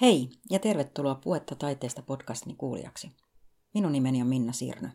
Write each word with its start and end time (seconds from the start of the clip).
Hei 0.00 0.28
ja 0.50 0.58
tervetuloa 0.58 1.14
Puetta 1.14 1.54
taiteesta 1.54 2.02
podcastini 2.02 2.54
kuulijaksi. 2.54 3.16
Minun 3.74 3.92
nimeni 3.92 4.22
on 4.22 4.28
Minna 4.28 4.52
Sirnö. 4.52 4.88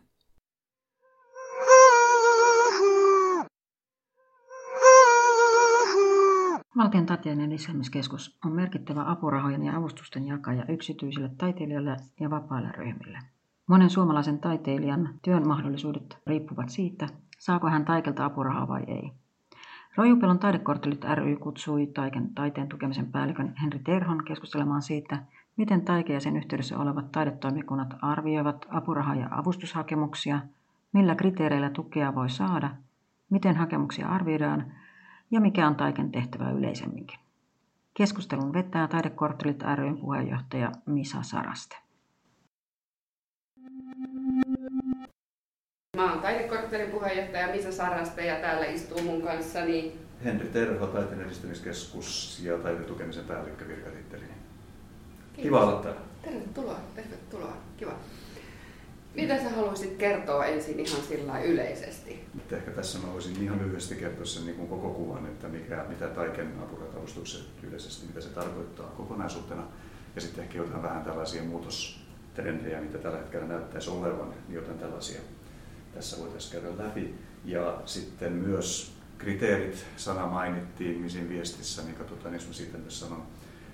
Valtion 6.76 7.06
taiteiden 7.06 7.40
edistämiskeskus 7.40 8.38
on 8.44 8.52
merkittävä 8.52 9.04
apurahojen 9.10 9.64
ja 9.64 9.76
avustusten 9.76 10.26
jakaja 10.26 10.64
yksityisille 10.68 11.30
taiteilijoille 11.38 11.96
ja 12.20 12.30
vapaille 12.30 12.72
ryhmille. 12.72 13.18
Monen 13.68 13.90
suomalaisen 13.90 14.38
taiteilijan 14.38 15.18
työn 15.22 15.48
mahdollisuudet 15.48 16.18
riippuvat 16.26 16.68
siitä, 16.68 17.08
saako 17.38 17.68
hän 17.68 17.84
taikelta 17.84 18.24
apurahaa 18.24 18.68
vai 18.68 18.84
ei. 18.88 19.21
Rojupelon 19.96 20.38
taidekorttelit 20.38 21.04
ry 21.14 21.36
kutsui 21.36 21.86
taiken 21.86 22.34
taiteen 22.34 22.68
tukemisen 22.68 23.12
päällikön 23.12 23.54
Henri 23.62 23.78
Terhon 23.78 24.24
keskustelemaan 24.24 24.82
siitä, 24.82 25.18
miten 25.56 25.82
taike 25.82 26.12
ja 26.12 26.20
sen 26.20 26.36
yhteydessä 26.36 26.78
olevat 26.78 27.12
taidetoimikunnat 27.12 27.94
arvioivat 28.02 28.66
apuraha- 28.68 29.14
ja 29.14 29.28
avustushakemuksia, 29.30 30.40
millä 30.92 31.14
kriteereillä 31.14 31.70
tukea 31.70 32.14
voi 32.14 32.30
saada, 32.30 32.70
miten 33.30 33.56
hakemuksia 33.56 34.08
arvioidaan 34.08 34.72
ja 35.30 35.40
mikä 35.40 35.66
on 35.66 35.74
taiken 35.74 36.12
tehtävä 36.12 36.50
yleisemminkin. 36.50 37.18
Keskustelun 37.94 38.52
vetää 38.52 38.88
Taidekorttelit 38.88 39.62
ryn 39.74 39.98
puheenjohtaja 39.98 40.72
Misa 40.86 41.22
Saraste. 41.22 41.81
Mä 45.96 46.12
oon 46.12 46.22
taidekorttelin 46.22 46.90
puheenjohtaja 46.90 47.48
Misa 47.48 47.72
Saraste 47.72 48.26
ja 48.26 48.40
täällä 48.40 48.66
istuu 48.66 49.02
mun 49.02 49.22
kanssani 49.22 49.98
Henri 50.24 50.48
Terho, 50.48 50.86
taiteen 50.86 51.20
edistämiskeskus 51.20 52.40
ja 52.42 52.58
taiteen 52.58 52.84
tukemisen 52.84 53.24
päällikkö 53.24 53.68
virkatitteli. 53.68 54.22
Kiva 55.36 55.60
olla 55.60 55.82
täällä. 55.82 56.00
Tervetuloa, 56.22 56.80
tervetuloa. 56.94 57.56
Kiva. 57.76 57.92
Mitä 59.14 59.42
sä 59.42 59.50
haluaisit 59.50 59.96
kertoa 59.96 60.44
ensin 60.44 60.80
ihan 60.80 61.02
sillä 61.02 61.42
yleisesti? 61.42 62.24
Ehkä 62.52 62.70
tässä 62.70 62.98
mä 62.98 63.12
voisin 63.12 63.42
ihan 63.42 63.58
lyhyesti 63.58 63.94
kertoa 63.94 64.26
sen 64.26 64.46
niin 64.46 64.56
kuin 64.56 64.68
koko 64.68 64.90
kuvan, 64.90 65.26
että 65.26 65.48
mikä, 65.48 65.84
mitä 65.88 66.08
taiken 66.08 66.52
apuratavustukset 66.62 67.44
yleisesti, 67.62 68.06
mitä 68.06 68.20
se 68.20 68.28
tarkoittaa 68.28 68.86
kokonaisuutena. 68.86 69.62
Ja 70.14 70.20
sitten 70.20 70.44
ehkä 70.44 70.58
jotain 70.58 70.82
vähän 70.82 71.02
tällaisia 71.02 71.42
muutostrendejä, 71.42 72.80
mitä 72.80 72.98
tällä 72.98 73.18
hetkellä 73.18 73.46
näyttäisi 73.46 73.90
olevan, 73.90 74.30
niin 74.30 74.54
jotain 74.54 74.78
tällaisia 74.78 75.20
tässä 75.94 76.18
voitaisiin 76.18 76.62
käydä 76.62 76.84
läpi. 76.84 77.14
Ja 77.44 77.82
sitten 77.86 78.32
myös 78.32 78.92
kriteerit, 79.18 79.84
sana 79.96 80.26
mainittiin 80.26 81.00
Misin 81.00 81.28
viestissä, 81.28 81.82
niin 81.82 81.94
katsotaan, 81.94 82.34
jos 82.34 82.46
mä 82.46 82.52
siitä 82.52 82.78
nyt 82.78 82.90
sanon, 82.90 83.22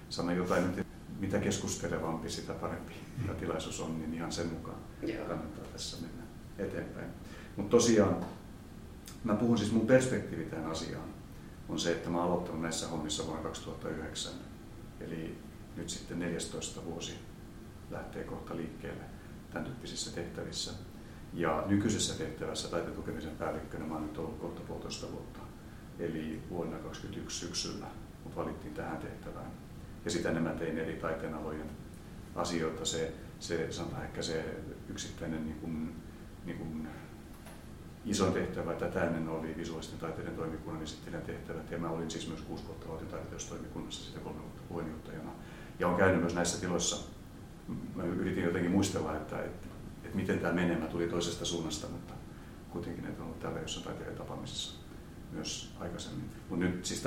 sanon 0.09 0.37
jotain, 0.37 0.87
mitä 1.19 1.39
keskustelevampi, 1.39 2.31
sitä 2.31 2.53
parempi 2.53 2.93
mm. 3.29 3.37
tilaisuus 3.37 3.81
on, 3.81 3.99
niin 3.99 4.15
ihan 4.15 4.33
sen 4.33 4.47
mukaan 4.47 4.79
Joo. 5.03 5.27
kannattaa 5.27 5.65
tässä 5.73 5.97
mennä 6.01 6.23
eteenpäin. 6.59 7.09
Mutta 7.57 7.71
tosiaan, 7.71 8.17
mä 9.25 9.35
puhun 9.35 9.59
siis 9.59 9.73
mun 9.73 9.87
perspektiivi 9.87 10.45
tähän 10.45 10.71
asiaan 10.71 11.09
on 11.69 11.79
se, 11.79 11.93
että 11.93 12.11
mä 12.11 12.19
oon 12.19 12.27
aloittanut 12.27 12.63
näissä 12.63 12.89
hommissa 12.89 13.27
vuonna 13.27 13.43
2009. 13.43 14.33
Eli 15.01 15.39
nyt 15.77 15.89
sitten 15.89 16.19
14 16.19 16.85
vuosi 16.85 17.15
lähtee 17.91 18.25
kohta 18.25 18.57
liikkeelle 18.57 19.05
tämän 19.51 19.65
tyyppisissä 19.65 20.11
tehtävissä. 20.15 20.73
Ja 21.34 21.65
nykyisessä 21.67 22.19
tehtävässä 22.19 22.69
taiteen 22.69 22.95
tukemisen 22.95 23.37
päällikkönä 23.37 23.84
mä 23.84 23.95
oon 23.95 24.03
nyt 24.03 24.19
ollut 24.19 24.39
kohta 24.39 24.61
puolitoista 24.61 25.12
vuotta. 25.12 25.41
Eli 25.98 26.41
vuonna 26.51 26.77
2021 26.77 27.47
syksyllä 27.47 27.87
mut 28.25 28.37
valittiin 28.37 28.75
tähän 28.75 28.98
tehtävään. 28.98 29.51
Ja 30.05 30.11
sitä 30.11 30.31
enemmän 30.31 30.59
tein 30.59 30.79
eri 30.79 30.95
taiteenalojen 30.95 31.71
asioita. 32.34 32.84
Se, 32.84 33.12
se 33.41 33.73
sanotaan 33.73 34.05
ehkä 34.05 34.23
se 34.23 34.45
yksittäinen 34.89 35.45
niin 35.45 35.56
kuin, 35.56 35.95
niin 36.45 36.59
kuin 36.59 36.89
iso 38.05 38.31
tehtävä 38.31 38.75
tätä 38.75 39.05
ennen 39.05 39.28
oli 39.28 39.55
visuaalisten 39.56 39.99
taiteiden 39.99 40.37
toimikunnan 40.37 40.83
esittelijän 40.83 41.27
tehtävät. 41.27 41.71
Ja 41.71 41.78
mä 41.78 41.91
olin 41.91 42.10
siis 42.10 42.28
myös 42.28 42.41
kuusi 42.41 42.66
vuotta 42.66 42.89
valtion 42.89 43.10
taiteilijoistoimikunnassa 43.10 44.05
sitä 44.05 44.21
kolme 44.21 44.41
vuotta 44.41 44.62
puheenjohtajana. 44.69 45.31
Ja 45.78 45.87
olen 45.87 45.99
käynyt 45.99 46.21
myös 46.21 46.34
näissä 46.34 46.60
tiloissa. 46.60 47.09
Mä 47.95 48.05
yritin 48.05 48.45
jotenkin 48.45 48.71
muistella, 48.71 49.16
että, 49.16 49.43
että 49.43 49.69
että 50.09 50.17
miten 50.17 50.39
tämä 50.39 50.53
menee. 50.53 50.79
Mä 50.79 50.87
tulin 50.87 51.11
toisesta 51.11 51.45
suunnasta, 51.45 51.87
mutta 51.87 52.15
kuitenkin 52.71 53.05
ne 53.05 53.11
on 53.11 53.25
ollut 53.25 53.41
täällä 53.41 53.61
jossain 53.61 53.85
taiteilijan 53.85 54.19
tapaamisessa 54.19 54.79
myös 55.33 55.75
aikaisemmin. 55.81 56.31
Mutta 56.49 56.65
nyt 56.65 56.85
siis 56.85 57.05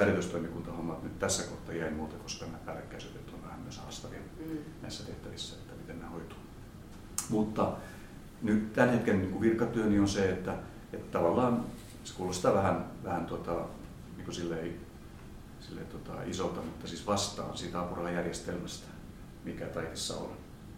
hommat 0.78 1.04
nyt 1.04 1.20
tässä 1.20 1.44
kohtaa 1.44 1.76
jäi 1.76 1.92
muuta, 1.92 2.16
koska 2.16 2.46
nämä 2.46 2.58
päällekkäisyydet 2.58 3.34
on 3.34 3.44
vähän 3.44 3.60
myös 3.60 3.78
haastavia 3.78 4.20
mm. 4.20 4.58
näissä 4.82 5.06
tehtävissä, 5.06 5.56
että 5.56 5.74
miten 5.74 6.00
ne 6.00 6.06
hoituu. 6.06 6.38
Mutta 7.30 7.78
nyt 8.42 8.74
tämän 8.74 8.90
hetken 8.90 9.22
niin 9.22 9.42
virkatyöni 9.42 10.00
on 10.00 10.08
se, 10.08 10.32
että, 10.32 10.56
että 10.94 11.12
tavallaan 11.12 11.66
se 12.04 12.14
kuulostaa 12.14 12.54
vähän, 12.54 12.86
vähän 13.04 13.26
tota, 13.26 13.66
niin 14.16 14.26
kuin 14.26 14.36
silleen, 14.36 14.76
silleen 15.60 15.88
tota, 15.88 16.24
isolta, 16.24 16.62
mutta 16.62 16.88
siis 16.88 17.08
vastaan 17.08 17.58
siitä 17.58 17.80
apurahajärjestelmästä, 17.80 18.88
mikä 19.44 19.66
taiteessa 19.66 20.16
on 20.16 20.32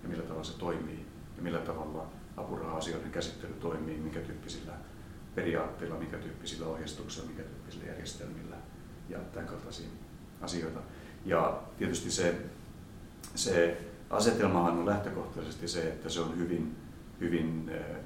ja 0.04 0.10
millä 0.10 0.24
tavalla 0.24 0.44
se 0.44 0.58
toimii 0.58 1.03
millä 1.44 1.60
tavalla 1.60 2.08
apuraha-asioiden 2.38 3.12
käsittely 3.12 3.54
toimii, 3.54 3.98
minkä 3.98 4.20
tyyppisillä 4.20 4.74
periaatteilla, 5.36 5.98
minkä 5.98 6.18
tyyppisillä 6.18 6.68
ohjeistuksilla, 6.68 7.28
minkä 7.28 7.44
tyyppisillä 7.44 7.86
järjestelmillä 7.86 8.56
ja 9.10 9.20
tämän 9.20 9.48
kaltaisia 9.48 9.88
asioita. 10.42 10.80
Ja 11.26 11.62
tietysti 11.78 12.12
se, 12.12 12.36
se 13.36 13.78
asetelmahan 14.10 14.78
on 14.78 14.86
lähtökohtaisesti 14.86 15.68
se, 15.68 15.88
että 15.88 16.10
se 16.10 16.20
on 16.20 16.38
hyvin, 16.38 16.76
hyvin 17.20 17.70
eh, 17.70 17.98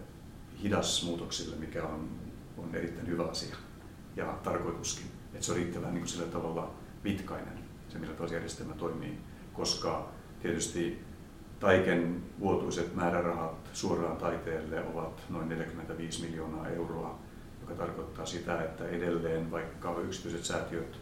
hidas 0.63 1.05
muutoksille, 1.05 1.55
mikä 1.55 1.83
on, 1.83 2.09
on 2.57 2.75
erittäin 2.75 3.07
hyvä 3.07 3.23
asia 3.23 3.55
ja 4.15 4.39
tarkoituskin. 4.43 5.07
Että 5.33 5.45
se 5.45 5.51
on 5.51 5.57
riittävän 5.57 5.93
niin 5.93 6.07
sillä 6.07 6.27
tavalla 6.27 6.73
pitkainen, 7.03 7.59
se 7.89 7.99
millä 7.99 8.13
tavalla 8.13 8.33
järjestelmä 8.33 8.73
toimii, 8.73 9.17
koska 9.53 10.09
tietysti 10.41 11.06
Taiken 11.59 12.23
vuotuiset 12.39 12.95
määrärahat 12.95 13.69
suoraan 13.73 14.17
taiteelle 14.17 14.83
ovat 14.93 15.21
noin 15.29 15.49
45 15.49 16.21
miljoonaa 16.21 16.67
euroa, 16.67 17.19
joka 17.61 17.73
tarkoittaa 17.73 18.25
sitä, 18.25 18.61
että 18.61 18.87
edelleen 18.87 19.51
vaikka 19.51 19.95
yksityiset 20.01 20.43
säätiöt 20.45 20.99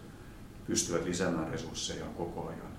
pystyvät 0.67 1.05
lisäämään 1.05 1.51
resursseja 1.51 2.05
koko 2.05 2.47
ajan, 2.47 2.71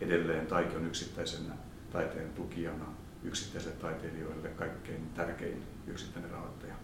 edelleen 0.00 0.46
Taike 0.46 0.76
on 0.76 0.86
yksittäisenä 0.86 1.54
taiteen 1.92 2.30
tukijana 2.30 2.84
yksittäisille 3.22 3.76
taiteilijoille 3.76 4.48
kaikkein 4.48 5.10
tärkein 5.14 5.62
yksittäinen 5.86 6.30
rahoittaja, 6.30 6.74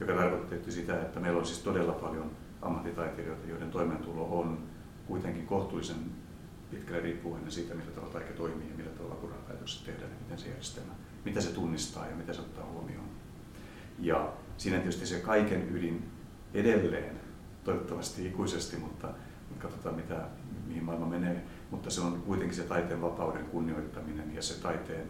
joka 0.00 0.12
tarkoittaa 0.12 0.58
sitä, 0.68 1.02
että 1.02 1.20
meillä 1.20 1.38
on 1.38 1.46
siis 1.46 1.58
todella 1.58 1.92
paljon 1.92 2.30
ammattitaiteilijoita, 2.62 3.48
joiden 3.48 3.70
toimeentulo 3.70 4.38
on 4.40 4.58
kuitenkin 5.06 5.46
kohtuullisen 5.46 5.96
pitkälle 6.70 7.00
riippuvainen 7.00 7.50
siitä, 7.50 7.74
millä 7.74 7.90
tavalla 7.90 8.12
taike 8.12 8.32
toimii 8.32 8.68
ja 8.68 8.76
millä 8.76 8.90
tavalla 8.90 9.14
apurahapäätökset 9.66 9.84
tehdään 9.84 10.10
ja 10.10 10.16
miten 10.20 10.38
se 10.38 10.48
järjestelmä, 10.48 10.92
mitä 11.24 11.40
se 11.40 11.52
tunnistaa 11.52 12.06
ja 12.06 12.16
mitä 12.16 12.32
se 12.32 12.40
ottaa 12.40 12.66
huomioon. 12.66 13.08
Ja 13.98 14.32
siinä 14.56 14.76
tietysti 14.76 15.06
se 15.06 15.20
kaiken 15.20 15.76
ydin 15.76 16.10
edelleen, 16.54 17.20
toivottavasti 17.64 18.26
ikuisesti, 18.26 18.76
mutta 18.76 19.08
katsotaan 19.58 19.94
mitä, 19.94 20.28
mihin 20.66 20.84
maailma 20.84 21.06
menee, 21.06 21.44
mutta 21.70 21.90
se 21.90 22.00
on 22.00 22.22
kuitenkin 22.22 22.56
se 22.56 22.62
taiteen 22.62 23.02
vapauden 23.02 23.44
kunnioittaminen 23.44 24.34
ja 24.34 24.42
se 24.42 24.60
taiteen, 24.60 25.08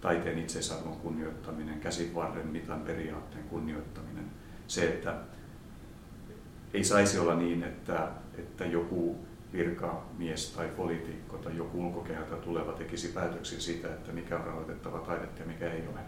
taiteen 0.00 0.38
itseisarvon 0.38 0.96
kunnioittaminen, 0.96 1.80
käsivarren 1.80 2.46
mitan 2.46 2.80
periaatteen 2.80 3.44
kunnioittaminen. 3.44 4.24
Se, 4.66 4.88
että 4.88 5.14
ei 6.74 6.84
saisi 6.84 7.18
olla 7.18 7.34
niin, 7.34 7.62
että, 7.62 8.08
että 8.38 8.66
joku 8.66 9.25
virkamies 9.56 10.50
tai 10.50 10.68
poliitikko 10.68 11.36
tai 11.36 11.56
joku 11.56 11.86
ulkokehalta 11.86 12.36
tuleva 12.36 12.72
tekisi 12.72 13.08
päätöksiä 13.08 13.60
siitä, 13.60 13.88
että 13.88 14.12
mikä 14.12 14.36
on 14.36 14.44
rahoitettava 14.44 14.98
taidetta 14.98 15.40
ja 15.40 15.46
mikä 15.46 15.72
ei 15.72 15.88
ole, 15.88 16.00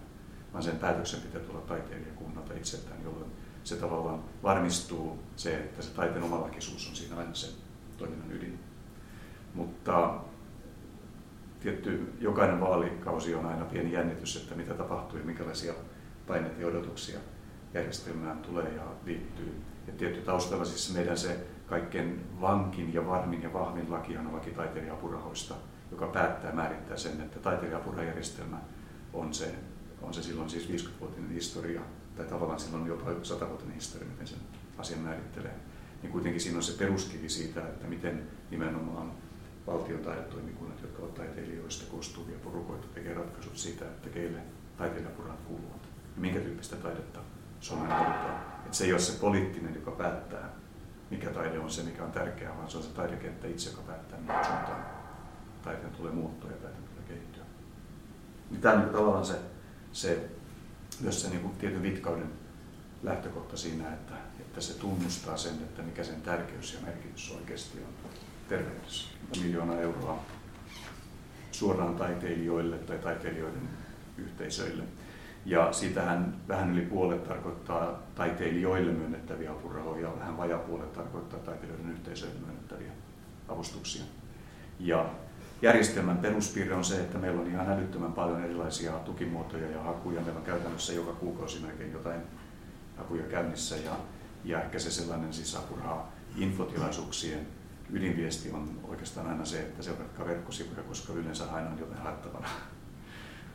vaan 0.53 0.63
sen 0.63 0.77
päätöksen 0.77 1.21
pitää 1.21 1.41
tulla 1.41 1.61
taiteilijakunnalta 1.61 2.55
itseltään, 2.55 3.03
jolloin 3.05 3.33
se 3.65 3.77
tavallaan 3.77 4.25
varmistuu 4.43 5.19
se, 5.37 5.57
että 5.57 5.83
se 5.83 5.91
taiteen 5.91 6.23
omalakisuus 6.23 6.89
on 6.89 6.97
siinä 6.97 7.17
aina 7.17 7.35
se 7.35 7.49
toiminnan 7.99 8.33
ydin. 8.33 8.59
Mutta 9.55 10.15
tietty 11.61 12.13
jokainen 12.21 12.61
vaalikausi 12.61 13.35
on 13.35 13.47
aina 13.47 13.65
pieni 13.65 13.93
jännitys, 13.93 14.37
että 14.37 14.55
mitä 14.55 14.75
tapahtuu 14.75 15.19
ja 15.19 15.25
minkälaisia 15.25 15.75
paineita 16.27 16.61
ja 16.61 16.67
odotuksia 16.67 17.19
järjestelmään 17.75 18.39
tulee 18.39 18.75
ja 18.75 18.83
liittyy. 19.05 19.61
Ja 19.87 19.93
tietty 19.93 20.21
taustalla 20.21 20.65
siis 20.65 20.95
meidän 20.95 21.19
se 21.19 21.47
kaikkein 21.67 22.21
vankin 22.41 22.95
ja 22.95 23.07
varmin 23.07 23.43
ja 23.43 23.53
vahvin 23.53 23.91
lakihan 23.91 24.27
on 24.27 24.35
laki 24.35 24.51
taiteilija-apurahoista, 24.51 25.55
joka 25.91 26.07
päättää 26.07 26.53
määrittää 26.53 26.97
sen, 26.97 27.21
että 27.21 27.39
taiteilija-apurahajärjestelmä 27.39 28.59
on 29.13 29.35
se, 29.35 29.55
on 30.03 30.15
se 30.15 30.23
silloin 30.23 30.51
siis 30.51 30.87
50-vuotinen 30.87 31.31
historia, 31.31 31.81
tai 32.17 32.27
tavallaan 32.27 32.61
silloin 32.61 32.87
jopa 32.87 33.11
100-vuotinen 33.11 33.75
historia, 33.75 34.09
miten 34.09 34.27
sen 34.27 34.39
asian 34.79 35.01
määrittelee. 35.01 35.55
Niin 36.03 36.13
kuitenkin 36.13 36.41
siinä 36.41 36.57
on 36.57 36.63
se 36.63 36.79
peruskivi 36.79 37.29
siitä, 37.29 37.61
että 37.61 37.87
miten 37.87 38.23
nimenomaan 38.51 39.13
valtion 39.67 40.01
taidetoimikunnat, 40.01 40.83
jotka 40.83 41.03
ovat 41.03 41.15
taiteilijoista 41.15 41.91
koostuvia 41.91 42.39
porukoita, 42.39 42.87
tekee 42.95 43.15
ratkaisut 43.15 43.57
siitä, 43.57 43.85
että 43.85 44.09
keille 44.09 44.39
taiteilijapurat 44.77 45.41
kuuluvat 45.41 45.83
ja 46.15 46.21
minkä 46.21 46.41
tyyppistä 46.41 46.77
taidetta 46.77 47.21
Suomeen 47.61 47.91
halutaan. 47.91 48.41
Että 48.65 48.77
se 48.77 48.85
ei 48.85 48.93
ole 48.93 49.01
se 49.01 49.21
poliittinen, 49.21 49.75
joka 49.75 49.91
päättää, 49.91 50.49
mikä 51.11 51.31
taide 51.31 51.59
on 51.59 51.71
se, 51.71 51.83
mikä 51.83 52.05
on 52.05 52.13
tärkeää, 52.13 52.57
vaan 52.57 52.71
se 52.71 52.77
on 52.77 52.83
se 52.83 52.89
taidekenttä 52.89 53.47
itse, 53.47 53.71
joka 53.71 53.83
päättää, 53.83 54.19
mihin 54.19 54.45
suuntaan 54.45 54.99
taiteen 55.65 55.93
tulee 55.93 56.13
muuttua 56.13 56.51
ja 56.51 56.57
taiteen 56.57 56.85
tulee 56.85 57.05
kehittyä. 57.09 57.43
Niin 58.51 58.61
tämä 58.61 58.75
on 58.75 58.81
niin 58.81 58.93
tavallaan 58.93 59.27
se, 59.27 59.39
se, 59.93 60.29
myös 61.01 61.23
se 61.23 61.31
niin 61.31 61.51
tietyn 61.51 61.83
vitkauden 61.83 62.33
lähtökohta 63.03 63.57
siinä, 63.57 63.93
että, 63.93 64.15
että 64.41 64.61
se 64.61 64.75
tunnustaa 64.75 65.37
sen, 65.37 65.55
että 65.55 65.83
mikä 65.83 66.05
sen 66.05 66.23
tärkeys 66.23 66.75
ja 66.75 66.81
merkitys 66.81 67.31
oikeasti 67.31 67.79
on 67.79 68.11
terveydessä. 68.49 69.09
Miljoona 69.43 69.75
euroa 69.75 70.25
suoraan 71.53 71.97
taiteilijoille 71.97 72.79
tai 72.79 72.99
taiteilijoiden 72.99 73.69
yhteisöille. 74.19 74.85
Ja 75.45 75.73
siitähän 75.73 76.35
vähän 76.49 76.71
yli 76.71 76.83
puolet 76.83 77.25
tarkoittaa 77.25 78.03
taiteilijoille 78.15 78.93
myönnettäviä 78.93 79.51
apurahoja, 79.51 80.19
vähän 80.19 80.37
vajaa 80.37 80.59
puolet 80.59 80.93
tarkoittaa 80.93 81.39
taiteilijoiden 81.39 81.91
yhteisöille 81.91 82.41
myönnettäviä 82.41 82.93
avustuksia. 83.49 84.05
Ja 84.81 85.11
järjestelmän 85.63 86.19
peruspiirre 86.19 86.75
on 86.75 86.85
se, 86.85 87.01
että 87.01 87.19
meillä 87.19 87.41
on 87.41 87.51
ihan 87.51 87.71
älyttömän 87.71 88.13
paljon 88.13 88.45
erilaisia 88.45 88.93
tukimuotoja 88.93 89.71
ja 89.71 89.83
hakuja. 89.83 90.21
Meillä 90.21 90.39
on 90.39 90.47
käytännössä 90.47 90.93
joka 90.93 91.13
kuukausi 91.13 91.61
melkein 91.61 91.93
jotain 91.93 92.21
hakuja 92.97 93.23
käynnissä 93.23 93.77
ja, 93.77 93.97
ja 94.45 94.63
ehkä 94.63 94.79
se 94.79 94.91
sellainen 94.91 95.33
siis 95.33 95.57
apuraha 95.57 96.09
infotilaisuuksien 96.37 97.47
ydinviesti 97.91 98.51
on 98.51 98.81
oikeastaan 98.89 99.27
aina 99.27 99.45
se, 99.45 99.61
että 99.61 99.83
seuratkaa 99.83 100.27
verkkosivuja, 100.27 100.83
koska 100.83 101.13
yleensä 101.13 101.45
aina 101.53 101.71
on 101.71 101.79
jotain 101.79 102.03
haettavana 102.03 102.49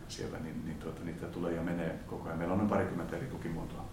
siellä, 0.07 0.39
niin, 0.39 0.65
niin 0.65 0.77
tuota, 0.77 1.03
niitä 1.03 1.25
tulee 1.25 1.53
ja 1.53 1.61
menee 1.61 1.99
koko 2.07 2.27
ajan. 2.27 2.37
Meillä 2.37 2.51
on 2.51 2.57
noin 2.57 2.69
parikymmentä 2.69 3.17
eri 3.17 3.27
tukimuotoa. 3.27 3.85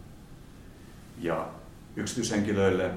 Ja 1.19 1.49
yksityishenkilöille, 1.97 2.91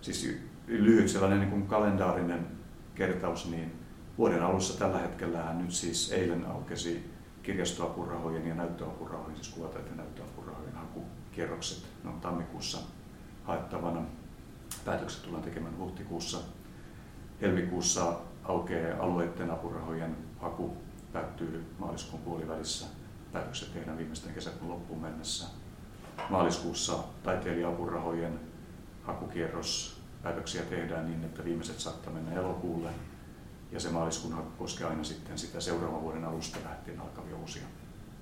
siis 0.00 0.38
lyhyt 0.66 1.08
sellainen 1.08 1.40
niin 1.40 1.50
kuin 1.50 1.66
kalendaarinen 1.66 2.46
kertaus, 2.94 3.50
niin 3.50 3.72
vuoden 4.18 4.42
alussa 4.42 4.78
tällä 4.78 4.98
hetkellä 4.98 5.52
nyt 5.52 5.72
siis 5.72 6.12
eilen 6.12 6.46
aukesi 6.46 7.10
kirjastoapurahojen 7.42 8.46
ja 8.46 8.54
näyttöapurahojen, 8.54 9.36
siis 9.36 9.48
kuvataiteen 9.48 9.96
näyttöapurahojen 9.96 10.74
hakukierrokset. 10.74 11.86
Ne 12.04 12.10
on 12.10 12.20
tammikuussa 12.20 12.78
haettavana. 13.44 14.02
Päätökset 14.84 15.22
tullaan 15.22 15.44
tekemään 15.44 15.78
huhtikuussa. 15.78 16.38
Helmikuussa 17.40 18.18
aukeaa 18.44 19.02
alueiden 19.02 19.50
apurahojen 19.50 20.16
haku 20.40 20.76
päättyy 21.12 21.64
maaliskuun 21.78 22.22
puolivälissä. 22.22 22.86
Päätökset 23.32 23.72
tehdään 23.72 23.98
viimeisten 23.98 24.34
kesäkuun 24.34 24.70
loppuun 24.70 25.00
mennessä. 25.00 25.46
Maaliskuussa 26.30 26.98
taiteilija-apurahojen 27.22 28.40
hakukierros 29.02 30.00
päätöksiä 30.22 30.62
tehdään 30.62 31.06
niin, 31.06 31.24
että 31.24 31.44
viimeiset 31.44 31.80
saattaa 31.80 32.12
mennä 32.12 32.32
elokuulle. 32.32 32.90
Ja 33.72 33.80
se 33.80 33.90
maaliskuun 33.90 34.34
haku 34.34 34.50
koskee 34.58 34.86
aina 34.86 35.04
sitten 35.04 35.38
sitä 35.38 35.60
seuraavan 35.60 36.02
vuoden 36.02 36.24
alusta 36.24 36.58
lähtien 36.64 37.00
alkavia 37.00 37.36
uusia 37.36 37.66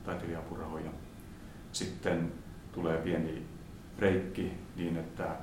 taiteilija-apurahoja. 0.05 0.91
Sitten 1.73 2.33
tulee 2.73 2.99
pieni 2.99 3.47
breikki 3.97 4.53
niin, 4.77 4.97
että 4.97 5.37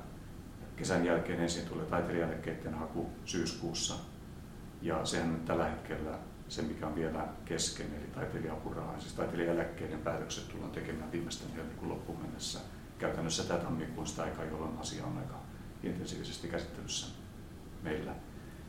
kesän 0.76 1.04
jälkeen 1.04 1.40
ensin 1.40 1.68
tulee 1.68 1.86
taiteilijalekkeiden 1.86 2.74
haku 2.74 3.10
syyskuussa. 3.24 3.94
Ja 4.82 5.04
sehän 5.04 5.40
tällä 5.44 5.68
hetkellä 5.68 6.18
se, 6.52 6.62
mikä 6.62 6.86
on 6.86 6.94
vielä 6.94 7.28
kesken, 7.44 7.86
eli 7.94 8.06
taiteilijaapuraha, 8.14 9.00
siis 9.00 9.12
taiteilijaeläkkeiden 9.12 9.98
päätökset 9.98 10.48
tullaan 10.48 10.70
tekemään 10.70 11.12
viimeisten 11.12 11.52
helmikuun 11.56 11.88
loppuun 11.88 12.20
mennessä. 12.22 12.58
Käytännössä 12.98 13.42
tätä 13.42 13.64
tammikuun 13.64 14.06
sitä 14.06 14.22
aikaa, 14.22 14.44
jolloin 14.44 14.78
asia 14.78 15.04
on 15.04 15.18
aika 15.18 15.34
intensiivisesti 15.82 16.48
käsittelyssä 16.48 17.06
meillä. 17.82 18.14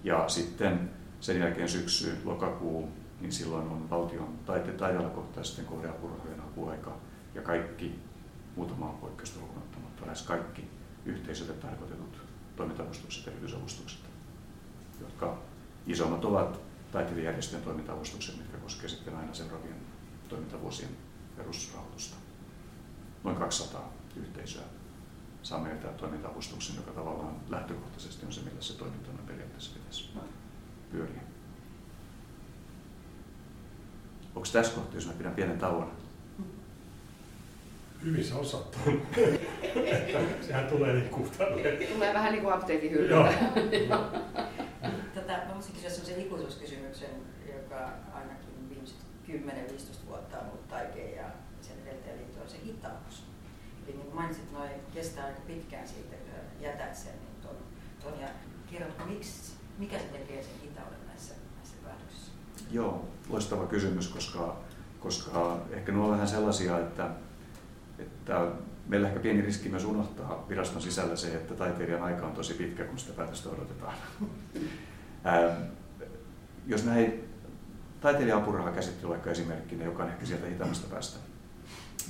Ja 0.04 0.30
sitten 0.30 0.90
sen 1.20 1.40
jälkeen 1.40 1.70
syksy, 1.70 2.18
lokakuu, 2.24 2.90
niin 3.22 3.32
silloin 3.32 3.68
on 3.68 3.90
valtion 3.90 4.40
taite- 4.46 4.72
taidealakohtaisten 4.72 5.66
kohdeapurahojen 5.66 6.40
hakuaika 6.40 6.98
ja 7.36 7.42
kaikki, 7.42 8.00
muutama 8.56 8.98
poikkeusta 9.02 9.40
lukunottamatta, 9.40 10.06
lähes 10.06 10.22
kaikki 10.22 10.70
yhteisölle 11.06 11.54
tarkoitetut 11.54 12.18
toimintavustukset 12.56 13.26
ja 13.26 13.32
jotka 15.02 15.38
isommat 15.88 16.26
ovat 16.26 16.73
taiteilijärjestöjen 16.94 17.64
toimintavustukset, 17.64 18.38
mitkä 18.38 18.58
koskevat 18.58 18.92
sitten 18.92 19.16
aina 19.16 19.34
seuraavien 19.34 19.76
toimintavuosien 20.30 20.90
perusrahoitusta. 21.38 22.16
Noin 23.24 23.38
200 23.38 23.94
yhteisöä 24.16 24.64
saa 25.44 25.60
meiltä 25.60 25.88
toimintaavustuksen, 25.88 26.76
joka 26.76 26.92
tavallaan 26.92 27.36
lähtökohtaisesti 27.50 28.26
on 28.26 28.34
se, 28.34 28.42
millä 28.42 28.62
se 28.62 28.78
toimintana 28.78 29.20
periaatteessa 29.28 29.74
pitäisi 29.74 30.10
pyöriä. 30.92 31.22
Onko 34.36 34.48
tässä 34.54 34.74
kohtaa, 34.74 34.96
jos 34.96 35.08
mä 35.08 35.14
pidän 35.14 35.36
pienen 35.36 35.60
tauon? 35.60 35.92
Hyvin 38.04 38.26
sä 38.26 38.36
osaat 38.36 38.78
Sehän 40.48 40.68
tulee 40.68 40.94
niin 40.94 41.10
kuin 41.10 41.32
Tulee 41.94 42.14
vähän 42.14 42.32
niin 42.32 42.44
kuin 42.44 42.54
apteekin 42.54 42.92
hyllyltä. 42.92 43.34
Tätä, 45.16 45.44
mä 45.48 45.54
voisin 45.54 45.74
kysyä 45.74 45.90
sellaisen 45.90 46.22
ikuisuuskysymyksen, 46.22 47.10
joka 47.74 47.90
ainakin 48.14 48.70
viimeiset 48.70 48.98
10-15 50.04 50.08
vuotta 50.08 50.38
on 50.38 50.48
ollut 50.48 50.68
taiteen 50.68 51.16
ja 51.16 51.26
sen 51.62 51.76
edeltäjä 51.86 52.16
liittyy 52.16 52.42
on 52.42 52.50
se 52.50 52.58
hitaus. 52.66 53.24
Eli 53.88 53.96
niin 53.96 54.06
kuin 54.06 54.16
mainitsit, 54.16 54.52
noin 54.52 54.72
kestää 54.94 55.26
aika 55.26 55.42
pitkään 55.48 55.88
siitä, 55.88 56.16
kun 56.16 56.62
jätät 56.62 56.96
sen, 56.96 57.14
niin 57.14 57.42
ton, 57.42 57.56
ton 58.04 58.22
ja 58.22 58.28
kerrotko, 58.72 59.06
miksi, 59.06 59.54
mikä 59.78 60.00
se 60.00 60.06
tekee 60.06 60.44
sen 60.44 60.62
hitauden 60.62 61.08
näissä, 61.08 61.34
näissä 61.56 61.76
päätöksissä? 61.84 62.32
Joo, 62.72 63.08
loistava 63.30 63.68
kysymys, 63.68 64.08
koska, 64.08 64.58
koska 65.00 65.62
ehkä 65.72 65.92
nuo 65.92 66.06
on 66.06 66.12
vähän 66.12 66.28
sellaisia, 66.28 66.80
että, 66.80 67.10
että 68.00 68.48
meillä 68.88 69.08
ehkä 69.08 69.20
pieni 69.20 69.42
riski 69.42 69.70
myös 69.70 69.86
unohtaa 69.86 70.46
viraston 70.50 70.82
sisällä 70.82 71.16
se, 71.16 71.36
että 71.36 71.54
taiteilijan 71.54 72.04
aika 72.04 72.26
on 72.26 72.32
tosi 72.32 72.54
pitkä, 72.54 72.84
kun 72.84 73.00
sitä 73.00 73.14
päätöstä 73.14 73.50
odotetaan. 73.50 73.94
Ää, 75.24 75.58
jos 76.68 76.86
näin 76.86 77.33
taiteilija-apuraha 78.04 78.72
käsittely 78.72 79.10
vaikka 79.10 79.32
esimerkkinä, 79.32 79.86
joka 79.86 80.04
on 80.04 80.10
ehkä 80.10 80.26
sieltä 80.26 80.48
hitaimmasta 80.48 80.88
päästä, 80.88 81.20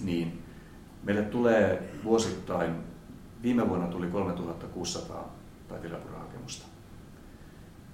niin 0.03 0.43
meille 1.03 1.21
tulee 1.21 1.89
vuosittain, 2.03 2.75
viime 3.43 3.69
vuonna 3.69 3.88
tuli 3.88 4.07
3600 4.07 5.35
taiteilija-apurahakemusta, 5.67 6.65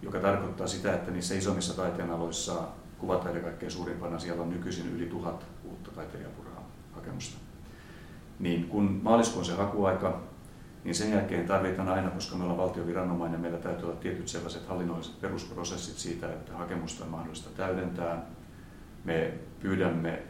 joka 0.01 0.19
tarkoittaa 0.19 0.67
sitä, 0.67 0.93
että 0.93 1.11
niissä 1.11 1.35
isommissa 1.35 1.75
taiteenaloissa 1.75 2.67
kuvataide 2.97 3.39
kaikkein 3.39 3.71
suurimpana, 3.71 4.19
siellä 4.19 4.43
on 4.43 4.49
nykyisin 4.49 4.95
yli 4.95 5.05
tuhat 5.05 5.45
uutta 5.63 5.91
taiteilija-apurahakemusta. 5.91 7.37
Niin 8.39 8.67
kun 8.67 8.99
maaliskuun 9.03 9.45
se 9.45 9.53
hakuaika, 9.53 10.21
niin 10.83 10.95
sen 10.95 11.11
jälkeen 11.11 11.47
tarvitaan 11.47 11.89
aina, 11.89 12.09
koska 12.09 12.35
me 12.35 12.43
ollaan 12.43 12.57
valtioviranomainen, 12.57 13.39
meillä 13.39 13.57
täytyy 13.57 13.85
olla 13.85 13.99
tietyt 13.99 14.27
sellaiset 14.27 14.67
hallinnolliset 14.67 15.21
perusprosessit 15.21 15.97
siitä, 15.97 16.27
että 16.27 16.53
hakemusta 16.53 17.03
on 17.03 17.11
mahdollista 17.11 17.49
täydentää. 17.49 18.25
Me 19.03 19.33
pyydämme 19.59 20.23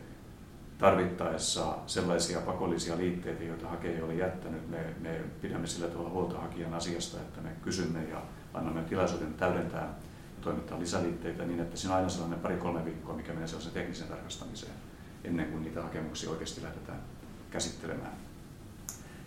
tarvittaessa 0.78 1.78
sellaisia 1.88 2.40
pakollisia 2.40 2.98
liitteitä, 2.98 3.44
joita 3.44 3.68
hakija 3.68 3.94
ei 3.94 4.02
ole 4.02 4.16
jättänyt. 4.16 4.70
Me, 4.70 4.78
me 5.00 5.22
pidämme 5.42 5.68
sillä 5.68 5.88
tavalla 5.88 6.10
huolta 6.10 6.40
hakijan 6.40 6.74
asiasta, 6.74 7.18
että 7.18 7.42
me 7.42 7.50
kysymme 7.62 8.04
ja 8.04 8.22
annamme 8.54 8.82
tilaisuuden 8.82 9.34
täydentää 9.34 9.82
ja 9.82 9.88
toimittaa 10.42 10.80
lisäliitteitä 10.80 11.46
niin, 11.46 11.60
että 11.60 11.78
siinä 11.78 11.94
on 11.94 11.98
aina 11.98 12.10
sellainen 12.10 12.40
pari-kolme 12.40 12.86
viikkoa, 12.86 13.16
mikä 13.16 13.34
menee 13.34 13.48
sellaisen 13.48 13.74
teknisen 13.74 14.08
tarkastamiseen 14.08 14.74
ennen 15.24 15.46
kuin 15.46 15.64
niitä 15.64 15.82
hakemuksia 15.82 16.30
oikeasti 16.30 16.64
lähdetään 16.64 17.00
käsittelemään. 17.52 18.14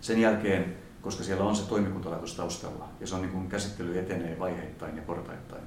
Sen 0.00 0.20
jälkeen 0.20 0.76
koska 1.02 1.24
siellä 1.24 1.44
on 1.44 1.56
se 1.56 1.68
toimikuntalaitos 1.68 2.34
taustalla 2.34 2.88
ja 3.00 3.06
se 3.06 3.14
on 3.14 3.22
niin 3.22 3.32
kuin 3.32 3.48
käsittely 3.48 3.98
etenee 3.98 4.38
vaiheittain 4.38 4.96
ja 4.96 5.02
portaittain, 5.02 5.62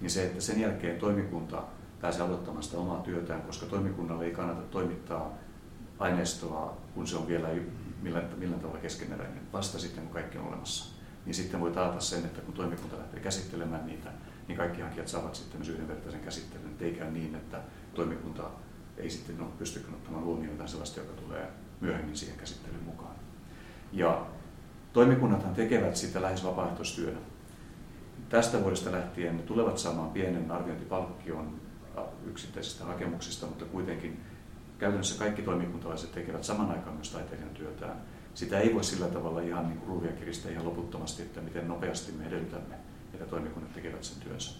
niin 0.00 0.10
se, 0.10 0.26
että 0.26 0.40
sen 0.40 0.60
jälkeen 0.60 0.98
toimikunta 0.98 1.62
pääsee 2.00 2.22
aloittamaan 2.22 2.62
sitä 2.62 2.78
omaa 2.78 3.02
työtään, 3.02 3.42
koska 3.42 3.66
toimikunnalle 3.66 4.24
ei 4.24 4.30
kannata 4.30 4.62
toimittaa 4.62 5.34
aineistoa, 5.98 6.76
kun 6.94 7.06
se 7.06 7.16
on 7.16 7.28
vielä 7.28 7.48
millään, 8.02 8.28
millään 8.36 8.60
tavalla 8.60 8.80
keskeneräinen, 8.80 9.52
vasta 9.52 9.78
sitten 9.78 10.04
kun 10.04 10.12
kaikki 10.12 10.38
on 10.38 10.48
olemassa. 10.48 11.00
Niin 11.26 11.34
sitten 11.34 11.60
voi 11.60 11.70
taata 11.70 12.00
sen, 12.00 12.24
että 12.24 12.40
kun 12.40 12.54
toimikunta 12.54 12.98
lähtee 12.98 13.20
käsittelemään 13.20 13.86
niitä, 13.86 14.10
niin 14.48 14.58
kaikki 14.58 14.80
hakijat 14.80 15.08
saavat 15.08 15.34
sitten 15.34 15.60
myös 15.60 15.68
yhdenvertaisen 15.68 16.20
käsittelyn, 16.20 16.76
ei 16.80 16.92
käy 16.92 17.10
niin, 17.10 17.34
että 17.34 17.60
toimikunta 17.94 18.50
ei 18.96 19.10
sitten 19.10 19.40
ole 19.40 19.50
pystykään 19.58 19.94
ottamaan 19.94 20.24
huomioon 20.24 20.50
jotain 20.50 20.68
sellaista, 20.68 21.00
joka 21.00 21.12
tulee 21.12 21.50
myöhemmin 21.80 22.16
siihen 22.16 22.38
käsittelyyn 22.38 22.84
mukaan. 22.84 23.14
Ja 23.92 24.26
Toimikunnathan 24.92 25.54
tekevät 25.54 25.96
sitä 25.96 26.22
lähes 26.22 26.44
vapaaehtoistyönä. 26.44 27.18
tästä 28.28 28.62
vuodesta 28.62 28.92
lähtien 28.92 29.36
ne 29.36 29.42
tulevat 29.42 29.78
saamaan 29.78 30.10
pienen 30.10 30.50
arviointipalkkion 30.50 31.60
yksittäisistä 32.26 32.84
hakemuksista, 32.84 33.46
mutta 33.46 33.64
kuitenkin 33.64 34.20
käytännössä 34.78 35.18
kaikki 35.18 35.42
toimikuntalaiset 35.42 36.12
tekevät 36.12 36.44
saman 36.44 36.70
aikaan 36.70 36.94
myös 36.94 37.10
taiteilijan 37.10 37.54
työtään. 37.54 37.96
Sitä 38.34 38.58
ei 38.58 38.74
voi 38.74 38.84
sillä 38.84 39.06
tavalla 39.06 39.40
ihan 39.40 39.68
niin 39.68 39.82
ruuvia 39.86 40.12
kiristää 40.12 40.52
ihan 40.52 40.64
loputtomasti, 40.64 41.22
että 41.22 41.40
miten 41.40 41.68
nopeasti 41.68 42.12
me 42.12 42.26
edellytämme, 42.26 42.74
että 43.14 43.26
toimikunnat 43.26 43.72
tekevät 43.72 44.04
sen 44.04 44.22
työnsä. 44.22 44.50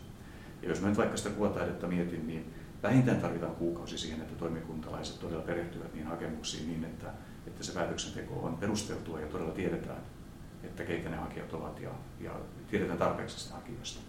Ja 0.62 0.68
jos 0.68 0.80
mä 0.80 0.88
nyt 0.88 0.98
vaikka 0.98 1.16
sitä 1.16 1.30
kuvataidetta 1.30 1.86
mietin, 1.86 2.26
niin 2.26 2.54
vähintään 2.82 3.20
tarvitaan 3.20 3.56
kuukausi 3.56 3.98
siihen, 3.98 4.20
että 4.20 4.34
toimikuntalaiset 4.34 5.20
todella 5.20 5.42
perehtyvät 5.42 5.94
niin 5.94 6.06
hakemuksiin 6.06 6.68
niin, 6.68 6.84
että, 6.84 7.06
että 7.46 7.64
se 7.64 7.72
päätöksenteko 7.72 8.34
on 8.34 8.56
perusteltua 8.56 9.20
ja 9.20 9.26
todella 9.26 9.52
tiedetään, 9.52 10.02
että 10.80 10.92
keitä 10.92 11.08
ne 11.08 11.16
hakijat 11.16 11.52
ovat 11.52 11.80
ja, 11.80 11.90
ja 12.20 12.30
tiedetään 12.70 12.98
tarpeeksi 12.98 13.40
sitä 13.40 13.54
hakijoista. 13.54 14.00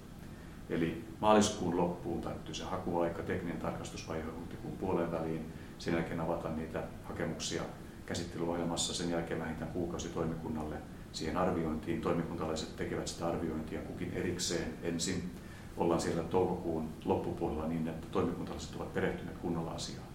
Eli 0.69 1.05
maaliskuun 1.19 1.77
loppuun 1.77 2.21
täyttyy 2.21 2.53
se 2.53 2.63
hakuaika, 2.63 3.23
tekninen 3.23 3.61
tarkastusvaihe 3.61 4.23
huhtikuun 4.39 4.77
puolen 4.77 5.11
väliin, 5.11 5.53
sen 5.77 5.93
jälkeen 5.93 6.19
avata 6.19 6.49
niitä 6.49 6.83
hakemuksia 7.03 7.61
käsittelyohjelmassa, 8.05 8.93
sen 8.93 9.09
jälkeen 9.09 9.39
vähintään 9.39 9.71
kuukausi 9.71 10.09
toimikunnalle 10.09 10.75
siihen 11.11 11.37
arviointiin. 11.37 12.01
Toimikuntalaiset 12.01 12.75
tekevät 12.75 13.07
sitä 13.07 13.27
arviointia 13.27 13.81
kukin 13.81 14.13
erikseen 14.13 14.73
ensin. 14.83 15.31
Ollaan 15.77 16.01
siellä 16.01 16.23
toukokuun 16.23 16.89
loppupuolella 17.05 17.67
niin, 17.67 17.87
että 17.87 18.07
toimikuntalaiset 18.11 18.75
ovat 18.75 18.93
perehtyneet 18.93 19.37
kunnolla 19.37 19.71
asiaan. 19.71 20.07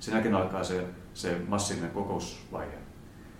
Sen 0.00 0.14
jälkeen 0.14 0.34
alkaa 0.34 0.64
se, 0.64 0.86
se 1.14 1.40
massiivinen 1.48 1.90
kokousvaihe, 1.90 2.78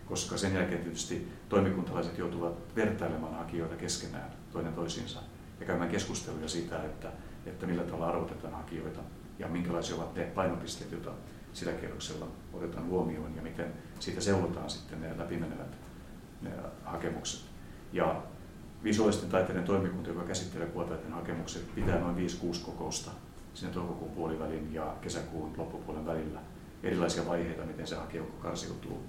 koska 0.07 0.37
sen 0.37 0.55
jälkeen 0.55 0.81
tietysti 0.81 1.29
toimikuntalaiset 1.49 2.19
joutuvat 2.19 2.77
vertailemaan 2.77 3.35
hakijoita 3.35 3.77
keskenään 3.77 4.31
toinen 4.53 4.73
toisiinsa 4.73 5.21
ja 5.61 5.67
käymään 5.67 5.91
keskusteluja 5.91 6.49
siitä, 6.49 6.83
että, 6.83 7.13
että 7.47 7.67
millä 7.67 7.83
tavalla 7.83 8.09
arvotetaan 8.09 8.55
hakijoita 8.55 9.01
ja 9.39 9.49
minkälaisia 9.49 9.97
ovat 9.97 10.15
ne 10.15 10.25
painopisteet, 10.25 10.93
joita 10.93 11.11
sillä 11.53 11.73
kierroksella 11.73 12.27
otetaan 12.53 12.87
huomioon 12.87 13.37
ja 13.37 13.43
miten 13.43 13.73
siitä 14.01 14.21
seulotaan 14.21 14.71
sitten 14.71 15.01
ne 15.01 15.19
läpimenevät 15.19 15.77
ne 16.43 16.51
hakemukset. 16.85 17.41
Ja 17.93 18.23
visuaalisten 18.85 19.29
taiteiden 19.29 19.65
toimikunta, 19.65 20.11
joka 20.11 20.25
käsittelee 20.25 20.67
kuvataiteen 20.67 21.13
hakemukset, 21.13 21.75
pitää 21.75 21.99
noin 21.99 22.17
5-6 22.17 22.65
kokousta 22.65 23.11
sinne 23.55 23.75
toukokuun 23.75 24.11
puolivälin 24.11 24.75
ja 24.75 24.97
kesäkuun 25.01 25.53
loppupuolen 25.57 26.07
välillä. 26.07 26.41
Erilaisia 26.83 27.27
vaiheita, 27.27 27.65
miten 27.65 27.87
se 27.87 27.97
hakejoukko 27.97 28.43
karsiutuu. 28.43 29.05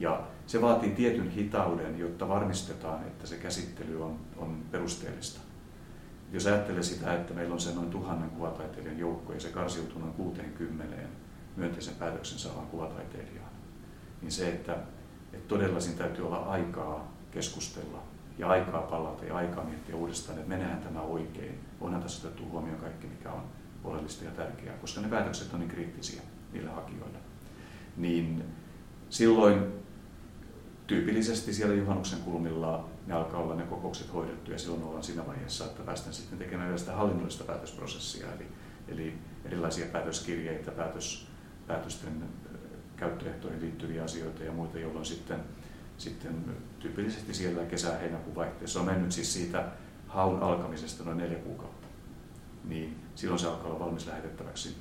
Ja 0.00 0.20
se 0.46 0.62
vaatii 0.62 0.90
tietyn 0.90 1.30
hitauden, 1.30 1.98
jotta 1.98 2.28
varmistetaan, 2.28 3.02
että 3.02 3.26
se 3.26 3.36
käsittely 3.36 4.04
on, 4.04 4.18
on 4.36 4.62
perusteellista. 4.70 5.40
Jos 6.32 6.46
ajattelee 6.46 6.82
sitä, 6.82 7.14
että 7.14 7.34
meillä 7.34 7.54
on 7.54 7.60
se 7.60 7.74
noin 7.74 7.90
tuhannen 7.90 8.30
kuvataiteilijan 8.30 8.98
joukko 8.98 9.32
ja 9.32 9.40
se 9.40 9.48
karsiutuu 9.48 9.98
noin 9.98 10.12
60 10.12 10.96
myönteisen 11.56 11.94
päätöksen 11.94 12.38
saavaan 12.38 12.66
kuvataiteilijaan, 12.66 13.50
niin 14.22 14.32
se, 14.32 14.48
että, 14.48 14.76
että 15.32 15.48
todella 15.48 15.80
siinä 15.80 15.98
täytyy 15.98 16.26
olla 16.26 16.36
aikaa 16.36 17.12
keskustella 17.30 18.02
ja 18.38 18.48
aikaa 18.48 18.82
palata 18.82 19.24
ja 19.24 19.36
aikaa 19.36 19.64
miettiä 19.64 19.96
uudestaan, 19.96 20.38
että 20.38 20.48
menehän 20.48 20.80
tämä 20.80 21.00
oikein, 21.00 21.60
onhan 21.80 22.02
tässä 22.02 22.28
otettu 22.28 22.50
huomioon 22.50 22.80
kaikki, 22.80 23.06
mikä 23.06 23.32
on 23.32 23.42
oleellista 23.84 24.24
ja 24.24 24.30
tärkeää, 24.30 24.76
koska 24.76 25.00
ne 25.00 25.08
päätökset 25.08 25.54
on 25.54 25.60
niin 25.60 25.70
kriittisiä 25.70 26.22
niille 26.52 26.70
hakijoille. 26.70 27.18
Niin 27.96 28.44
silloin 29.10 29.79
tyypillisesti 30.90 31.52
siellä 31.52 31.74
juhannuksen 31.74 32.18
kulmilla 32.18 32.88
ne 33.06 33.14
alkaa 33.14 33.40
olla 33.40 33.54
ne 33.54 33.62
kokoukset 33.62 34.14
hoidettu 34.14 34.52
ja 34.52 34.58
silloin 34.58 34.82
ollaan 34.82 35.02
siinä 35.02 35.26
vaiheessa, 35.26 35.64
että 35.64 35.82
päästään 35.82 36.14
sitten 36.14 36.38
tekemään 36.38 36.68
vielä 36.68 36.78
sitä 36.78 36.92
hallinnollista 36.92 37.44
päätösprosessia, 37.44 38.26
eli, 38.34 38.46
eli 38.88 39.14
erilaisia 39.44 39.86
päätöskirjeitä, 39.86 40.70
päätös, 40.70 41.26
päätösten 41.66 42.24
käyttöehtoihin 42.96 43.60
liittyviä 43.60 44.04
asioita 44.04 44.44
ja 44.44 44.52
muita, 44.52 44.78
jolloin 44.78 45.04
sitten, 45.04 45.40
sitten 45.98 46.44
tyypillisesti 46.80 47.34
siellä 47.34 47.64
kesä-heinäkuun 47.64 48.36
vaihteessa 48.36 48.80
on 48.80 48.86
mennyt 48.86 49.12
siis 49.12 49.32
siitä 49.32 49.68
haun 50.08 50.42
alkamisesta 50.42 51.04
noin 51.04 51.18
neljä 51.18 51.38
kuukautta. 51.38 51.86
Niin 52.64 52.96
silloin 53.14 53.38
se 53.38 53.46
alkaa 53.46 53.66
olla 53.66 53.84
valmis 53.84 54.06
lähetettäväksi 54.06 54.76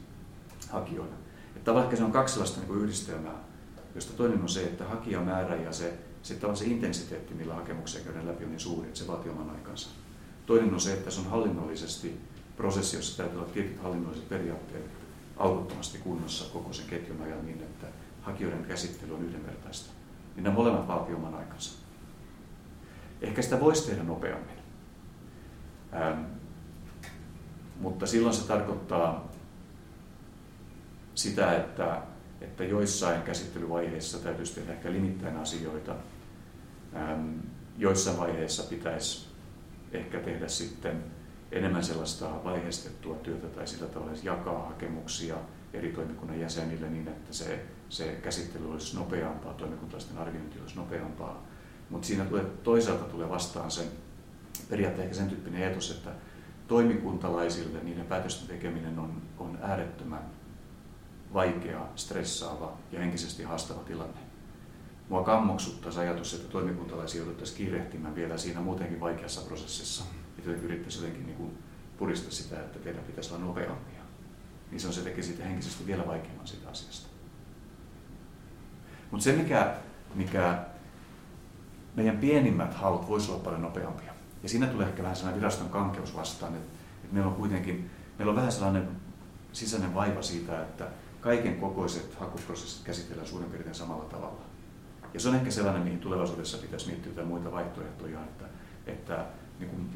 hakijoille. 0.70 1.16
Että 1.56 1.66
tavallaan 1.66 1.98
se 1.98 2.04
on 2.04 2.12
kaksi 2.12 2.34
sellaista 2.34 2.62
niin 2.62 2.82
yhdistelmää, 2.84 3.50
josta 3.96 4.14
toinen 4.14 4.42
on 4.42 4.50
se, 4.50 4.64
että 4.64 4.84
hakijamäärä 4.86 5.56
ja 5.56 5.74
se, 5.74 5.94
se, 6.24 6.40
se 6.54 6.66
intensiteetti, 6.66 7.34
millä 7.34 7.54
hakemuksia 7.54 8.02
käydään 8.02 8.28
läpi, 8.28 8.44
on 8.44 8.50
niin 8.50 8.60
suuri, 8.60 8.88
että 8.88 9.00
se 9.00 9.08
vaatii 9.08 9.32
oman 9.32 9.50
aikansa. 9.50 9.90
Toinen 10.46 10.74
on 10.74 10.80
se, 10.80 10.94
että 10.94 11.12
se 11.12 11.20
on 11.20 11.30
hallinnollisesti 11.30 12.20
prosessi, 12.58 12.96
jossa 12.96 13.18
täytyy 13.18 13.40
olla 13.40 13.50
tietyt 13.50 13.84
hallinnolliset 13.84 14.30
periaatteet 14.30 14.86
aukottomasti 15.38 15.98
kunnossa 15.98 16.54
koko 16.54 16.74
sen 16.74 16.86
ketjun 16.86 17.22
ajan 17.22 17.46
niin, 17.46 17.62
että 17.62 17.88
hakijoiden 18.22 18.66
käsittely 18.66 19.14
on 19.14 19.26
yhdenvertaista. 19.26 19.94
Niin 20.36 20.44
nämä 20.44 20.56
molemmat 20.56 20.88
vaatii 20.88 21.16
oman 21.16 21.36
aikansa. 21.36 21.80
Ehkä 23.22 23.42
sitä 23.42 23.60
voisi 23.60 23.90
tehdä 23.90 24.04
nopeammin. 24.04 24.56
Ähm, 25.94 26.24
mutta 27.80 28.08
silloin 28.08 28.36
se 28.36 28.48
tarkoittaa 28.48 29.32
sitä, 31.16 31.56
että, 31.56 32.02
että 32.42 32.64
joissain 32.64 33.22
käsittelyvaiheissa 33.22 34.20
täytyisi 34.20 34.56
tehdä 34.56 34.74
ehkä 34.74 34.92
limittäin 34.92 35.38
asioita. 35.38 35.96
Joissain 37.78 38.18
vaiheissa 38.18 38.64
pitäisi 38.64 39.28
ehkä 39.92 40.20
tehdä 40.20 40.48
sitten 40.48 41.04
enemmän 41.52 41.84
sellaista 41.84 42.44
vaiheistettua 42.44 43.16
työtä 43.16 43.48
tai 43.48 43.68
sillä 43.68 43.88
tavalla 43.88 44.12
jakaa 44.24 44.68
hakemuksia 44.68 45.36
eri 45.74 45.92
toimikunnan 45.92 46.40
jäsenille 46.40 46.90
niin, 46.90 47.08
että 47.08 47.34
se, 47.34 47.66
se 47.90 48.20
käsittely 48.24 48.72
olisi 48.72 48.98
nopeampaa, 48.98 49.54
toimikuntalaisten 49.54 50.18
arviointi 50.18 50.60
olisi 50.60 50.76
nopeampaa. 50.76 51.48
Mutta 51.90 52.08
siinä 52.08 52.26
tulee, 52.26 52.46
toisaalta 52.64 53.04
tulee 53.04 53.30
vastaan 53.30 53.72
se 53.72 53.88
periaatteessa 54.70 55.22
sen 55.22 55.30
tyyppinen 55.30 55.72
etos, 55.72 55.92
että 55.92 56.10
toimikuntalaisille 56.68 57.84
niiden 57.84 58.06
päätösten 58.06 58.48
tekeminen 58.48 59.00
on, 59.00 59.22
on 59.38 59.58
äärettömän 59.62 60.39
vaikea, 61.34 61.86
stressaava 61.96 62.78
ja 62.92 63.00
henkisesti 63.00 63.44
haastava 63.44 63.80
tilanne. 63.80 64.20
Mua 65.10 65.24
kammoksuttaisi 65.24 66.00
ajatus, 66.00 66.34
että 66.34 66.48
toimikuntalaisia 66.48 67.20
jouduttaisiin 67.22 67.58
kiirehtimään 67.58 68.16
vielä 68.16 68.38
siinä 68.38 68.62
muutenkin 68.62 69.00
vaikeassa 69.00 69.42
prosessissa 69.42 70.04
että 70.40 70.50
jotenkin 70.50 70.72
yrittäisi 70.72 71.00
jotenkin 71.00 71.26
niin 71.26 71.38
kuin 71.38 71.58
puristaa 71.98 72.32
sitä, 72.32 72.60
että 72.60 72.80
teidän 72.80 73.04
pitäisi 73.04 73.34
olla 73.34 73.46
nopeampia. 73.46 74.02
Niin 74.72 74.80
se 74.80 74.88
on 74.88 74.94
se 74.94 75.02
tekee 75.02 75.24
siitä 75.24 75.44
henkisesti 75.44 75.88
vielä 75.88 76.08
vaikeamman 76.08 76.48
siitä 76.48 76.70
asiasta. 76.70 77.10
Mutta 79.12 79.24
se, 79.24 79.32
mikä, 79.32 79.76
mikä 80.16 80.66
meidän 81.96 82.18
pienimmät 82.18 82.74
haut 82.74 83.08
voisi 83.08 83.32
olla 83.32 83.44
paljon 83.44 83.62
nopeampia. 83.62 84.14
Ja 84.44 84.50
siinä 84.50 84.68
tulee 84.68 84.88
ehkä 84.88 85.04
vähän 85.04 85.16
sellainen 85.16 85.42
viraston 85.42 85.70
kankeus 85.70 86.16
vastaan, 86.16 86.56
että, 86.56 86.72
että 87.04 87.14
meillä 87.14 87.30
on 87.30 87.36
kuitenkin, 87.36 87.92
meillä 88.18 88.30
on 88.30 88.36
vähän 88.36 88.52
sellainen 88.52 88.90
sisäinen 89.54 89.96
vaiva 89.96 90.22
siitä, 90.22 90.62
että 90.62 90.88
kaiken 91.22 91.56
kokoiset 91.56 92.16
hakuprosessit 92.16 92.86
käsitellään 92.86 93.28
suurin 93.28 93.50
piirtein 93.50 93.76
samalla 93.76 94.06
tavalla. 94.06 94.42
Ja 95.14 95.20
se 95.20 95.30
on 95.30 95.36
ehkä 95.36 95.52
sellainen, 95.52 95.84
mihin 95.84 96.00
tulevaisuudessa 96.00 96.58
pitäisi 96.58 96.88
miettiä 96.88 97.12
jotain 97.12 97.28
muita 97.28 97.52
vaihtoehtoja, 97.52 98.24
että, 98.24 98.46
että 98.88 99.26
niin 99.60 99.70
kuin 99.70 99.90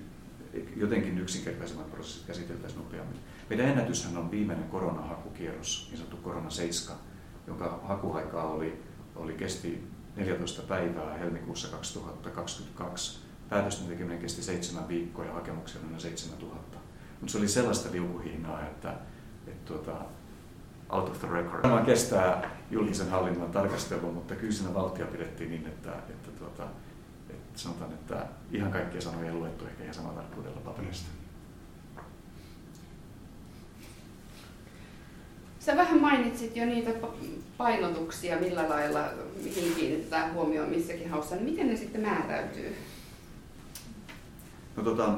jotenkin 0.76 1.18
yksinkertaisemmat 1.18 1.92
prosessit 1.92 2.28
käsiteltäisiin 2.28 2.84
nopeammin. 2.84 3.20
Meidän 3.50 3.68
ennätyshän 3.68 4.18
on 4.18 4.32
viimeinen 4.32 4.70
koronahakukierros, 4.70 5.88
niin 5.90 5.98
sanottu 5.98 6.18
korona 6.18 6.50
7, 6.50 6.98
jonka 7.48 7.80
hakuaikaa 7.84 8.48
oli, 8.48 8.84
oli 9.16 9.34
kesti 9.34 9.88
14 10.16 10.62
päivää 10.62 11.18
helmikuussa 11.18 11.68
2022. 11.68 13.20
Päätösten 13.50 13.88
tekeminen 13.88 14.20
kesti 14.20 14.44
seitsemän 14.44 14.88
viikkoa 14.88 15.26
ja 15.26 15.34
hakemuksia 15.34 15.82
noin 15.82 16.02
7000. 16.02 16.78
Mutta 17.20 17.32
se 17.32 17.38
oli 17.38 17.48
sellaista 17.48 17.92
liukuhiinaa, 17.92 18.62
että, 18.62 18.94
että 19.48 19.66
tuota, 19.66 20.06
out 20.94 21.10
of 21.10 21.20
the 21.20 21.28
record. 21.32 21.62
Tämä 21.62 21.82
kestää 21.82 22.50
julkisen 22.72 23.10
hallinnon 23.10 23.52
tarkastelua, 23.52 24.12
mutta 24.12 24.36
kyllä 24.36 24.54
siinä 24.54 24.74
valtia 24.74 25.06
pidettiin 25.06 25.50
niin, 25.50 25.68
että, 25.68 25.92
että 26.10 26.32
tuota, 26.40 26.68
sanotaan, 27.56 27.94
että 27.94 28.26
ihan 28.52 28.72
kaikkia 28.72 29.02
sanoja 29.02 29.28
ei 29.28 29.34
luettu 29.34 29.66
ehkä 29.66 29.84
ihan 29.84 29.96
samalla 29.96 30.16
tarkkuudella 30.16 30.62
paperista. 30.66 31.10
Sä 35.60 35.78
vähän 35.78 36.02
mainitsit 36.02 36.56
jo 36.56 36.66
niitä 36.66 36.90
painotuksia, 37.58 38.40
millä 38.40 38.70
lailla, 38.70 39.10
mihin 39.44 39.76
kiinnitetään 39.76 40.34
huomioon 40.34 40.70
missäkin 40.70 41.10
haussa. 41.10 41.36
Niin 41.36 41.46
miten 41.46 41.68
ne 41.68 41.76
sitten 41.76 42.02
määräytyy? 42.02 42.76
No 44.76 44.84
tota, 44.84 45.18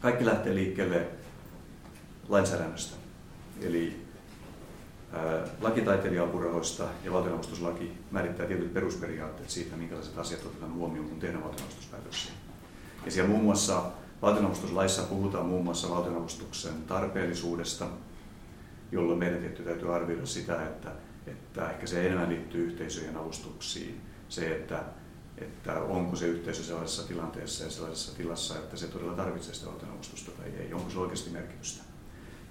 kaikki 0.00 0.26
lähtee 0.26 0.54
liikkeelle 0.54 1.06
lainsäädännöstä. 2.28 2.96
Eli 3.60 4.07
lakitaiteilija-apurahoista 5.60 6.84
ja 7.04 7.12
valtionavustuslaki 7.12 7.92
määrittää 8.10 8.46
tietyt 8.46 8.74
perusperiaatteet 8.74 9.50
siitä, 9.50 9.76
minkälaiset 9.76 10.18
asiat 10.18 10.46
otetaan 10.46 10.74
huomioon, 10.74 11.08
kun 11.08 11.20
tehdään 11.20 11.44
valtionavustuspäätöksiä. 11.44 12.32
Ja 13.04 13.10
siellä 13.10 13.30
muun 13.30 13.44
muassa 13.44 13.82
Valtionavustuslaissa 14.22 15.02
puhutaan 15.02 15.46
muun 15.46 15.64
muassa 15.64 15.90
valtionavustuksen 15.90 16.82
tarpeellisuudesta, 16.82 17.86
jolloin 18.92 19.18
meidän 19.18 19.40
tietty 19.40 19.62
täytyy 19.62 19.94
arvioida 19.94 20.26
sitä, 20.26 20.66
että, 20.66 20.92
että 21.26 21.70
ehkä 21.70 21.86
se 21.86 22.06
enemmän 22.06 22.28
liittyy 22.28 22.64
yhteisöjen 22.64 23.16
avustuksiin. 23.16 24.00
Se, 24.28 24.56
että, 24.56 24.84
että 25.38 25.80
onko 25.80 26.16
se 26.16 26.26
yhteisö 26.26 26.62
sellaisessa 26.62 27.08
tilanteessa 27.08 27.64
ja 27.64 27.70
sellaisessa 27.70 28.16
tilassa, 28.16 28.54
että 28.54 28.76
se 28.76 28.86
todella 28.86 29.14
tarvitsee 29.14 29.54
sitä 29.54 29.70
valtionavustusta 29.70 30.30
tai 30.30 30.46
ei, 30.60 30.74
onko 30.74 30.90
se 30.90 30.98
oikeasti 30.98 31.30
merkitystä. 31.30 31.84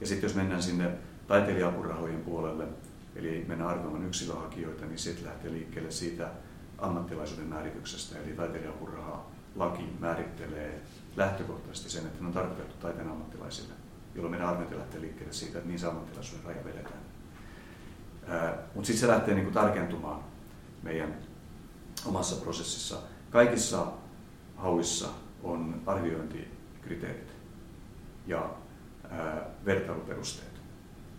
Ja 0.01 0.07
sitten 0.07 0.27
jos 0.27 0.35
mennään 0.35 0.63
sinne 0.63 0.91
taiteilija-apurahojen 1.27 2.21
puolelle, 2.21 2.67
eli 3.15 3.45
mennään 3.47 3.69
arvioimaan 3.69 4.07
yksilöhakijoita, 4.07 4.85
niin 4.85 4.99
sitten 4.99 5.25
lähtee 5.25 5.51
liikkeelle 5.51 5.91
siitä 5.91 6.29
ammattilaisuuden 6.77 7.47
määrityksestä, 7.47 8.19
eli 8.19 8.33
taiteilija-apuraha 8.33 9.25
laki 9.55 9.83
määrittelee 9.99 10.81
lähtökohtaisesti 11.15 11.89
sen, 11.89 12.05
että 12.05 12.21
ne 12.21 12.27
on 12.27 12.33
tarkoitettu 12.33 12.75
taiteen 12.81 13.09
ammattilaisille, 13.09 13.73
jolloin 14.15 14.31
meidän 14.31 14.49
arviointi 14.49 14.77
lähtee 14.77 15.01
liikkeelle 15.01 15.33
siitä, 15.33 15.57
että 15.57 15.69
niin 15.69 15.79
se 15.79 15.87
ammattilaisuuden 15.87 16.45
raja 16.45 16.63
vedetään. 16.63 17.07
Mutta 18.75 18.87
sitten 18.87 18.99
se 18.99 19.07
lähtee 19.07 19.35
niinku 19.35 19.51
tarkentumaan 19.51 20.19
meidän 20.83 21.15
omassa 22.05 22.35
prosessissa. 22.35 22.97
Kaikissa 23.31 23.87
hauissa 24.55 25.07
on 25.43 25.81
arviointikriteerit 25.85 27.31
ja 28.27 28.49
ää, 29.09 29.45
vertailuperusteet. 29.65 30.46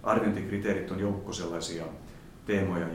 Arviointikriteerit 0.08 0.90
on 0.90 1.00
joukko 1.00 1.32
sellaisia 1.32 1.84
teemoja, 2.46 2.86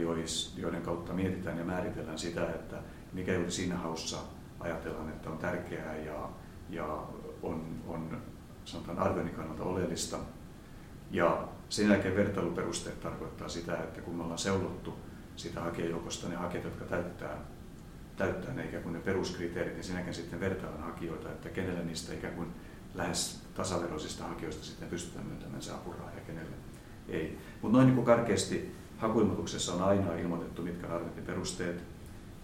joiden 0.58 0.82
kautta 0.82 1.14
mietitään 1.14 1.58
ja 1.58 1.66
määritellään 1.66 2.18
sitä, 2.18 2.50
että 2.50 2.76
mikä 3.14 3.34
juuri 3.34 3.52
siinä 3.52 3.78
haussa 3.78 4.18
ajatellaan, 4.60 5.10
että 5.10 5.30
on 5.30 5.38
tärkeää 5.38 5.98
ja, 5.98 6.30
ja 6.70 7.04
on, 7.44 7.66
on 7.88 8.22
sanotaan 8.66 9.00
arvioinnin 9.00 9.36
kannalta 9.36 9.64
oleellista. 9.64 10.18
Ja 11.12 11.48
sen 11.70 11.90
jälkeen 11.90 12.16
vertailuperusteet 12.16 13.00
tarkoittaa 13.00 13.50
sitä, 13.50 13.78
että 13.78 14.02
kun 14.02 14.16
me 14.16 14.24
ollaan 14.24 14.40
seulottu 14.40 14.94
sitä 15.36 15.62
hakijajoukosta 15.62 16.30
ne 16.30 16.36
hakijat, 16.36 16.64
jotka 16.64 16.86
täyttää, 16.86 17.38
täyttää 18.18 18.54
ne 18.54 18.66
ikään 18.66 18.84
kuin 18.84 18.94
ne 18.94 19.00
peruskriteerit, 19.00 19.74
niin 19.74 19.84
sen 19.84 19.96
jälkeen 19.96 20.14
sitten 20.14 20.40
vertaillaan 20.40 20.84
hakijoita, 20.84 21.32
että 21.32 21.50
kenelle 21.50 21.84
niistä 21.84 22.14
ikään 22.14 22.34
kuin 22.34 22.48
lähes 22.94 23.42
tasaveroisista 23.54 24.24
hakijoista 24.24 24.66
sitten 24.66 24.90
pystytään 24.90 25.26
myöntämään 25.26 25.62
se 25.62 25.72
apuraha 25.72 26.12
ja 26.12 26.22
kenelle 26.28 26.63
ei. 27.10 27.38
Mutta 27.62 27.78
noin 27.78 27.96
niin 27.96 28.06
karkeasti 28.06 28.76
hakuilmoituksessa 28.98 29.74
on 29.74 29.82
aina 29.82 30.16
ilmoitettu, 30.16 30.62
mitkä 30.62 30.88
on 30.88 30.94
arviointiperusteet, 30.94 31.84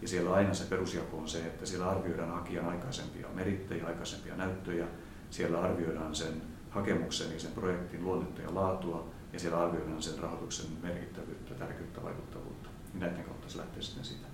ja 0.02 0.08
siellä 0.08 0.34
aina 0.34 0.54
se 0.54 0.64
perusjako 0.64 1.18
on 1.18 1.28
se, 1.28 1.38
että 1.38 1.66
siellä 1.66 1.90
arvioidaan 1.90 2.32
hakijan 2.32 2.70
aikaisempia 2.70 3.28
merittejä, 3.34 3.88
aikaisempia 3.88 4.36
näyttöjä, 4.36 4.88
siellä 5.30 5.62
arvioidaan 5.62 6.16
sen 6.16 6.42
hakemuksen 6.70 7.34
ja 7.34 7.40
sen 7.40 7.52
projektin 7.52 8.04
luonnetta 8.04 8.42
ja 8.42 8.56
laatua, 8.56 9.08
ja 9.34 9.40
siellä 9.40 9.60
arvioidaan 9.60 10.02
sen 10.02 10.20
rahoituksen 10.20 10.66
merkittävyyttä, 10.84 11.54
tärkeyttä, 11.54 12.04
vaikuttavuutta. 12.04 12.70
Ja 12.94 13.00
näiden 13.00 13.24
kautta 13.24 13.50
se 13.50 13.58
lähtee 13.58 13.82
sitten 13.82 14.06
siitä, 14.06 14.28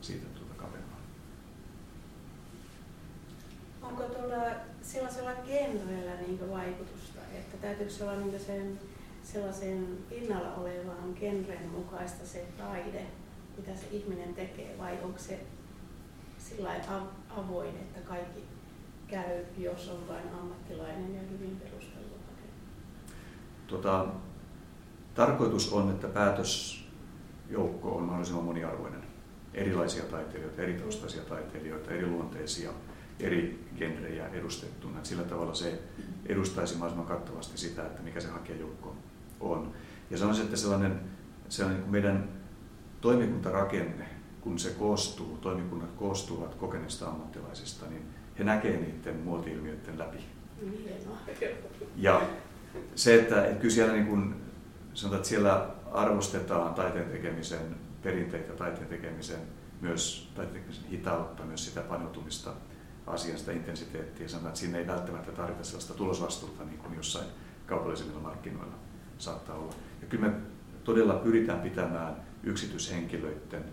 siitä 0.00 0.26
tuota 0.26 0.54
kapeamaan. 0.54 1.02
Onko 3.82 4.02
tuolla 4.02 4.44
sellaisella 4.82 5.30
genrellä 5.46 6.14
niin 6.14 6.50
vaikutusta, 6.50 7.20
että 7.34 7.56
täytyykö 7.56 7.92
olla 8.02 8.16
niin 8.16 8.40
sen, 8.40 8.80
sellaisen 9.32 9.98
pinnalla 10.08 10.54
olevan 10.54 11.14
genren 11.20 11.68
mukaista 11.68 12.26
se 12.26 12.46
taide, 12.58 13.06
mitä 13.56 13.76
se 13.76 13.86
ihminen 13.90 14.34
tekee, 14.34 14.78
vai 14.78 14.98
onko 15.02 15.18
se 15.18 15.40
sillä 16.38 16.70
avoin, 17.36 17.76
että 17.76 18.00
kaikki 18.00 18.44
käy, 19.08 19.44
jos 19.58 19.88
on 19.88 20.08
vain 20.08 20.28
ammattilainen 20.40 21.14
ja 21.14 21.20
hyvin 21.20 21.56
perusteltu 21.56 22.08
tota, 23.68 24.06
Tarkoitus 25.14 25.72
on, 25.72 25.90
että 25.90 26.08
päätösjoukko 26.08 27.96
on 27.96 28.02
mahdollisimman 28.02 28.44
moniarvoinen. 28.44 29.02
Erilaisia 29.54 30.04
taiteilijoita, 30.04 30.62
eri 30.62 30.74
taustaisia 30.74 31.22
taiteilijoita, 31.22 31.90
eri 31.90 32.06
luonteisia, 32.06 32.70
eri 33.20 33.68
genrejä 33.78 34.28
edustettuna. 34.28 35.04
Sillä 35.04 35.22
tavalla 35.22 35.54
se 35.54 35.82
edustaisi 36.26 36.74
mahdollisimman 36.74 37.16
kattavasti 37.16 37.58
sitä, 37.58 37.86
että 37.86 38.02
mikä 38.02 38.20
se 38.20 38.28
hakijajoukko 38.28 38.88
on. 38.88 38.96
Ja 40.10 40.18
sanoisin, 40.18 40.44
että 40.44 40.56
sellainen, 40.56 41.00
sellainen 41.48 41.80
niin 41.82 41.92
meidän 41.92 42.28
toimikuntarakenne, 43.00 44.08
kun 44.40 44.58
se 44.58 44.70
koostuu, 44.70 45.38
toimikunnat 45.40 45.90
koostuvat 45.92 46.54
kokeneista 46.54 47.08
ammattilaisista, 47.08 47.86
niin 47.86 48.02
he 48.38 48.44
näkevät 48.44 48.80
niiden 48.80 49.16
muoti-ilmiöiden 49.16 49.98
läpi. 49.98 50.18
Ja 51.96 52.22
se, 52.94 53.20
että, 53.20 53.44
että 53.44 53.60
kyllä 53.60 53.74
siellä, 53.74 53.92
niin 53.92 54.06
kun, 54.06 54.36
sanotaan, 54.94 55.18
että 55.18 55.28
siellä 55.28 55.68
arvostetaan 55.92 56.74
taiteen 56.74 57.10
tekemisen 57.10 57.76
perinteitä, 58.02 58.52
taiteen 58.52 58.86
tekemisen 58.86 59.40
myös 59.80 60.30
taiteen 60.34 60.54
tekemisen 60.54 60.90
hitautta, 60.90 61.42
myös 61.42 61.64
sitä 61.64 61.80
paneutumista 61.80 62.54
asian 63.06 63.38
sitä 63.38 63.52
intensiteettiä. 63.52 64.28
Sanotaan, 64.28 64.50
että 64.50 64.60
siinä 64.60 64.78
ei 64.78 64.86
välttämättä 64.86 65.32
tarvita 65.32 65.64
sellaista 65.64 65.94
tulosvastuuta 65.94 66.64
niin 66.64 66.78
kuin 66.78 66.96
jossain 66.96 67.26
kaupallisilla 67.66 68.20
markkinoilla 68.20 68.87
saattaa 69.18 69.56
olla. 69.56 69.74
Ja 70.00 70.06
kyllä 70.06 70.28
me 70.28 70.34
todella 70.84 71.14
pyritään 71.14 71.60
pitämään 71.60 72.16
yksityishenkilöiden 72.42 73.64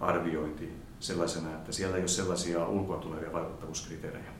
arviointi 0.00 0.72
sellaisena, 1.00 1.54
että 1.54 1.72
siellä 1.72 1.96
ei 1.96 2.02
ole 2.02 2.08
sellaisia 2.08 2.66
ulkoa 2.66 2.96
tulevia 2.96 3.32
vaikuttavuuskriteerejä. 3.32 4.30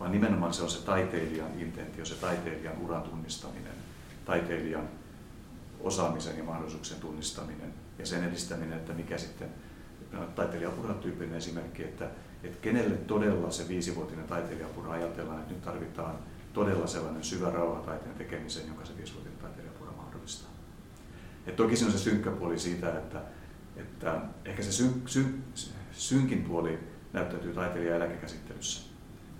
Vaan 0.00 0.12
nimenomaan 0.12 0.54
se 0.54 0.62
on 0.62 0.70
se 0.70 0.84
taiteilijan 0.84 1.60
intentio, 1.60 2.04
se 2.04 2.14
taiteilijan 2.14 2.78
uran 2.80 3.02
tunnistaminen, 3.02 3.72
taiteilijan 4.24 4.88
osaamisen 5.80 6.38
ja 6.38 6.44
mahdollisuuksien 6.44 7.00
tunnistaminen 7.00 7.74
ja 7.98 8.06
sen 8.06 8.24
edistäminen, 8.24 8.78
että 8.78 8.92
mikä 8.92 9.18
sitten 9.18 9.48
taiteilijapura 10.34 10.94
tyyppinen 10.94 11.34
esimerkki, 11.34 11.84
että, 11.84 12.10
että 12.42 12.58
kenelle 12.62 12.96
todella 12.96 13.50
se 13.50 13.68
viisivuotinen 13.68 14.26
taiteilijapura 14.26 14.92
ajatellaan, 14.92 15.38
että 15.40 15.54
nyt 15.54 15.62
tarvitaan 15.62 16.14
todella 16.58 16.86
sellainen 16.86 17.24
syvä 17.24 17.50
rauha 17.50 17.80
taiteen 17.80 18.14
tekemiseen, 18.14 18.66
jonka 18.66 18.84
se 18.84 18.96
viisivuotinen 18.96 19.38
taiteilijapura 19.38 19.92
mahdollistaa. 19.92 20.50
Et 21.46 21.56
toki 21.56 21.76
se 21.76 21.84
on 21.84 21.92
se 21.92 21.98
synkkä 21.98 22.30
puoli 22.30 22.58
siitä, 22.58 22.98
että, 22.98 23.22
että 23.76 24.20
ehkä 24.44 24.62
se 24.62 24.72
syn, 24.72 25.02
syn, 25.06 25.44
synkin 25.92 26.44
puoli 26.44 26.78
näyttäytyy 27.12 27.52
taiteilijan 27.52 27.96
eläkekäsittelyssä. 27.96 28.88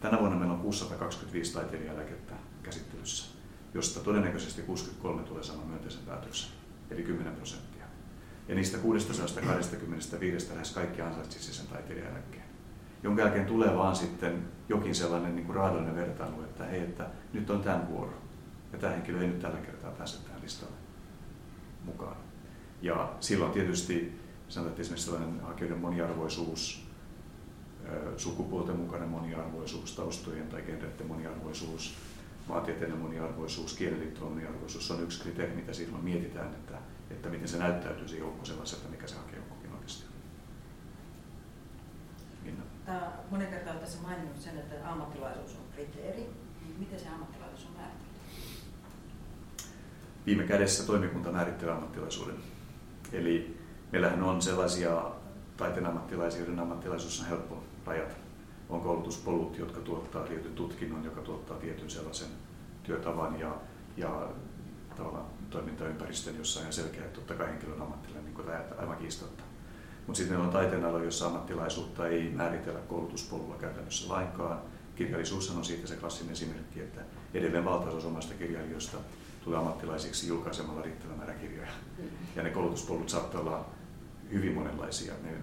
Tänä 0.01 0.19
vuonna 0.19 0.37
meillä 0.37 0.55
on 0.55 0.61
625 0.61 1.53
taiteilijaeläkettä 1.53 2.35
käsittelyssä, 2.63 3.27
josta 3.75 4.01
todennäköisesti 4.01 4.63
63 4.63 5.23
tulee 5.23 5.43
saamaan 5.43 5.69
myönteisen 5.69 6.03
päätöksen, 6.07 6.51
eli 6.91 7.03
10 7.03 7.37
prosenttia. 7.37 7.85
Ja 8.49 8.55
niistä 8.55 8.79
625 8.79 10.53
lähes 10.53 10.71
kaikki 10.71 11.03
ansaitsisi 11.03 11.55
sen 11.55 11.67
taiteilijaeläkkeen. 11.67 12.45
Jonka 13.03 13.23
jälkeen 13.23 13.47
tulee 13.47 13.77
vaan 13.77 13.97
sitten 13.97 14.49
jokin 14.69 14.95
sellainen 14.95 15.37
niin 15.37 15.47
kuin 15.47 15.57
raadollinen 15.57 15.97
vertailu, 15.97 16.43
että 16.43 16.65
hei, 16.65 16.81
että 16.81 17.07
nyt 17.33 17.51
on 17.51 17.61
tämän 17.61 17.89
vuoro. 17.89 18.13
Ja 18.73 18.79
tämä 18.79 18.93
henkilö 18.93 19.21
ei 19.21 19.27
nyt 19.27 19.39
tällä 19.39 19.59
kertaa 19.59 19.91
pääse 19.91 20.25
tähän 20.25 20.43
listalle 20.43 20.77
mukaan. 21.85 22.17
Ja 22.83 23.13
silloin 23.21 23.53
tietysti 23.53 24.21
sanotaan, 24.49 24.71
että 24.71 24.83
esimerkiksi 24.83 25.11
sellainen 25.11 25.41
hakijoiden 25.41 25.79
moniarvoisuus, 25.79 26.89
sukupuolten 28.17 28.77
mukainen 28.77 29.09
moniarvoisuus, 29.09 29.97
taustojen 29.97 30.49
tai 30.49 30.63
genreiden 30.63 31.07
moniarvoisuus, 31.07 31.95
maantieteellinen 32.49 33.03
moniarvoisuus, 33.03 33.75
kieliliittoon 33.75 34.33
moniarvoisuus 34.33 34.91
on 34.91 35.03
yksi 35.03 35.23
kriteeri, 35.23 35.55
mitä 35.55 35.73
silloin 35.73 36.05
mietitään, 36.05 36.49
että, 36.49 36.79
että 37.11 37.29
miten 37.29 37.49
se 37.49 37.59
näyttäytyy 37.59 38.09
se 38.09 38.19
joukko 38.19 38.45
sellaiselta, 38.45 38.89
mikä 38.89 39.07
se 39.07 39.17
hakijajoukkokin 39.17 39.73
oikeasti 39.73 40.05
on. 40.07 40.19
Tämä 42.89 43.13
monen 43.31 43.47
kertaa 43.47 43.75
on 43.75 43.81
tässä 43.81 44.03
maininnut 44.03 44.41
sen, 44.41 44.59
että 44.59 44.91
ammattilaisuus 44.91 45.55
on 45.55 45.65
kriteeri. 45.75 46.31
Miten 46.79 47.01
se 47.01 47.09
ammattilaisuus 47.09 47.67
on 47.67 47.73
määritelty? 47.77 48.05
Viime 50.27 50.43
kädessä 50.43 50.87
toimikunta 50.87 51.33
määrittelee 51.33 51.75
ammattilaisuuden. 51.75 52.37
Eli 53.13 53.61
meillähän 53.93 54.23
on 54.23 54.43
sellaisia 54.43 55.11
taiteen 55.57 55.87
ammattilaisia, 55.87 56.41
joiden 56.41 56.59
ammattilaisuus 56.59 57.21
on 57.21 57.27
helppo 57.27 57.63
rajata. 57.87 58.15
On 58.69 58.81
koulutuspolut, 58.81 59.59
jotka 59.59 59.81
tuottaa 59.81 60.27
tietyn 60.27 60.55
tutkinnon, 60.55 61.05
joka 61.05 61.21
tuottaa 61.21 61.57
tietyn 61.57 61.91
sellaisen 61.91 62.29
työtavan 62.83 63.41
ja, 63.41 63.57
ja 63.97 64.29
tavallaan 64.97 65.27
toimintaympäristön, 65.51 66.39
jossa 66.39 66.61
on 66.61 66.63
ihan 66.63 66.73
selkeä, 66.73 67.05
että 67.05 67.15
totta 67.15 67.35
kai 67.35 67.47
henkilön 67.47 67.83
ammattilainen, 67.83 68.35
niin 68.35 68.79
aivan 68.79 68.97
kiistatta. 68.97 69.48
Mutta 70.09 70.19
sitten 70.19 70.39
on 70.39 70.51
taiteenaloja, 70.51 71.05
jossa 71.05 71.27
ammattilaisuutta 71.27 72.09
ei 72.09 72.31
määritellä 72.31 72.81
koulutuspolulla 72.81 73.57
käytännössä 73.57 74.13
lainkaan. 74.13 74.59
Kirjallisuus 74.97 75.51
on 75.51 75.65
siitä 75.65 75.87
se 75.87 75.97
klassinen 75.97 76.33
esimerkki, 76.33 76.81
että 76.81 77.01
edelleen 77.35 77.65
valtaosa 77.65 78.09
omasta 78.09 78.35
kirjailijoista 78.35 78.99
tulee 79.45 79.59
ammattilaisiksi 79.59 80.29
julkaisemalla 80.29 80.83
riittävä 80.83 81.17
määrä 81.17 81.35
kirjoja. 81.35 81.69
Ja 82.37 82.43
ne 82.43 82.51
koulutuspolut 82.51 83.09
saattaa 83.09 83.41
olla 83.41 83.67
hyvin 84.33 84.55
monenlaisia. 84.55 85.15
Ne, 85.23 85.31
ne, 85.31 85.39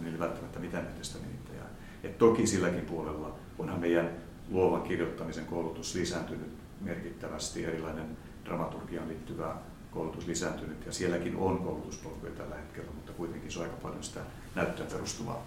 niillä 0.00 0.18
välttämättä 0.18 0.58
mitään 0.58 0.86
yhteistä 0.86 1.18
nimittäjää. 1.18 1.66
Et 2.04 2.18
toki 2.18 2.46
silläkin 2.46 2.86
puolella 2.86 3.34
onhan 3.58 3.80
meidän 3.80 4.10
luovan 4.50 4.82
kirjoittamisen 4.82 5.46
koulutus 5.46 5.94
lisääntynyt 5.94 6.52
merkittävästi, 6.80 7.64
erilainen 7.64 8.16
dramaturgiaan 8.44 9.08
liittyvä 9.08 9.54
koulutus 9.90 10.26
lisääntynyt 10.26 10.86
ja 10.86 10.92
sielläkin 10.92 11.36
on 11.36 11.58
koulutuspolkuja 11.58 12.32
tällä 12.32 12.54
hetkellä, 12.54 12.90
mutta 12.94 13.12
kuitenkin 13.12 13.50
se 13.50 13.58
on 13.58 13.64
aika 13.64 13.76
paljon 13.82 14.02
sitä 14.02 14.20
näyttöön 14.54 14.88
perustuvaa 14.88 15.42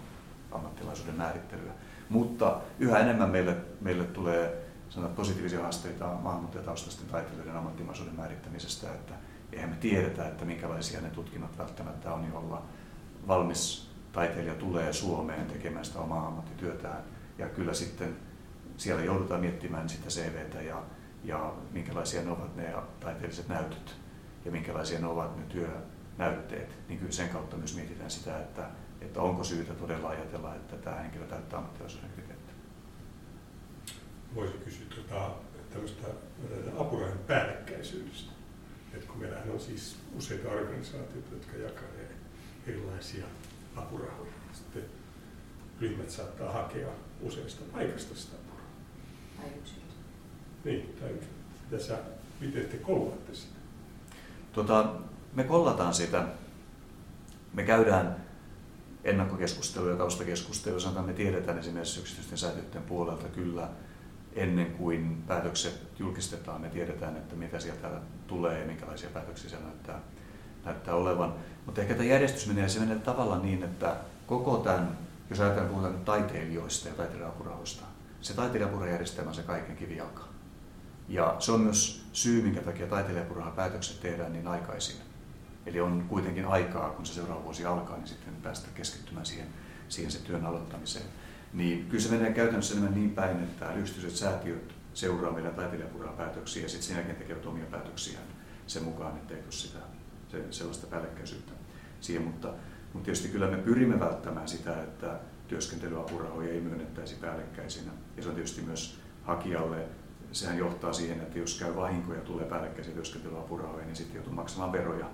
ammattilaisuuden 0.52 1.14
määrittelyä. 1.14 1.72
Mutta 2.08 2.60
yhä 2.78 2.98
enemmän 2.98 3.30
meille, 3.30 3.56
meille 3.80 4.04
tulee 4.04 4.64
sanotaan, 4.88 5.16
positiivisia 5.16 5.62
haasteita 5.62 6.06
maahanmuuttajataustaisten 6.22 7.06
taiteilijoiden 7.06 7.56
ammattimaisuuden 7.56 8.14
määrittämisestä, 8.14 8.90
että 8.92 9.14
eihän 9.52 9.70
me 9.70 9.76
tiedetä, 9.76 10.28
että 10.28 10.44
minkälaisia 10.44 11.00
ne 11.00 11.10
tutkinnot 11.10 11.58
välttämättä 11.58 12.12
on, 12.12 12.28
jolla 12.32 12.62
valmis 13.28 13.90
taiteilija 14.12 14.54
tulee 14.54 14.92
Suomeen 14.92 15.46
tekemään 15.46 15.84
sitä 15.84 15.98
omaa 15.98 16.26
ammattityötään. 16.26 17.02
Ja 17.38 17.48
kyllä 17.48 17.74
sitten 17.74 18.16
siellä 18.76 19.04
joudutaan 19.04 19.40
miettimään 19.40 19.88
sitä 19.88 20.08
CVtä 20.08 20.62
ja, 20.62 20.82
ja 21.24 21.52
minkälaisia 21.72 22.22
ne 22.22 22.30
ovat 22.30 22.56
ne 22.56 22.74
taiteelliset 23.00 23.48
näytöt 23.48 24.03
ja 24.44 24.50
minkälaisia 24.50 24.98
ne 24.98 25.06
ovat 25.06 25.36
ne 25.36 25.44
työnäytteet. 25.44 26.76
Niin 26.88 26.98
kyllä 26.98 27.12
sen 27.12 27.28
kautta 27.28 27.56
myös 27.56 27.76
mietitään 27.76 28.10
sitä, 28.10 28.38
että, 28.38 28.68
että 29.00 29.20
onko 29.20 29.44
syytä 29.44 29.74
todella 29.74 30.08
ajatella, 30.08 30.54
että 30.54 30.76
tämä 30.76 30.96
henkilö 30.96 31.26
täyttää 31.26 31.58
ammattilaisuuden 31.58 32.10
kriteerit. 32.10 32.44
Voisi 34.34 34.54
kysyä 34.64 34.86
tuota, 34.94 35.30
tämmöistä 35.70 36.06
apurahan 36.78 37.18
päällekkäisyydestä. 37.18 38.32
Et 38.94 39.04
kun 39.04 39.18
meillähän 39.18 39.50
on 39.50 39.60
siis 39.60 39.96
useita 40.16 40.48
organisaatioita, 40.48 41.34
jotka 41.34 41.56
jakaa 41.56 41.88
erilaisia 42.66 43.24
apurahoja. 43.76 44.32
Sitten 44.52 44.84
ryhmät 45.80 46.10
saattaa 46.10 46.52
hakea 46.52 46.88
useasta 47.20 47.64
paikasta 47.72 48.14
sitä 48.14 48.36
apurahaa. 48.36 48.70
Tai 49.36 49.50
yksilöitä. 49.58 49.94
Niin, 50.64 50.96
tai 51.00 51.12
Mitä 51.70 51.84
sä, 51.84 51.98
miten 52.40 52.66
te 52.66 52.76
kouluatte 52.76 53.34
sitä? 53.34 53.53
Tota, 54.54 54.92
me 55.34 55.44
kollataan 55.44 55.94
sitä. 55.94 56.24
Me 57.52 57.62
käydään 57.62 58.16
ennakkokeskusteluja, 59.04 59.96
taustakeskusteluja, 59.96 60.80
sanotaan 60.80 61.06
me 61.06 61.12
tiedetään 61.12 61.58
esimerkiksi 61.58 62.00
yksityisten 62.00 62.38
säätiöiden 62.38 62.82
puolelta 62.82 63.28
kyllä 63.28 63.68
ennen 64.32 64.66
kuin 64.66 65.22
päätökset 65.26 65.80
julkistetaan, 65.98 66.60
me 66.60 66.68
tiedetään, 66.68 67.16
että 67.16 67.36
mitä 67.36 67.60
sieltä 67.60 67.88
tulee 68.26 68.60
ja 68.60 68.66
minkälaisia 68.66 69.10
päätöksiä 69.10 69.50
siellä 69.50 69.66
näyttää, 69.66 70.00
näyttää 70.64 70.94
olevan. 70.94 71.34
Mutta 71.66 71.80
ehkä 71.80 71.94
tämä 71.94 72.08
järjestys 72.08 72.46
menee, 72.46 72.68
se 72.68 72.80
menee 72.80 72.98
tavallaan 72.98 73.42
niin, 73.42 73.62
että 73.62 73.96
koko 74.26 74.56
tämän, 74.56 74.98
jos 75.30 75.40
ajatellaan 75.40 75.70
puhutaan 75.70 76.04
taiteilijoista 76.04 76.88
ja 76.88 76.94
taiteilijaapurahoista, 76.94 77.84
se 78.20 78.34
taiteilijaapurajärjestelmä 78.34 79.30
on 79.30 79.34
se 79.34 79.42
kaiken 79.42 79.76
kivijalka. 79.76 80.33
Ja 81.08 81.36
se 81.38 81.52
on 81.52 81.60
myös 81.60 82.06
syy, 82.12 82.42
minkä 82.42 82.60
takia 82.60 82.86
taiteilijaapurahapäätökset 82.86 84.00
tehdään 84.00 84.32
niin 84.32 84.48
aikaisin. 84.48 84.96
Eli 85.66 85.80
on 85.80 86.04
kuitenkin 86.08 86.46
aikaa, 86.46 86.90
kun 86.90 87.06
se 87.06 87.14
seuraava 87.14 87.44
vuosi 87.44 87.66
alkaa, 87.66 87.96
niin 87.96 88.06
sitten 88.06 88.34
päästä 88.42 88.68
keskittymään 88.74 89.26
siihen, 89.26 89.46
siihen 89.88 90.12
se 90.12 90.18
työn 90.18 90.46
aloittamiseen. 90.46 91.04
Niin 91.52 91.86
kyllä 91.88 92.02
se 92.02 92.10
menee 92.10 92.32
käytännössä 92.32 92.74
enemmän 92.74 92.94
niin 92.94 93.10
päin, 93.10 93.42
että 93.42 93.72
yksityiset 93.72 94.16
säätiöt 94.16 94.74
seuraa 94.94 95.32
meidän 95.32 95.54
taiteilijapuraa-päätöksiä 95.54 96.62
ja 96.62 96.68
sitten 96.68 96.86
sen 96.86 96.96
jälkeen 96.96 97.16
tekevät 97.16 97.46
omia 97.46 97.64
päätöksiä 97.64 98.18
sen 98.66 98.82
mukaan, 98.82 99.16
että 99.16 99.34
ei 99.34 99.40
tule 99.40 99.52
sitä, 99.52 99.78
se, 100.28 100.44
sellaista 100.50 100.86
päällekkäisyyttä 100.86 101.52
siihen. 102.00 102.22
Mutta, 102.22 102.48
mutta 102.92 103.04
tietysti 103.04 103.28
kyllä 103.28 103.48
me 103.48 103.56
pyrimme 103.56 104.00
välttämään 104.00 104.48
sitä, 104.48 104.82
että 104.82 105.18
työskentelyapurahoja 105.48 106.52
ei 106.52 106.60
myönnettäisi 106.60 107.14
päällekkäisinä. 107.14 107.90
Ja 108.16 108.22
se 108.22 108.28
on 108.28 108.34
tietysti 108.34 108.62
myös 108.62 109.00
hakijalle, 109.22 109.88
sehän 110.34 110.58
johtaa 110.58 110.92
siihen, 110.92 111.20
että 111.20 111.38
jos 111.38 111.58
käy 111.58 111.76
vahinkoja 111.76 112.20
tulee 112.20 112.44
päällekkäisiä 112.44 112.94
työskentelyapurahoja, 112.94 113.84
niin 113.84 113.96
sitten 113.96 114.16
joutuu 114.16 114.32
maksamaan 114.32 114.72
veroja 114.72 115.06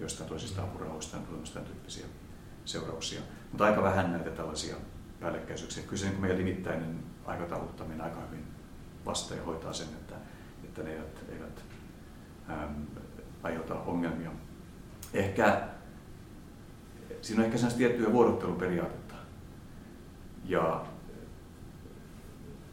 jostain 0.00 0.28
toisista 0.28 0.62
apurahoista 0.62 1.16
on 1.16 1.26
tulemassa 1.26 1.54
tämän 1.54 1.68
tyyppisiä 1.68 2.06
seurauksia. 2.64 3.20
Mutta 3.50 3.64
aika 3.64 3.82
vähän 3.82 4.12
näitä 4.12 4.30
tällaisia 4.30 4.76
päällekkäisyyksiä. 5.20 5.82
Kyllä 5.82 5.96
se 5.96 6.08
niin 6.08 6.20
meidän 6.20 6.38
limittäinen 6.38 6.98
aikatauluttaminen 7.26 8.00
aika 8.00 8.20
hyvin 8.20 8.44
vastaa 9.06 9.36
ja 9.36 9.44
hoitaa 9.44 9.72
sen, 9.72 9.88
että, 9.88 10.14
että 10.64 10.82
ne 10.82 10.90
eivät, 10.90 11.24
eivät 11.28 11.64
äm, 12.50 12.86
aiheuta 13.42 13.74
ongelmia. 13.74 14.30
Ehkä 15.14 15.68
siinä 17.22 17.40
on 17.40 17.46
ehkä 17.46 17.58
sellaista 17.58 17.78
tiettyä 17.78 18.12
vuodottelun 18.12 18.56
periaatetta. 18.56 19.14
Ja 20.44 20.84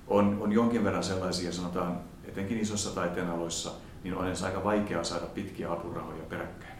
on, 0.07 0.37
on 0.41 0.51
jonkin 0.51 0.83
verran 0.83 1.03
sellaisia, 1.03 1.51
sanotaan, 1.51 1.99
etenkin 2.23 2.59
isossa 2.59 2.95
taiteen 2.95 3.29
aloissa, 3.29 3.71
niin 4.03 4.15
on 4.15 4.27
edes 4.27 4.43
aika 4.43 4.63
vaikeaa 4.63 5.03
saada 5.03 5.25
pitkiä 5.25 5.71
apurahoja 5.71 6.23
peräkkäin. 6.29 6.79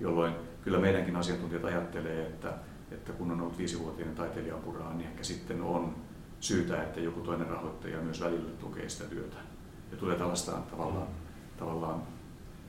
Jolloin 0.00 0.32
kyllä 0.62 0.78
meidänkin 0.78 1.16
asiantuntijat 1.16 1.64
ajattelee, 1.64 2.26
että 2.26 2.52
että 2.90 3.12
kun 3.12 3.30
on 3.30 3.40
ollut 3.40 3.58
viisivuotinen 3.58 4.14
taiteilijapuraa, 4.14 4.94
niin 4.94 5.08
ehkä 5.10 5.24
sitten 5.24 5.62
on 5.62 5.96
syytä, 6.40 6.82
että 6.82 7.00
joku 7.00 7.20
toinen 7.20 7.46
rahoittaja 7.46 8.00
myös 8.00 8.20
välillä 8.20 8.50
tukee 8.60 8.88
sitä 8.88 9.04
työtä. 9.04 9.36
Ja 9.90 9.96
tulee 9.96 10.16
tällaista 10.16 10.52
tavallaan, 10.52 11.06
tavallaan 11.58 12.02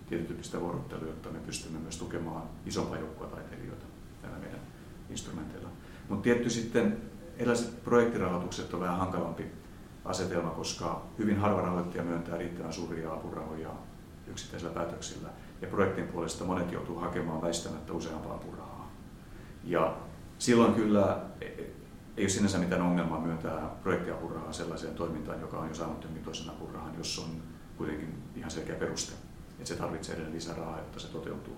tietyntyyppistä 0.10 0.60
vuorottelua, 0.60 1.08
jotta 1.08 1.30
me 1.30 1.39
pystymme 1.39 1.80
myös 1.80 1.98
tukemaan 1.98 2.44
isompaa 2.65 2.98
joukkoa 2.98 3.28
taiteilijoita 3.28 3.86
näillä 4.22 4.39
meidän 4.39 4.60
instrumenteilla. 5.10 5.70
Mutta 6.10 6.24
tietty 6.24 6.50
sitten 6.50 6.98
erilaiset 7.38 7.84
projektirahoitukset 7.84 8.74
on 8.74 8.80
vähän 8.80 8.98
hankalampi 8.98 9.46
asetelma, 10.05 10.49
koska 10.49 11.01
hyvin 11.17 11.37
harva 11.37 11.61
rahoittaja 11.61 12.03
myöntää 12.03 12.37
riittävän 12.37 12.73
suuria 12.73 13.13
apurahoja 13.13 13.69
yksittäisillä 14.27 14.73
päätöksillä. 14.73 15.29
Ja 15.61 15.67
projektin 15.67 16.07
puolesta 16.07 16.45
monet 16.45 16.71
joutuu 16.71 16.99
hakemaan 16.99 17.41
väistämättä 17.41 17.93
useampaa 17.93 18.33
apurahaa. 18.33 18.91
Ja 19.63 19.97
silloin 20.37 20.73
kyllä 20.73 21.17
ei 22.17 22.23
ole 22.23 22.29
sinänsä 22.29 22.57
mitään 22.57 22.81
ongelmaa 22.81 23.19
myöntää 23.19 23.69
projektiapurahaa 23.83 24.53
sellaiseen 24.53 24.95
toimintaan, 24.95 25.41
joka 25.41 25.57
on 25.57 25.67
jo 25.67 25.73
saanut 25.73 26.03
jonkin 26.03 26.23
toisen 26.23 26.49
apurahan, 26.49 26.97
jos 26.97 27.19
on 27.19 27.41
kuitenkin 27.77 28.23
ihan 28.35 28.51
selkeä 28.51 28.75
peruste, 28.75 29.13
että 29.51 29.65
se 29.65 29.75
tarvitsee 29.75 30.15
edelleen 30.15 30.35
lisää 30.35 30.55
rahaa, 30.55 30.77
jotta 30.77 30.99
se 30.99 31.07
toteutuu. 31.07 31.57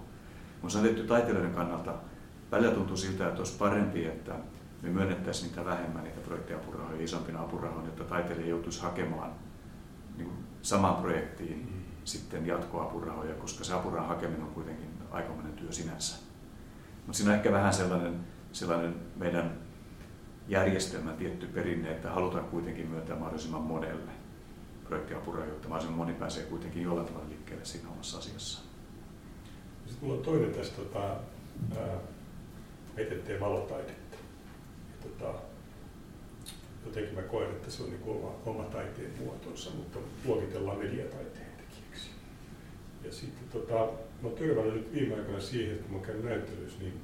Mutta 0.62 0.74
se 0.74 0.78
on 0.78 0.84
tehty 0.84 1.08
taiteilijoiden 1.08 1.56
kannalta. 1.56 1.94
Välillä 2.52 2.74
tuntuu 2.74 2.98
siltä, 2.98 3.28
että 3.28 3.40
olisi 3.40 3.58
parempi, 3.58 4.06
että 4.06 4.36
me 4.84 4.90
myönnettäisiin 4.90 5.48
niitä 5.48 5.66
vähemmän, 5.66 6.04
niitä 6.04 6.22
projektiapurahoja 6.22 7.04
isompina 7.04 7.42
apurahoina, 7.42 7.88
jotta 7.88 8.04
taiteilija 8.04 8.48
joutuisi 8.48 8.82
hakemaan 8.82 9.32
niin 10.18 10.32
samaan 10.62 10.96
projektiin 10.96 11.58
mm. 11.58 11.84
sitten 12.04 12.48
jatkoapurahoja, 12.48 13.36
koska 13.36 13.64
se 13.64 13.74
apurahan 13.74 14.10
hakeminen 14.10 14.44
on 14.44 14.54
kuitenkin 14.54 14.90
aikamoinen 15.12 15.54
työ 15.54 15.72
sinänsä. 15.72 16.16
Mutta 17.06 17.18
siinä 17.18 17.32
on 17.32 17.38
ehkä 17.38 17.52
vähän 17.52 17.74
sellainen 17.74 18.20
sellainen 18.52 18.96
meidän 19.16 19.58
järjestelmän 20.48 21.18
tietty 21.18 21.48
perinne, 21.48 21.92
että 21.92 22.12
halutaan 22.12 22.46
kuitenkin 22.46 22.88
myöntää 22.88 23.16
mahdollisimman 23.16 23.62
monelle 23.62 24.12
projektiapura, 24.84 25.46
jotta 25.46 25.68
mahdollisimman 25.68 26.08
moni 26.08 26.20
pääsee 26.20 26.44
kuitenkin 26.44 26.84
jollain 26.84 27.08
tavalla 27.08 27.30
liikkeelle 27.30 27.66
siinä 27.66 27.90
omassa 27.90 28.18
asiassa. 28.18 28.62
Sitten 29.86 30.08
mulla 30.08 30.20
on 30.20 30.26
toinen 30.26 30.52
tästä, 30.52 30.76
tota. 30.76 31.00
Ja, 31.76 31.86
tota, 35.24 35.40
jotenkin 36.86 37.16
mä 37.16 37.22
koen, 37.22 37.52
että 37.52 37.72
se 37.72 37.84
on 37.84 37.90
niin 37.90 38.02
oma, 38.06 38.36
oma 38.46 38.64
taiteen 38.64 39.12
muotonsa, 39.20 39.70
mutta 39.70 40.00
luokitellaan 40.26 40.78
mediataiteen 40.78 41.52
tekijäksi. 41.58 42.10
Ja 43.04 43.12
sitten 43.12 43.48
tota, 43.52 43.74
mä 44.22 44.28
oon 44.28 44.38
törmännyt 44.38 44.74
nyt 44.74 44.94
viime 44.94 45.16
aikoina 45.16 45.40
siihen, 45.40 45.76
että 45.76 45.88
kun 45.90 46.00
mä 46.00 46.06
käyn 46.06 46.26
näyttelyissä, 46.26 46.80
niin 46.80 47.02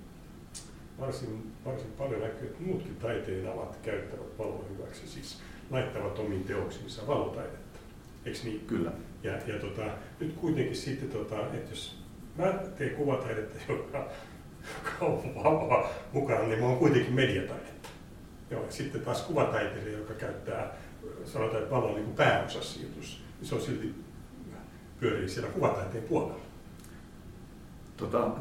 varsin, 1.00 1.52
varsin 1.66 1.92
paljon 1.98 2.22
näkyy, 2.22 2.48
että 2.48 2.64
muutkin 2.64 2.96
taiteen 2.96 3.52
alat 3.52 3.80
käyttävät 3.82 4.38
valoa 4.38 4.66
hyväksi, 4.70 5.08
siis 5.08 5.42
laittavat 5.72 6.20
omiin 6.20 6.44
teoksiinsa 6.44 7.08
valotaidetta. 7.08 7.80
Eikö 8.26 8.40
niin? 8.44 8.66
Kyllä. 8.68 8.92
Ja, 9.24 9.32
ja 9.32 9.60
tota, 9.60 9.86
nyt 10.20 10.34
kuitenkin 10.34 10.76
sitten, 10.76 11.10
tota, 11.10 11.40
että 11.54 11.72
jos 11.72 12.04
mä 12.38 12.54
teen 12.78 12.96
kuvataidetta, 12.96 13.60
joka, 13.74 14.12
joka 14.84 15.06
on 15.06 15.36
valoa 15.36 15.90
mukana, 16.14 16.44
niin 16.44 16.60
mä 16.60 16.66
oon 16.66 16.78
kuitenkin 16.78 17.14
mediataidetta. 17.14 17.89
Joo, 18.52 18.66
ja 18.66 18.72
sitten 18.72 19.02
taas 19.02 19.22
kuvataiteilija, 19.22 19.98
joka 19.98 20.14
käyttää, 20.14 20.76
sanotaan, 21.26 21.64
että 21.64 21.76
valo 21.76 21.88
on 21.88 21.96
niin 21.96 22.16
pääosassa 22.16 22.80
jutussa, 22.80 23.20
niin 23.40 23.50
se 23.50 23.56
on 23.56 23.62
silti 23.62 23.96
pyörii 25.00 25.30
siellä 25.30 25.50
kuvataiteen 25.50 26.04
puolella. 26.04 26.40
Tota, 27.98 28.32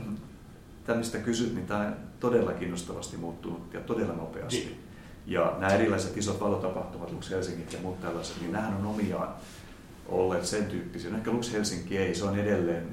tämmöistä 0.85 1.19
kysyt, 1.19 1.55
niin 1.55 1.67
tämä 1.67 1.81
on 1.81 1.97
todella 2.21 2.53
kiinnostavasti 2.53 3.17
muuttunut 3.17 3.75
ja 3.75 3.81
todella 3.81 4.15
nopeasti. 4.15 4.59
Niin. 4.59 4.81
Ja 5.27 5.57
nämä 5.59 5.75
erilaiset 5.75 6.17
isot 6.17 6.41
valotapahtumat, 6.41 7.13
Lux 7.13 7.31
Helsingit 7.31 7.73
ja 7.73 7.79
muut 7.79 8.01
tällaiset, 8.01 8.41
niin 8.41 8.53
nämähän 8.53 8.77
on 8.77 8.87
omiaan 8.87 9.35
olleet 10.07 10.47
sen 10.47 10.67
tyyppisiä. 10.67 11.11
No 11.11 11.17
ehkä 11.17 11.31
Lux 11.31 11.53
Helsinki 11.53 11.99
ei, 11.99 12.15
se 12.15 12.25
on 12.25 12.39
edelleen 12.39 12.89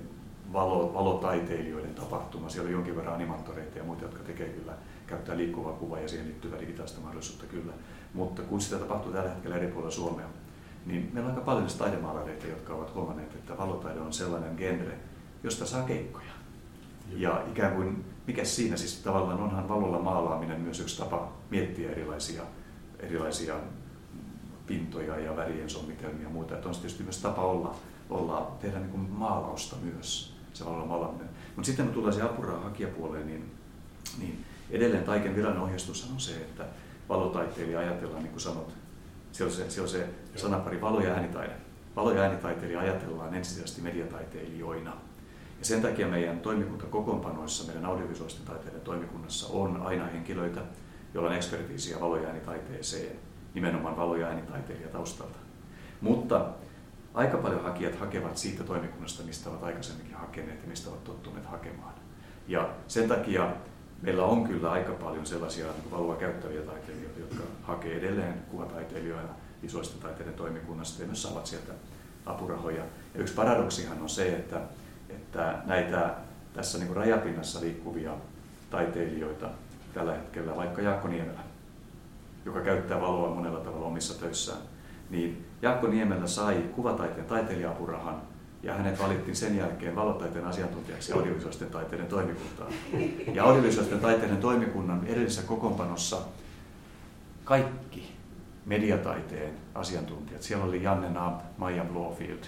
valo, 0.54 0.94
valotaiteilijoiden 0.94 1.96
tapahtuma. 1.96 2.50
Siellä 2.50 2.68
on 2.68 2.74
jonkin 2.74 2.96
verran 2.96 3.16
animaattoreita 3.16 3.78
ja 3.78 3.84
muita, 3.84 4.04
jotka 4.04 4.24
tekee 4.24 4.50
kyllä, 4.50 4.74
käyttää 5.08 5.38
liikkuvaa 5.38 5.74
kuvaa 5.74 6.00
ja 6.00 6.08
siihen 6.08 6.28
liittyvää 6.28 6.60
digitaalista 6.60 7.02
mahdollisuutta 7.02 7.46
kyllä. 7.46 7.74
Mutta 8.14 8.42
kun 8.42 8.62
sitä 8.62 8.78
tapahtuu 8.78 9.12
tällä 9.12 9.30
hetkellä 9.30 9.56
eri 9.56 9.68
puolilla 9.68 9.92
Suomea, 9.92 10.28
niin 10.86 11.10
meillä 11.14 11.30
on 11.30 11.36
aika 11.36 11.46
paljon 11.46 11.68
taidemaalareita, 11.78 12.48
jotka 12.48 12.74
ovat 12.74 12.94
huomanneet, 12.96 13.36
että 13.36 13.58
valotaide 13.58 14.00
on 14.00 14.14
sellainen 14.14 14.56
genre, 14.58 14.98
josta 15.44 15.66
saa 15.66 15.84
keikkoja. 15.84 16.32
Ja 17.18 17.44
ikään 17.52 17.76
kuin, 17.76 18.06
mikä 18.28 18.46
siinä 18.46 18.78
siis 18.78 19.00
tavallaan 19.00 19.42
onhan 19.42 19.70
valolla 19.70 20.00
maalaaminen 20.00 20.62
myös 20.62 20.80
yksi 20.80 20.98
tapa 20.98 21.32
miettiä 21.50 21.92
erilaisia, 21.92 22.42
erilaisia 23.00 23.56
pintoja 24.68 25.20
ja 25.20 25.36
värien 25.36 25.70
sommitelmia 25.70 26.24
ja 26.24 26.30
muuta. 26.30 26.56
Että 26.56 26.70
on 26.70 26.76
tietysti 26.76 27.04
myös 27.04 27.22
tapa 27.22 27.42
olla, 27.42 27.76
olla 28.10 28.52
tehdä 28.62 28.80
niin 28.80 28.92
kuin 28.92 29.10
maalausta 29.10 29.76
myös, 29.76 30.36
se 30.54 30.66
valolla 30.66 30.86
maalaaminen. 30.86 31.30
Mutta 31.56 31.66
sitten 31.66 31.86
kun 31.86 31.96
tulee 31.96 32.14
se 32.14 32.22
apurahan 32.22 32.64
hakijapuoleen, 32.64 33.28
niin, 33.28 33.52
niin 34.18 34.46
edelleen 34.72 35.04
Taiken 35.04 35.36
virallinen 35.36 35.64
ohjeistus 35.64 36.10
on 36.14 36.20
se, 36.20 36.32
että 36.32 36.66
valotaiteilija 37.10 37.80
ajatellaan, 37.80 38.24
niin 38.24 38.32
kuin 38.32 38.42
sanot, 38.42 38.74
siellä 39.32 39.52
on 39.52 39.58
se, 39.58 39.70
siellä 39.70 39.86
on 39.86 39.90
se 39.90 40.08
sanapari 40.36 40.82
valo- 40.82 41.02
ja 41.02 41.14
äänitaide. 41.14 41.54
Valo- 41.96 42.12
ja 42.12 42.22
äänitaiteilija 42.22 42.80
ajatellaan 42.80 43.34
ensisijaisesti 43.34 43.82
mediataiteilijoina. 43.82 44.92
Ja 45.60 45.66
sen 45.66 45.82
takia 45.82 46.08
meidän 46.08 46.40
toimikuntakokoonpanoissa, 46.40 47.68
meidän 47.68 47.86
audiovisuaalisten 47.86 48.46
taiteiden 48.46 48.82
toimikunnassa 48.82 49.48
on 49.48 49.82
aina 49.82 50.06
henkilöitä, 50.06 50.62
joilla 51.14 51.30
on 51.30 51.36
ekspertiisiä 51.36 52.00
valo- 52.00 52.18
ja 52.18 52.28
äänitaiteeseen, 52.28 53.16
nimenomaan 53.54 53.98
valo- 53.98 54.16
ja 54.16 54.28
äänitaiteilija 54.28 54.90
taustalta. 54.90 55.38
Mutta 56.02 56.46
aika 57.14 57.38
paljon 57.38 57.64
hakijat 57.64 57.96
hakevat 57.96 58.38
siitä 58.38 58.64
toimikunnasta, 58.64 59.24
mistä 59.24 59.50
ovat 59.50 59.64
aikaisemminkin 59.64 60.16
hakeneet 60.16 60.62
ja 60.62 60.68
mistä 60.68 60.90
ovat 60.90 61.04
tottuneet 61.04 61.46
hakemaan. 61.46 61.94
Ja 62.48 62.70
sen 62.88 63.08
takia 63.08 63.54
meillä 64.02 64.26
on 64.26 64.44
kyllä 64.44 64.72
aika 64.72 64.92
paljon 64.92 65.26
sellaisia 65.26 65.66
niin 65.66 65.92
valoa 65.92 66.16
käyttäviä 66.16 66.62
taiteilijoita, 66.62 67.20
jotka 67.20 67.44
hakee 67.64 67.98
edelleen 67.98 68.34
kuvataiteilijoina 68.52 69.30
visuaalisten 69.64 70.02
taiteiden 70.02 70.34
toimikunnasta 70.34 71.02
ja 71.02 71.08
myös 71.08 71.24
saavat 71.24 71.46
sieltä 71.46 71.74
apurahoja. 72.26 72.84
Ja 73.14 73.22
yksi 73.22 73.34
paradoksihan 73.34 74.02
on 74.02 74.10
se, 74.10 74.36
että, 74.36 74.62
että 75.10 75.56
näitä 75.66 76.16
tässä 76.54 76.78
niin 76.78 76.96
rajapinnassa 76.96 77.62
liikkuvia 77.62 78.12
taiteilijoita 78.70 79.50
tällä 79.94 80.14
hetkellä, 80.14 80.56
vaikka 80.56 80.82
Jaakko 80.82 81.08
Niemelä, 81.08 81.40
joka 82.46 82.62
käyttää 82.62 83.02
valoa 83.02 83.36
monella 83.36 83.60
tavalla 83.60 83.86
omissa 83.86 84.20
töissään, 84.20 84.60
niin 85.10 85.46
Jaakko 85.62 85.88
Niemelä 85.88 86.28
sai 86.28 86.56
kuvataiteen 86.76 87.26
taiteilija-apurahan 87.26 88.22
ja 88.66 88.74
hänet 88.74 89.00
valittiin 89.00 89.36
sen 89.36 89.58
jälkeen 89.58 89.96
valotaiteen 89.96 90.46
asiantuntijaksi 90.46 91.14
audiovisuaalisten 91.14 91.70
taiteiden 91.70 92.08
toimikuntaan. 92.08 92.74
Ja 93.34 93.44
audiovisuaalisten 93.44 94.00
taiteiden 94.00 94.38
toimikunnan 94.38 95.08
edellisessä 95.08 95.42
kokoonpanossa 95.42 96.18
kaikki 97.44 98.16
mediataiteen 98.66 99.54
asiantuntijat, 99.76 100.44
siellä 100.44 100.66
oli 100.66 100.84
Janne 100.84 101.10
Naab, 101.10 101.42
Maija 101.58 101.84
Blofield, 101.84 102.44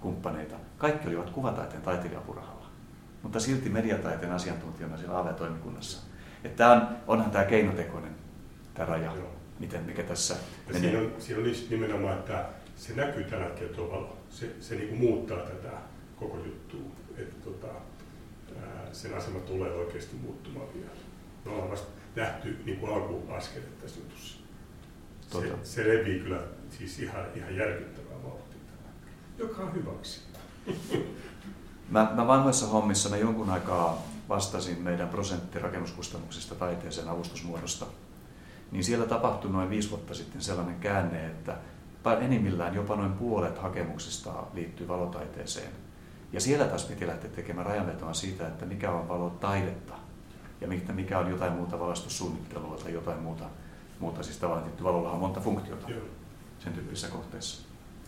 kumppaneita, 0.00 0.56
kaikki 0.78 1.08
olivat 1.08 1.30
kuvataiteen 1.30 1.82
taiteilijapurahalla. 1.82 2.66
Mutta 3.22 3.40
silti 3.40 3.68
mediataiteen 3.68 4.32
asiantuntijana 4.32 4.96
siellä 4.96 5.18
AV-toimikunnassa. 5.18 6.02
Että 6.44 6.70
on, 6.70 6.88
onhan 7.06 7.30
tämä 7.30 7.44
keinotekoinen 7.44 8.12
tämä 8.74 8.86
raja, 8.86 9.12
miten, 9.58 9.84
mikä 9.84 10.02
tässä 10.02 10.34
ja 10.68 10.72
menee. 10.72 10.90
Siinä 10.90 10.98
on, 10.98 11.12
siinä 11.18 11.42
on 11.42 11.50
nimenomaan, 11.70 12.18
että 12.18 12.44
se 12.76 12.94
näkyy 12.94 13.24
tällä 13.24 13.44
hetkellä 13.44 13.72
tuo 13.72 13.90
valo. 13.90 14.16
Se, 14.30 14.50
se 14.60 14.74
niin 14.74 14.96
muuttaa 14.96 15.38
tätä 15.38 15.72
koko 16.16 16.36
juttua. 16.36 16.92
Että 17.16 17.36
tota, 17.44 17.72
ää, 18.62 18.86
sen 18.92 19.14
asema 19.14 19.38
tulee 19.38 19.72
oikeasti 19.72 20.16
muuttumaan 20.16 20.66
vielä. 20.74 20.90
Me 21.44 21.50
ollaan 21.50 21.70
vasta 21.70 21.88
nähty 22.16 22.58
niin 22.64 22.78
kuin 22.78 22.94
alkuaskeleet 22.94 23.78
tässä 23.80 24.00
jutussa. 24.00 24.38
Se, 25.30 25.52
se 25.62 25.88
levii 25.88 26.20
kyllä 26.20 26.42
siis 26.78 26.98
ihan, 26.98 27.24
ihan 27.34 27.56
järkyttävää 27.56 28.22
vauhtia 28.22 28.52
joka 29.38 29.62
on 29.62 29.74
hyväksi. 29.74 30.20
Mä, 31.90 32.12
mä 32.14 32.26
vanhoissa 32.26 32.66
hommissa 32.66 33.08
mä 33.08 33.16
jonkun 33.16 33.50
aikaa 33.50 34.02
vastasin 34.28 34.82
meidän 34.82 35.08
prosenttirakennuskustannuksista 35.08 36.54
taiteeseen 36.54 37.08
avustusmuodosta. 37.08 37.86
Niin 38.70 38.84
siellä 38.84 39.06
tapahtui 39.06 39.50
noin 39.50 39.70
viisi 39.70 39.90
vuotta 39.90 40.14
sitten 40.14 40.42
sellainen 40.42 40.80
käänne, 40.80 41.26
että 41.26 41.56
enimmillään 42.20 42.74
jopa 42.74 42.96
noin 42.96 43.12
puolet 43.12 43.58
hakemuksista 43.58 44.32
liittyy 44.54 44.88
valotaiteeseen. 44.88 45.72
Ja 46.32 46.40
siellä 46.40 46.64
taas 46.64 46.84
piti 46.84 47.06
lähteä 47.06 47.30
tekemään 47.30 47.66
rajanvetoa 47.66 48.14
siitä, 48.14 48.46
että 48.46 48.66
mikä 48.66 48.90
on 48.90 49.08
valotaidetta 49.08 49.94
ja 50.60 50.68
mikä 50.92 51.18
on 51.18 51.30
jotain 51.30 51.52
muuta 51.52 51.78
valastussuunnittelua 51.78 52.76
tai 52.76 52.92
jotain 52.92 53.22
muuta. 53.22 53.44
muuta. 54.00 54.22
Siis 54.22 54.36
tavallaan 54.36 54.64
tietty 54.64 54.84
valolla 54.84 55.10
on 55.10 55.20
monta 55.20 55.40
funktiota 55.40 55.88
sen 56.58 56.72
tyyppisissä 56.72 57.08
kohteissa. 57.08 57.62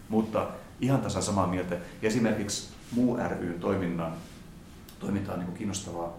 Mutta 0.08 0.48
ihan 0.80 1.00
tasan 1.00 1.22
samaa 1.22 1.46
mieltä. 1.46 1.74
Ja 1.74 2.08
esimerkiksi 2.08 2.68
muu 2.92 3.18
ry 3.28 3.58
toiminnan, 3.60 4.12
toiminta 4.98 5.32
on 5.32 5.38
niin 5.38 5.52
kiinnostavaa 5.52 6.12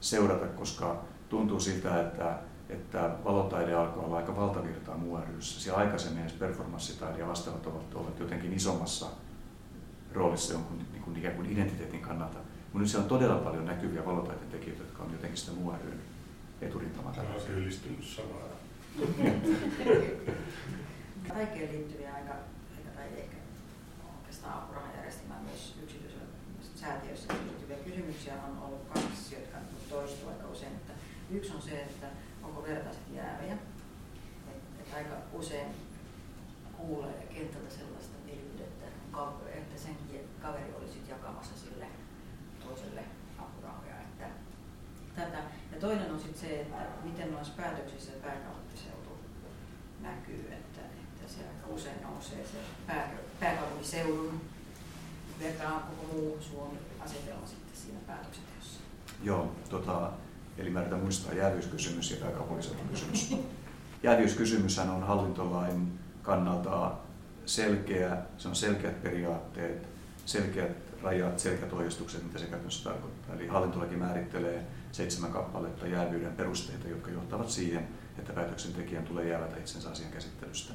seurata, 0.00 0.46
koska 0.46 1.02
tuntuu 1.28 1.60
siltä, 1.60 2.00
että 2.00 2.38
että 2.72 3.10
valotaide 3.24 3.74
alkoi 3.74 4.04
olla 4.04 4.16
aika 4.16 4.36
valtavirtaa 4.36 4.96
muu 4.96 5.18
ryssä. 5.36 5.60
Siellä 5.60 5.78
aikaisemmin 5.78 6.22
edes 6.22 6.32
performanssitaide 6.32 7.18
ja 7.18 7.28
vastaavat 7.28 7.66
ovat 7.66 7.94
olleet 7.94 8.18
jotenkin 8.18 8.52
isommassa 8.52 9.06
roolissa 10.12 10.52
jonkun 10.52 10.78
niin 10.92 11.02
kuin 11.02 11.16
ikään 11.16 11.34
kuin 11.34 11.52
identiteetin 11.52 12.00
kannalta. 12.00 12.38
Mutta 12.38 12.78
nyt 12.78 12.88
siellä 12.88 13.04
on 13.04 13.08
todella 13.08 13.36
paljon 13.36 13.66
näkyviä 13.66 14.06
valotaiteen 14.06 14.50
tekijöitä, 14.50 14.82
jotka 14.82 15.02
on 15.02 15.12
jotenkin 15.12 15.38
sitä 15.38 15.52
muu 15.52 15.72
ryn 15.84 16.00
eturintamaa. 16.60 17.12
Tämä 17.12 17.34
on 17.34 17.40
syyllistynyt 17.40 18.04
samaa. 18.04 18.50
Taikeen 21.28 21.72
liittyviä 21.74 22.14
aika, 22.14 22.34
aika 22.76 22.90
tai 22.94 23.06
ehkä 23.16 23.36
oikeastaan 24.18 24.58
apurahajärjestelmään 24.58 25.42
myös 25.42 25.74
yksityisellä 25.82 26.24
säätiöissä 26.76 27.34
liittyviä 27.44 27.76
kysymyksiä 27.76 28.34
on 28.34 28.62
ollut 28.64 28.88
kaksi, 28.94 29.34
jotka 29.34 29.58
toistuu 29.90 30.28
aika 30.28 30.48
usein. 30.48 30.72
Että 30.72 30.92
yksi 31.30 31.52
on 31.54 31.62
se, 31.62 31.82
että 31.82 32.06
onko 32.50 32.62
vertaiset 32.62 33.02
jääviä. 33.14 33.52
Et, 34.50 34.80
et 34.80 34.94
aika 34.94 35.14
usein 35.32 35.68
kuulee 36.76 37.26
kentältä 37.34 37.70
sellaista 37.70 38.16
mielipidettä, 38.24 38.86
että 39.54 39.78
sen 39.82 39.96
kaveri 40.42 40.74
oli 40.78 40.88
sit 40.88 41.08
jakamassa 41.08 41.58
sille 41.58 41.86
toiselle 42.64 43.04
apurahoja. 43.38 44.00
Että 44.00 44.26
tätä. 45.16 45.38
Ja 45.72 45.80
toinen 45.80 46.12
on 46.12 46.20
sitten 46.20 46.40
se, 46.40 46.60
että 46.60 46.76
miten 47.04 47.32
noissa 47.32 47.54
päätöksissä 47.56 48.12
pääkaupunkiseutu 48.22 49.10
näkyy, 50.00 50.52
että, 50.52 50.80
että 50.80 51.32
se 51.32 51.40
aika 51.40 51.74
usein 51.74 52.02
nousee 52.02 52.46
se 52.46 52.58
pää, 52.86 53.10
pääkaupunkiseudun 53.40 54.40
vertaan 55.40 55.82
koko 55.82 56.12
muu 56.12 56.38
Suomi 56.40 56.78
asetelma 57.00 57.46
sitten 57.46 57.76
siinä 57.76 57.98
päätöksenteossa. 58.06 58.80
Joo, 59.22 59.52
tota, 59.68 60.12
Eli 60.60 60.70
mä 60.70 60.80
yritän 60.80 61.00
muistaa 61.00 61.34
jäävyyskysymys 61.34 62.10
ja 62.10 62.16
pääkaupunkiseutokysymys. 62.16 63.36
Jäävyyskysymyshän 64.02 64.90
on 64.90 65.02
hallintolain 65.02 65.98
kannalta 66.22 66.92
selkeä, 67.46 68.16
se 68.38 68.48
on 68.48 68.56
selkeät 68.56 69.02
periaatteet, 69.02 69.88
selkeät 70.26 70.76
rajat, 71.02 71.38
selkeät 71.38 71.72
ohjeistukset, 71.72 72.22
mitä 72.22 72.38
se 72.38 72.46
käytännössä 72.46 72.90
tarkoittaa. 72.90 73.34
Eli 73.34 73.46
hallintolaki 73.46 73.96
määrittelee 73.96 74.66
seitsemän 74.92 75.32
kappaletta 75.32 75.86
jäävyyden 75.86 76.32
perusteita, 76.32 76.88
jotka 76.88 77.10
johtavat 77.10 77.50
siihen, 77.50 77.88
että 78.18 78.32
päätöksentekijän 78.32 79.04
tulee 79.04 79.28
jäävätä 79.28 79.56
itsensä 79.56 79.90
asian 79.90 80.10
käsittelystä. 80.10 80.74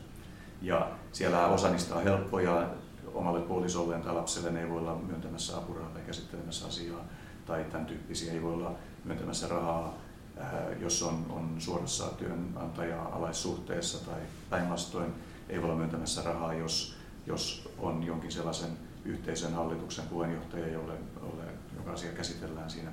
Ja 0.61 0.91
siellä 1.11 1.47
osa 1.47 1.71
niistä 1.71 1.95
on 1.95 2.03
helppoja, 2.03 2.69
omalle 3.13 3.41
puolisolleen 3.41 4.01
tai 4.01 4.13
lapselle 4.13 4.59
ei 4.59 4.69
voi 4.69 4.77
olla 4.77 4.95
myöntämässä 4.95 5.57
apurahaa 5.57 5.91
tai 5.91 6.01
käsittelemässä 6.01 6.67
asiaa, 6.67 7.05
tai 7.45 7.63
tämän 7.63 7.85
tyyppisiä 7.85 8.33
ei 8.33 8.41
voi 8.41 8.53
olla 8.53 8.75
myöntämässä 9.05 9.47
rahaa, 9.47 9.97
äh, 10.41 10.53
jos 10.81 11.03
on, 11.03 11.25
on 11.29 11.55
suorassa 11.59 12.05
työnantaja-alaissuhteessa 12.07 14.05
tai 14.05 14.21
päinvastoin 14.49 15.13
ei 15.49 15.61
voi 15.61 15.65
olla 15.65 15.77
myöntämässä 15.77 16.21
rahaa, 16.21 16.53
jos, 16.53 16.97
jos 17.25 17.73
on 17.79 18.03
jonkin 18.03 18.31
sellaisen 18.31 18.69
yhteisön 19.05 19.53
hallituksen 19.53 20.07
puheenjohtaja, 20.07 20.67
jolle, 20.67 20.93
jolle, 21.21 21.43
joka 21.75 21.91
asia 21.91 22.11
käsitellään 22.11 22.69
siinä, 22.69 22.91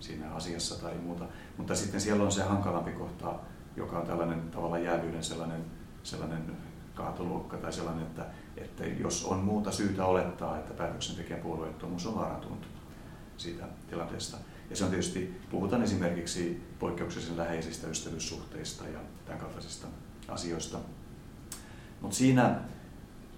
siinä 0.00 0.30
asiassa 0.30 0.82
tai 0.82 0.94
muuta. 0.94 1.24
Mutta 1.56 1.74
sitten 1.74 2.00
siellä 2.00 2.24
on 2.24 2.32
se 2.32 2.42
hankalampi 2.42 2.92
kohta, 2.92 3.34
joka 3.76 3.98
on 3.98 4.06
tällainen 4.06 4.50
tavallaan 4.50 4.84
jäävyyden 4.84 5.24
sellainen, 5.24 5.64
sellainen 6.02 6.56
kaatoluokka 6.94 7.56
tai 7.56 7.72
sellainen, 7.72 8.02
että, 8.02 8.26
että 8.56 8.84
jos 8.86 9.24
on 9.24 9.38
muuta 9.38 9.72
syytä 9.72 10.04
olettaa, 10.04 10.58
että 10.58 10.74
päätöksentekijän 10.74 11.40
puolueettomuus 11.40 12.06
on 12.06 12.14
vaarantunut 12.14 12.66
siitä 13.36 13.64
tilanteesta, 13.90 14.36
ja 14.70 14.76
se 14.76 14.84
on 14.84 14.90
tietysti, 14.90 15.40
puhutaan 15.50 15.82
esimerkiksi 15.82 16.62
poikkeuksellisen 16.78 17.36
läheisistä 17.36 17.88
ystävyyssuhteista 17.88 18.84
ja 18.88 19.00
tämän 19.26 19.40
kaltaisista 19.40 19.86
asioista. 20.28 20.78
Mutta 22.00 22.16
siinä 22.16 22.60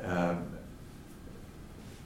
ää, 0.03 0.43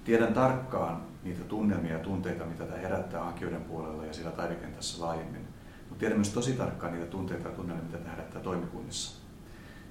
tiedän 0.04 0.34
tarkkaan, 0.34 1.02
niitä 1.24 1.44
tunnelmia 1.44 1.92
ja 1.92 1.98
tunteita, 1.98 2.44
mitä 2.44 2.64
tämä 2.64 2.78
herättää 2.78 3.24
hakijoiden 3.24 3.64
puolella 3.64 4.06
ja 4.06 4.12
siellä 4.12 4.32
taidekentässä 4.32 5.04
laajemmin. 5.04 5.48
Mutta 5.88 6.00
tiedän 6.00 6.18
myös 6.18 6.30
tosi 6.30 6.52
tarkkaan 6.52 6.92
niitä 6.92 7.06
tunteita 7.06 7.48
ja 7.48 7.54
tunnelmia, 7.54 7.84
mitä 7.84 7.98
tämä 7.98 8.10
herättää 8.10 8.42
toimikunnissa. 8.42 9.22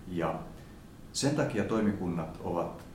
Ja 0.07 0.39
sen 1.13 1.35
takia 1.35 1.63
toimikunnat 1.63 2.39
ovat, 2.43 2.85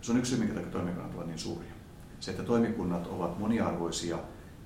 se 0.00 0.12
on 0.12 0.18
yksi 0.18 0.30
syy, 0.30 0.38
minkä 0.38 0.54
takia 0.54 0.70
toimikunnat 0.70 1.14
ovat 1.14 1.26
niin 1.26 1.38
suuria. 1.38 1.72
Se, 2.20 2.30
että 2.30 2.42
toimikunnat 2.42 3.06
ovat 3.06 3.38
moniarvoisia 3.38 4.18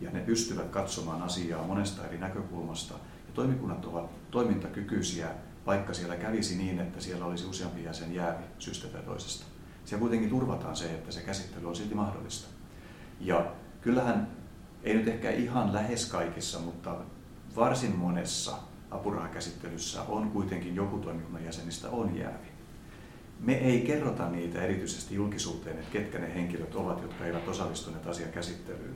ja 0.03 0.11
ne 0.11 0.21
pystyvät 0.21 0.69
katsomaan 0.69 1.23
asiaa 1.23 1.67
monesta 1.67 2.07
eri 2.07 2.19
näkökulmasta. 2.19 2.95
Ja 3.27 3.33
toimikunnat 3.35 3.85
ovat 3.85 4.31
toimintakykyisiä, 4.31 5.29
vaikka 5.67 5.95
siellä 5.95 6.17
kävisi 6.17 6.57
niin, 6.57 6.79
että 6.79 7.01
siellä 7.01 7.25
olisi 7.25 7.47
useampi 7.47 7.85
jäsen 7.85 8.15
jäävi 8.15 8.45
syystä 8.59 8.89
tai 8.89 9.03
toisesta. 9.03 9.47
Siellä 9.85 10.01
kuitenkin 10.01 10.31
turvataan 10.31 10.77
se, 10.77 10.85
että 10.85 11.13
se 11.13 11.21
käsittely 11.21 11.69
on 11.69 11.77
silti 11.77 11.95
mahdollista. 11.95 12.49
Ja 13.21 13.53
kyllähän, 13.81 14.29
ei 14.83 14.95
nyt 14.95 15.09
ehkä 15.09 15.31
ihan 15.31 15.73
lähes 15.73 16.07
kaikissa, 16.07 16.59
mutta 16.59 16.97
varsin 17.57 17.97
monessa 17.97 18.57
apurahakäsittelyssä 18.91 20.03
on 20.03 20.31
kuitenkin 20.31 20.75
joku 20.75 20.99
toimikunnan 20.99 21.45
jäsenistä 21.45 21.91
on 21.91 22.17
jäävi. 22.17 22.53
Me 23.41 23.55
ei 23.55 23.81
kerrota 23.81 24.31
niitä 24.31 24.63
erityisesti 24.63 25.15
julkisuuteen, 25.15 25.79
että 25.79 25.93
ketkä 25.93 26.19
ne 26.19 26.35
henkilöt 26.35 26.75
ovat, 26.75 27.03
jotka 27.03 27.25
eivät 27.25 27.49
osallistuneet 27.49 28.07
asian 28.07 28.33
käsittelyyn. 28.33 28.95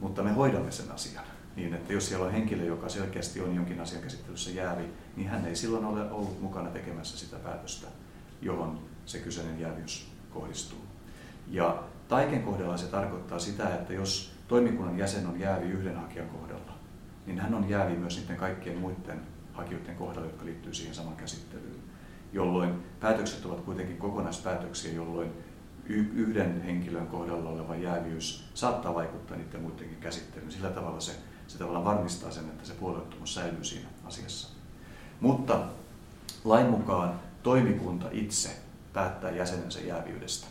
Mutta 0.00 0.22
me 0.22 0.32
hoidamme 0.32 0.70
sen 0.70 0.90
asian 0.90 1.24
niin, 1.56 1.74
että 1.74 1.92
jos 1.92 2.08
siellä 2.08 2.26
on 2.26 2.32
henkilö, 2.32 2.64
joka 2.64 2.88
selkeästi 2.88 3.40
on 3.40 3.54
jonkin 3.54 3.80
asian 3.80 4.02
käsittelyssä 4.02 4.50
jäävi, 4.50 4.84
niin 5.16 5.28
hän 5.28 5.46
ei 5.46 5.56
silloin 5.56 5.84
ole 5.84 6.10
ollut 6.10 6.42
mukana 6.42 6.70
tekemässä 6.70 7.18
sitä 7.18 7.36
päätöstä, 7.36 7.86
johon 8.42 8.80
se 9.06 9.18
kyseinen 9.18 9.60
jäävyys 9.60 10.12
kohdistuu. 10.30 10.78
Ja 11.50 11.82
taiken 12.08 12.42
kohdalla 12.42 12.76
se 12.76 12.86
tarkoittaa 12.86 13.38
sitä, 13.38 13.74
että 13.74 13.92
jos 13.92 14.32
toimikunnan 14.48 14.98
jäsen 14.98 15.26
on 15.26 15.40
jäävi 15.40 15.66
yhden 15.66 15.96
hakijan 15.96 16.28
kohdalla, 16.28 16.72
niin 17.26 17.38
hän 17.38 17.54
on 17.54 17.68
jäävi 17.68 17.96
myös 17.96 18.18
niiden 18.18 18.36
kaikkien 18.36 18.78
muiden 18.78 19.20
hakijoiden 19.52 19.96
kohdalla, 19.96 20.26
jotka 20.26 20.44
liittyy 20.44 20.74
siihen 20.74 20.94
samaan 20.94 21.16
käsittelyyn. 21.16 21.76
Jolloin 22.32 22.74
päätökset 23.00 23.46
ovat 23.46 23.60
kuitenkin 23.60 23.96
kokonaispäätöksiä, 23.96 24.92
jolloin 24.92 25.32
yhden 25.88 26.62
henkilön 26.62 27.06
kohdalla 27.06 27.50
oleva 27.50 27.76
jääviys 27.76 28.44
saattaa 28.54 28.94
vaikuttaa 28.94 29.36
niiden 29.36 29.62
muidenkin 29.62 30.00
käsittelyyn. 30.00 30.52
Sillä 30.52 30.70
tavalla 30.70 31.00
se, 31.00 31.12
se 31.46 31.58
tavallaan 31.58 31.84
varmistaa 31.84 32.30
sen, 32.30 32.44
että 32.44 32.66
se 32.66 32.74
puolueettomuus 32.74 33.34
säilyy 33.34 33.64
siinä 33.64 33.88
asiassa. 34.04 34.48
Mutta 35.20 35.60
lain 36.44 36.66
mukaan 36.66 37.20
toimikunta 37.42 38.08
itse 38.12 38.50
päättää 38.92 39.30
jäsenensä 39.30 39.80
jäävyydestä. 39.80 40.46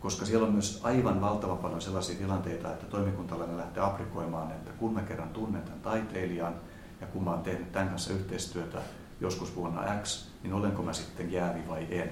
Koska 0.00 0.26
siellä 0.26 0.46
on 0.46 0.52
myös 0.52 0.80
aivan 0.82 1.20
valtavan 1.20 1.58
paljon 1.58 1.80
sellaisia 1.80 2.16
tilanteita, 2.16 2.72
että 2.72 2.86
toimikuntalainen 2.86 3.56
lähtee 3.56 3.82
aprikoimaan, 3.82 4.50
että 4.50 4.70
kun 4.70 4.94
mä 4.94 5.02
kerran 5.02 5.28
tunnen 5.28 5.62
tämän 5.62 5.80
taiteilijan 5.80 6.54
ja 7.00 7.06
kun 7.06 7.24
mä 7.24 7.30
oon 7.30 7.42
tehnyt 7.42 7.72
tämän 7.72 7.88
kanssa 7.88 8.12
yhteistyötä 8.12 8.78
joskus 9.20 9.56
vuonna 9.56 9.82
X, 10.02 10.28
niin 10.42 10.52
olenko 10.52 10.82
mä 10.82 10.92
sitten 10.92 11.32
jäävi 11.32 11.68
vai 11.68 11.86
en. 11.90 12.10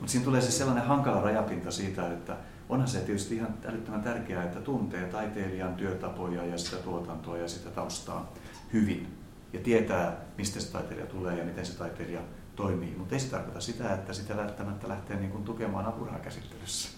Mutta 0.00 0.12
siinä 0.12 0.24
tulee 0.24 0.40
se 0.40 0.50
sellainen 0.50 0.84
hankala 0.86 1.20
rajapinta 1.20 1.70
siitä, 1.70 2.12
että 2.12 2.36
onhan 2.68 2.88
se 2.88 2.98
tietysti 3.00 3.34
ihan 3.36 3.54
älyttömän 3.64 4.02
tärkeää, 4.02 4.44
että 4.44 4.60
tuntee 4.60 5.04
taiteilijan 5.04 5.74
työtapoja 5.74 6.44
ja 6.44 6.58
sitä 6.58 6.76
tuotantoa 6.76 7.38
ja 7.38 7.48
sitä 7.48 7.70
taustaa 7.70 8.32
hyvin 8.72 9.06
ja 9.52 9.60
tietää, 9.60 10.16
mistä 10.38 10.60
se 10.60 10.72
taiteilija 10.72 11.06
tulee 11.06 11.38
ja 11.38 11.44
miten 11.44 11.66
se 11.66 11.78
taiteilija 11.78 12.20
toimii. 12.56 12.94
Mutta 12.98 13.14
ei 13.14 13.20
se 13.20 13.30
tarkoita 13.30 13.60
sitä, 13.60 13.94
että 13.94 14.12
sitä 14.12 14.36
välttämättä 14.36 14.88
lähtee 14.88 15.16
niin 15.16 15.30
kuin 15.30 15.44
tukemaan 15.44 15.86
apurahakäsittelyssä. 15.86 16.88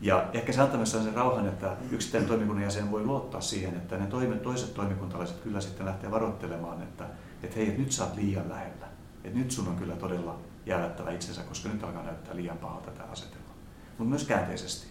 Ja 0.00 0.26
ehkä 0.32 0.52
se 0.52 0.60
antaa 0.60 0.84
sen 0.84 1.14
rauhan, 1.14 1.48
että 1.48 1.76
yksittäinen 1.90 2.28
toimikunnan 2.28 2.64
jäsen 2.64 2.90
voi 2.90 3.04
luottaa 3.04 3.40
siihen, 3.40 3.74
että 3.74 3.96
ne 3.96 4.06
toimet, 4.06 4.42
toiset 4.42 4.74
toimikuntalaiset 4.74 5.40
kyllä 5.40 5.60
sitten 5.60 5.86
lähtee 5.86 6.10
varoittelemaan, 6.10 6.82
että, 6.82 7.04
että 7.42 7.56
hei, 7.56 7.68
että 7.68 7.80
nyt 7.80 7.92
sä 7.92 8.04
oot 8.04 8.16
liian 8.16 8.48
lähellä. 8.48 8.86
Että 9.24 9.38
nyt 9.38 9.50
sun 9.50 9.68
on 9.68 9.76
kyllä 9.76 9.96
todella 9.96 10.38
jäävättävä 10.66 11.10
itsensä, 11.10 11.42
koska 11.42 11.68
nyt 11.68 11.84
alkaa 11.84 12.02
näyttää 12.02 12.36
liian 12.36 12.58
pahalta 12.58 12.90
tämä 12.90 13.12
asetelma. 13.12 13.54
Mutta 13.98 14.10
myös 14.10 14.24
käänteisesti. 14.24 14.86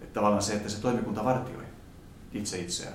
Että 0.00 0.14
tavallaan 0.14 0.42
se, 0.42 0.52
että 0.52 0.68
se 0.68 0.80
toimikunta 0.80 1.24
vartioi 1.24 1.64
itse 2.32 2.58
itseään. 2.58 2.94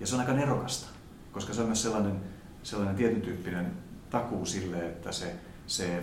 Ja 0.00 0.06
se 0.06 0.14
on 0.14 0.20
aika 0.20 0.32
nerokasta, 0.32 0.88
koska 1.32 1.54
se 1.54 1.60
on 1.60 1.66
myös 1.66 1.82
sellainen, 1.82 2.20
sellainen 2.62 2.96
tietyn 2.96 3.22
tyyppinen 3.22 3.72
takuu 4.10 4.46
sille, 4.46 4.86
että 4.86 5.12
se, 5.12 5.34
se 5.66 6.02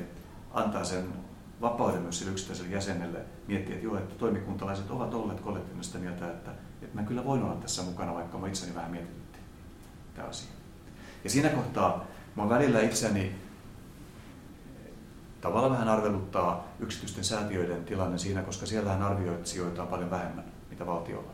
antaa 0.53 0.83
sen 0.83 1.13
vapauden 1.61 2.01
myös 2.01 2.19
sille 2.19 2.31
yksittäiselle 2.31 2.71
jäsenelle 2.71 3.19
miettiä, 3.47 3.75
että 3.75 3.85
joo, 3.85 3.97
että 3.97 4.15
toimikuntalaiset 4.15 4.91
ovat 4.91 5.13
olleet 5.13 5.39
kollektiivista 5.39 5.97
mieltä, 5.97 6.31
että, 6.31 6.51
että 6.81 6.95
mä 6.95 7.03
kyllä 7.03 7.25
voin 7.25 7.43
olla 7.43 7.55
tässä 7.55 7.83
mukana, 7.83 8.13
vaikka 8.13 8.37
mä 8.37 8.47
itseni 8.47 8.75
vähän 8.75 8.91
mietitytti 8.91 9.39
tämä 10.15 10.27
asia. 10.27 10.49
Ja 11.23 11.29
siinä 11.29 11.49
kohtaa 11.49 12.05
mä 12.35 12.41
oon 12.41 12.49
välillä 12.49 12.81
itseni 12.81 13.35
tavallaan 15.45 15.71
vähän 15.71 15.87
arveluttaa 15.89 16.67
yksityisten 16.79 17.23
säätiöiden 17.23 17.85
tilanne 17.85 18.17
siinä, 18.17 18.41
koska 18.41 18.65
siellähän 18.65 19.03
arvioitsijoita 19.03 19.81
on 19.81 19.87
paljon 19.87 20.11
vähemmän, 20.11 20.45
mitä 20.69 20.85
valtiolla. 20.85 21.31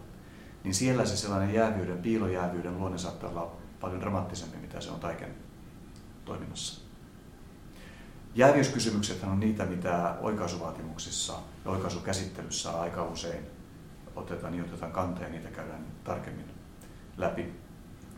Niin 0.63 0.73
siellä 0.73 1.05
se 1.05 1.17
sellainen 1.17 1.53
jäävyyden, 1.53 1.97
piilojäävyyden 1.97 2.77
luonne 2.77 2.97
saattaa 2.97 3.29
olla 3.29 3.51
paljon 3.81 4.01
dramaattisempi, 4.01 4.57
mitä 4.57 4.81
se 4.81 4.91
on 4.91 4.99
taiken 4.99 5.35
toiminnassa. 6.25 6.81
Jäävyyskysymykset 8.35 9.23
on 9.23 9.39
niitä, 9.39 9.65
mitä 9.65 10.15
oikaisuvaatimuksissa 10.21 11.33
ja 11.65 11.71
oikaisukäsittelyssä 11.71 12.79
aika 12.79 13.03
usein 13.03 13.45
otetaan, 14.15 14.53
niin 14.53 14.65
otetaan 14.65 14.91
kanteen 14.91 15.33
ja 15.33 15.39
niitä 15.39 15.55
käydään 15.55 15.85
tarkemmin 16.03 16.45
läpi. 17.17 17.53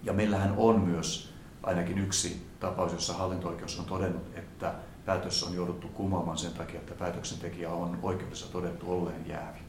Ja 0.04 0.14
meillähän 0.14 0.54
on 0.58 0.82
myös 0.82 1.34
ainakin 1.64 1.98
yksi 1.98 2.48
tapaus, 2.60 2.94
jossa 2.94 3.14
hallinto-oikeus 3.14 3.80
on 3.80 3.86
todennut, 3.86 4.24
että 4.36 4.74
päätös 5.06 5.44
on 5.44 5.54
jouduttu 5.54 5.88
kumoamaan 5.88 6.38
sen 6.38 6.54
takia, 6.54 6.80
että 6.80 6.94
päätöksentekijä 6.94 7.70
on 7.70 8.00
oikeudessa 8.02 8.52
todettu 8.52 8.92
olleen 8.92 9.28
jäävi. 9.28 9.60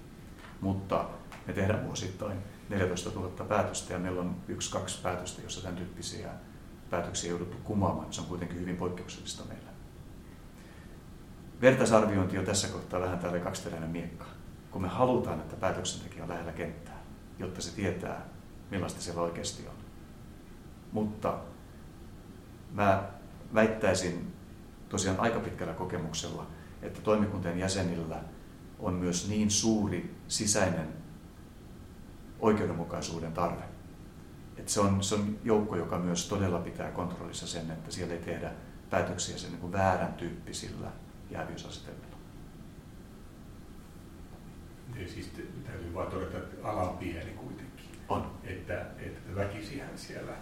Mutta 0.60 1.08
me 1.46 1.52
tehdään 1.52 1.86
vuosittain 1.86 2.38
14 2.68 3.10
000 3.10 3.44
päätöstä 3.44 3.92
ja 3.92 3.98
meillä 3.98 4.20
on 4.20 4.36
yksi, 4.48 4.70
kaksi 4.70 5.02
päätöstä, 5.02 5.42
jossa 5.42 5.62
tämän 5.62 5.76
tyyppisiä 5.76 6.28
päätöksiä 6.90 7.30
jouduttu 7.30 7.56
kumoamaan. 7.64 8.12
Se 8.12 8.20
on 8.20 8.26
kuitenkin 8.26 8.60
hyvin 8.60 8.76
poikkeuksellista 8.76 9.44
meillä. 9.44 9.70
Vertaisarviointi 11.60 12.38
on 12.38 12.44
tässä 12.44 12.68
kohtaa 12.68 13.00
vähän 13.00 13.18
tällainen 13.18 13.44
kaksiteräinen 13.44 13.90
miekka. 13.90 14.24
Kun 14.70 14.82
me 14.82 14.88
halutaan, 14.88 15.40
että 15.40 15.56
päätöksentekijä 15.56 16.22
on 16.22 16.28
lähellä 16.28 16.52
kenttää, 16.52 17.02
jotta 17.38 17.62
se 17.62 17.74
tietää, 17.74 18.26
millaista 18.70 19.00
siellä 19.00 19.22
oikeasti 19.22 19.68
on. 19.68 19.74
Mutta 20.92 21.38
mä 22.72 23.02
väittäisin 23.54 24.33
tosiaan 24.94 25.20
aika 25.20 25.40
pitkällä 25.40 25.72
kokemuksella, 25.72 26.46
että 26.82 27.00
toimikuntien 27.00 27.58
jäsenillä 27.58 28.20
on 28.78 28.94
myös 28.94 29.28
niin 29.28 29.50
suuri 29.50 30.14
sisäinen 30.28 30.88
oikeudenmukaisuuden 32.40 33.32
tarve. 33.32 33.64
Että 34.56 34.72
se, 34.72 34.80
on, 34.80 35.02
se 35.02 35.14
on 35.14 35.38
joukko, 35.44 35.76
joka 35.76 35.98
myös 35.98 36.28
todella 36.28 36.58
pitää 36.58 36.90
kontrollissa 36.90 37.46
sen, 37.46 37.70
että 37.70 37.90
siellä 37.90 38.14
ei 38.14 38.20
tehdä 38.20 38.50
päätöksiä 38.90 39.38
sen 39.38 39.52
niin 39.52 39.72
väärän 39.72 40.14
tyyppisillä 40.14 40.88
jäävyysasetelmilla. 41.30 42.16
Ja 45.00 45.08
siis 45.08 45.30
täytyy 45.66 45.94
vaan 45.94 46.10
todeta, 46.10 46.38
että 46.38 46.68
ala 46.68 46.90
on 46.90 46.98
pieni 46.98 47.30
kuitenkin. 47.30 47.84
On. 48.08 48.30
Että, 48.44 48.86
että 48.98 49.34
väkisihän 49.34 49.98
siellä, 49.98 50.32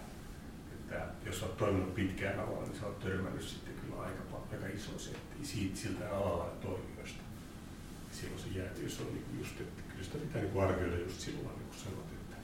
että 0.73 1.05
jos 1.25 1.43
olet 1.43 1.57
toiminut 1.57 1.95
pitkään 1.95 2.39
alalla, 2.39 2.63
niin 2.63 2.79
sä 2.79 2.85
olet 2.85 2.99
törmännyt 2.99 3.41
sitten 3.41 3.82
kyllä 3.93 4.05
aika, 4.05 4.37
aika 4.51 4.77
iso 4.77 4.99
setti 4.99 5.45
siitä, 5.45 5.77
siltä 5.77 6.17
alalla 6.17 6.45
toimijoista. 6.61 7.23
Silloin 8.11 8.41
se 8.41 8.59
jäävyys 8.59 8.99
on 8.99 9.07
niin 9.07 9.39
just, 9.39 9.61
että 9.61 9.81
kyllä 9.89 10.03
sitä 10.03 10.17
pitää 10.17 10.41
niin 10.41 10.63
arvioida 10.63 10.97
just 10.97 11.19
silloin, 11.19 11.47
niin 11.47 11.67
kun 11.67 11.79
sanot, 11.79 12.05
että 12.13 12.35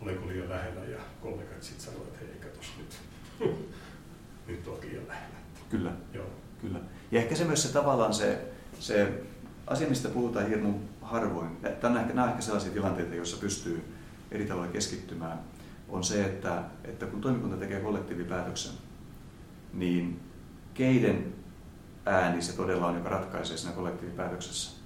olenko 0.00 0.28
liian 0.28 0.48
lähellä 0.48 0.84
ja 0.84 0.98
kollegat 1.20 1.62
sitten 1.62 1.84
sanoivat, 1.84 2.08
että 2.08 2.18
hei, 2.18 2.50
katos 2.50 2.66
nyt, 2.78 2.98
nyt 4.48 4.68
olet 4.68 4.84
liian 4.84 5.08
lähellä. 5.08 5.36
Kyllä. 5.70 5.92
Joo. 6.14 6.30
Kyllä. 6.60 6.80
Ja 7.10 7.20
ehkä 7.20 7.34
se 7.34 7.44
myös 7.44 7.62
se 7.62 7.72
tavallaan 7.72 8.14
se, 8.14 8.52
se 8.80 9.22
asia, 9.66 9.88
mistä 9.88 10.08
puhutaan 10.08 10.48
hirmu 10.48 10.74
harvoin, 11.02 11.56
nämä 11.62 11.94
on, 11.94 11.96
ehkä, 11.96 12.14
nämä 12.14 12.22
on 12.22 12.30
ehkä 12.30 12.42
sellaisia 12.42 12.72
tilanteita, 12.72 13.14
joissa 13.14 13.36
pystyy 13.36 13.84
eri 14.30 14.46
tavalla 14.46 14.72
keskittymään, 14.72 15.38
on 15.88 16.04
se, 16.04 16.24
että, 16.24 16.62
että 16.84 17.06
kun 17.06 17.20
toimikunta 17.20 17.56
tekee 17.56 17.80
kollektiivipäätöksen, 17.80 18.72
niin 19.72 20.20
keiden 20.74 21.34
ääni 22.06 22.42
se 22.42 22.56
todella 22.56 22.86
on, 22.86 22.94
joka 22.94 23.08
ratkaisee 23.08 23.56
siinä 23.56 23.76
kollektiivipäätöksessä. 23.76 24.80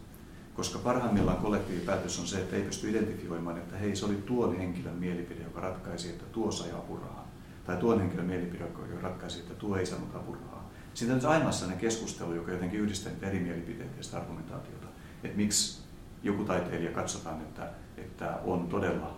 Koska 0.54 0.78
parhaimmillaan 0.78 1.36
kollektiivipäätös 1.36 2.20
on 2.20 2.26
se, 2.26 2.38
että 2.38 2.56
ei 2.56 2.62
pysty 2.62 2.90
identifioimaan, 2.90 3.58
että 3.58 3.76
hei, 3.76 3.96
se 3.96 4.06
oli 4.06 4.22
tuon 4.26 4.56
henkilön 4.56 4.94
mielipide, 4.94 5.42
joka 5.42 5.60
ratkaisi, 5.60 6.08
että 6.08 6.24
tuo 6.24 6.50
sai 6.50 6.70
apurahaa. 6.70 7.28
Tai 7.66 7.76
tuon 7.76 8.00
henkilön 8.00 8.26
mielipide, 8.26 8.64
joka 8.64 8.82
ratkaisi, 9.02 9.40
että 9.40 9.54
tuo 9.54 9.76
ei 9.76 9.86
saanut 9.86 10.16
apurahaa. 10.16 10.70
Siitä 10.94 11.14
on 11.14 11.26
aina 11.26 11.52
sellainen 11.52 11.80
keskustelu, 11.80 12.34
joka 12.34 12.52
jotenkin 12.52 12.80
yhdistää 12.80 13.12
niitä 13.12 13.26
eri 13.26 13.40
mielipiteitä 13.40 13.96
ja 13.96 14.02
sitä 14.02 14.16
argumentaatiota. 14.16 14.86
Että 15.24 15.36
miksi 15.36 15.82
joku 16.22 16.44
taiteilija 16.44 16.92
katsotaan, 16.92 17.40
että, 17.40 17.70
että 17.96 18.38
on 18.44 18.68
todella, 18.68 19.16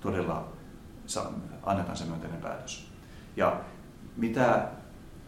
todella 0.00 0.52
annetaan 1.62 1.96
se 1.96 2.04
myönteinen 2.04 2.40
päätös. 2.40 2.90
Ja 3.36 3.60
mitä, 4.20 4.68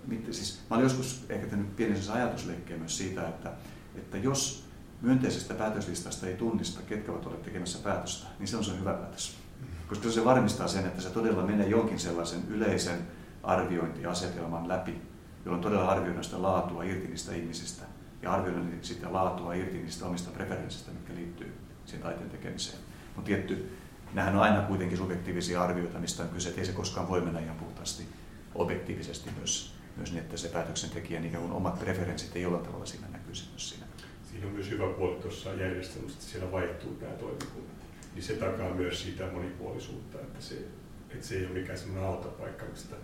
mitä 0.07 0.33
siis, 0.33 0.61
mä 0.71 0.77
olen 0.77 0.85
joskus 0.85 1.25
ehkä 1.29 1.47
tehnyt 1.47 1.77
pienen 1.77 1.99
ajatusleikkeen 2.13 2.79
myös 2.79 2.99
siitä, 2.99 3.29
että, 3.29 3.53
että 3.95 4.19
jos 4.19 4.65
myönteisestä 5.03 5.55
päätöslistasta 5.55 6.27
ei 6.27 6.37
tunnista, 6.37 6.83
ketkä 6.83 7.13
ovat 7.13 7.27
olleet 7.27 7.43
tekemässä 7.43 7.79
päätöstä, 7.85 8.27
niin 8.39 8.49
se 8.49 8.57
on 8.57 8.65
se 8.65 8.79
hyvä 8.79 8.95
päätös. 8.95 9.37
Koska 9.89 10.11
se 10.11 10.25
varmistaa 10.25 10.69
sen, 10.69 10.87
että 10.87 11.03
se 11.03 11.11
todella 11.11 11.47
menee 11.47 11.69
jonkin 11.69 11.99
sellaisen 11.99 12.41
yleisen 12.49 12.99
arviointiasetelman 13.43 14.69
läpi, 14.69 15.03
jolloin 15.45 15.63
todella 15.63 15.89
arvioidaan 15.89 16.25
sitä 16.25 16.43
laatua 16.43 16.85
irti 16.85 17.09
niistä 17.09 17.35
ihmisistä 17.35 17.85
ja 18.23 18.33
arvioidaan 18.33 18.73
sitä 18.83 19.13
laatua 19.13 19.55
irti 19.55 19.79
niistä 19.79 20.07
omista 20.07 20.31
preferenssistä, 20.31 20.91
mitkä 20.93 21.15
liittyy 21.15 21.55
siihen 21.85 22.03
taiteen 22.03 22.31
tekemiseen. 22.31 22.79
Mutta 23.17 23.27
tietty, 23.27 23.77
nämähän 24.15 24.37
on 24.37 24.43
aina 24.43 24.63
kuitenkin 24.63 24.99
subjektiivisia 24.99 25.63
arvioita, 25.63 25.99
mistä 25.99 26.23
on 26.23 26.29
kyse, 26.29 26.49
että 26.49 26.61
ei 26.61 26.67
se 26.67 26.73
koskaan 26.73 27.09
voi 27.09 27.21
mennä 27.21 27.41
ihan 27.41 27.57
objektiivisesti 28.55 29.31
myös, 29.39 29.75
myös 29.97 30.13
niin, 30.13 30.23
että 30.23 30.37
se 30.37 30.49
päätöksentekijän 30.49 31.25
ikään 31.25 31.43
kuin 31.43 31.53
omat 31.53 31.79
preferenssit 31.79 32.37
ei 32.37 32.43
jollain 32.43 32.65
tavalla 32.65 32.87
siinä 32.87 33.07
näkyisi 33.09 33.49
myös 33.51 33.71
siinä. 33.71 33.87
Siinä 34.31 34.47
on 34.47 34.53
myös 34.53 34.71
hyvä 34.71 34.89
puoli 34.89 35.17
tuossa 35.17 35.55
järjestelmässä, 35.55 36.19
että 36.19 36.31
siellä 36.31 36.53
vaihtuu 36.53 36.99
nämä 37.01 37.13
toimikunnat. 37.13 37.77
Niin 38.15 38.23
se 38.23 38.33
takaa 38.33 38.75
myös 38.75 39.03
sitä 39.03 39.27
monipuolisuutta, 39.33 40.21
että 40.21 40.41
se, 40.41 40.55
että 41.11 41.27
se 41.27 41.35
ei 41.35 41.47
ole 41.47 41.55
mikään 41.55 41.79
sellainen 41.79 42.09
autapaikka, 42.09 42.65
mistä 42.65 42.97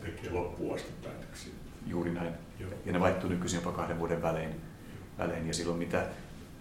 tekee 0.00 0.30
loppuun 0.30 0.74
asti 0.74 0.92
päätöksiä. 1.04 1.52
Juuri 1.86 2.12
näin. 2.12 2.32
Joo. 2.58 2.70
Ja 2.86 2.92
ne 2.92 3.00
vaihtuu 3.00 3.30
nykyisin 3.30 3.56
jopa 3.56 3.72
kahden 3.72 3.98
vuoden 3.98 4.22
välein. 4.22 4.60
välein. 5.18 5.46
Ja 5.46 5.54
silloin 5.54 5.78
mitä 5.78 6.06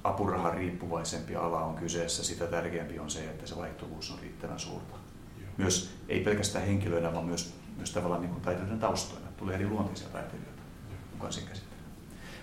apurahan 0.03 0.53
riippuvaisempi 0.53 1.35
ala 1.35 1.63
on 1.63 1.75
kyseessä, 1.75 2.23
sitä 2.23 2.47
tärkeämpi 2.47 2.99
on 2.99 3.09
se, 3.09 3.23
että 3.23 3.47
se 3.47 3.55
vaihtuvuus 3.55 4.11
on 4.11 4.19
riittävän 4.19 4.59
suurta. 4.59 4.95
Joo. 5.41 5.49
Myös 5.57 5.93
ei 6.09 6.19
pelkästään 6.19 6.65
henkilöinä, 6.65 7.13
vaan 7.13 7.25
myös, 7.25 7.53
myös 7.81 7.91
tavallaan 7.91 8.21
niin 8.21 8.31
kuin 8.31 8.41
taiteilijoiden 8.41 8.79
taustoina. 8.79 9.27
Tulee 9.37 9.55
eri 9.55 9.67
luonteisia 9.67 10.09
taiteilijoita 10.09 10.61
mukaan 11.11 11.33
siinä 11.33 11.49
käsittelyyn. 11.49 11.85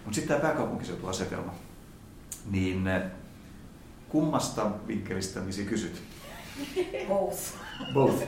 Mutta 0.04 0.14
sitten 0.14 0.36
tämä 0.36 0.48
pääkaupunkiseutuasetelma. 0.48 1.54
Niin 2.50 2.88
eh, 2.88 3.02
kummasta 4.08 4.70
vinkkelistä 4.86 5.40
misi 5.40 5.64
kysyt? 5.64 6.02
Both. 7.08 7.42
Both. 7.92 8.24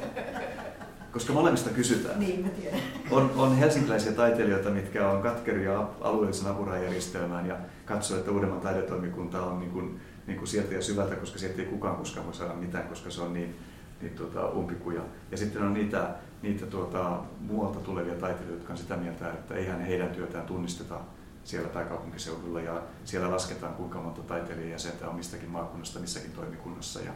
Koska 1.12 1.32
molemmista 1.32 1.70
kysytään. 1.70 2.20
Niin, 2.20 2.40
mä 2.40 2.48
tiedän. 2.48 2.80
On, 3.10 3.30
on 3.36 3.56
helsinkiläisiä 3.56 4.12
taiteilijoita, 4.12 4.70
mitkä 4.70 5.08
on 5.08 5.22
katkeria 5.22 5.88
alueellisen 6.00 6.50
apurahajärjestelmään 6.50 7.46
ja 7.46 7.56
katsoo, 7.84 8.18
että 8.18 8.30
Uudemman 8.30 8.60
taidetoimikunta 8.60 9.42
on 9.42 9.60
niin 9.60 9.70
kuin, 9.70 10.00
niin 10.26 10.38
kuin 10.38 10.48
sieltä 10.48 10.74
ja 10.74 10.82
syvältä, 10.82 11.16
koska 11.16 11.38
sieltä 11.38 11.62
ei 11.62 11.68
kukaan 11.68 11.96
koskaan 11.96 12.26
voi 12.26 12.34
saada 12.34 12.54
mitään, 12.54 12.88
koska 12.88 13.10
se 13.10 13.22
on 13.22 13.32
niin, 13.32 13.56
niin 14.00 14.14
tuota, 14.14 14.48
umpikuja. 14.48 15.02
Ja 15.30 15.36
sitten 15.36 15.62
on 15.62 15.74
niitä, 15.74 16.10
niitä 16.42 16.66
tuota, 16.66 17.20
muualta 17.40 17.80
tulevia 17.80 18.14
taiteilijoita, 18.14 18.60
jotka 18.60 18.72
on 18.72 18.78
sitä 18.78 18.96
mieltä, 18.96 19.32
että 19.32 19.54
eihän 19.54 19.80
heidän 19.80 20.10
työtään 20.10 20.46
tunnisteta 20.46 21.00
siellä 21.44 21.68
pääkaupunkiseudulla 21.68 22.60
ja 22.60 22.82
siellä 23.04 23.30
lasketaan 23.30 23.74
kuinka 23.74 24.00
monta 24.00 24.22
taiteilijaa 24.22 24.70
jäsentä 24.70 25.08
on 25.08 25.16
mistäkin 25.16 25.50
maakunnasta 25.50 25.98
missäkin 25.98 26.32
toimikunnassa. 26.32 27.00
Ja 27.00 27.12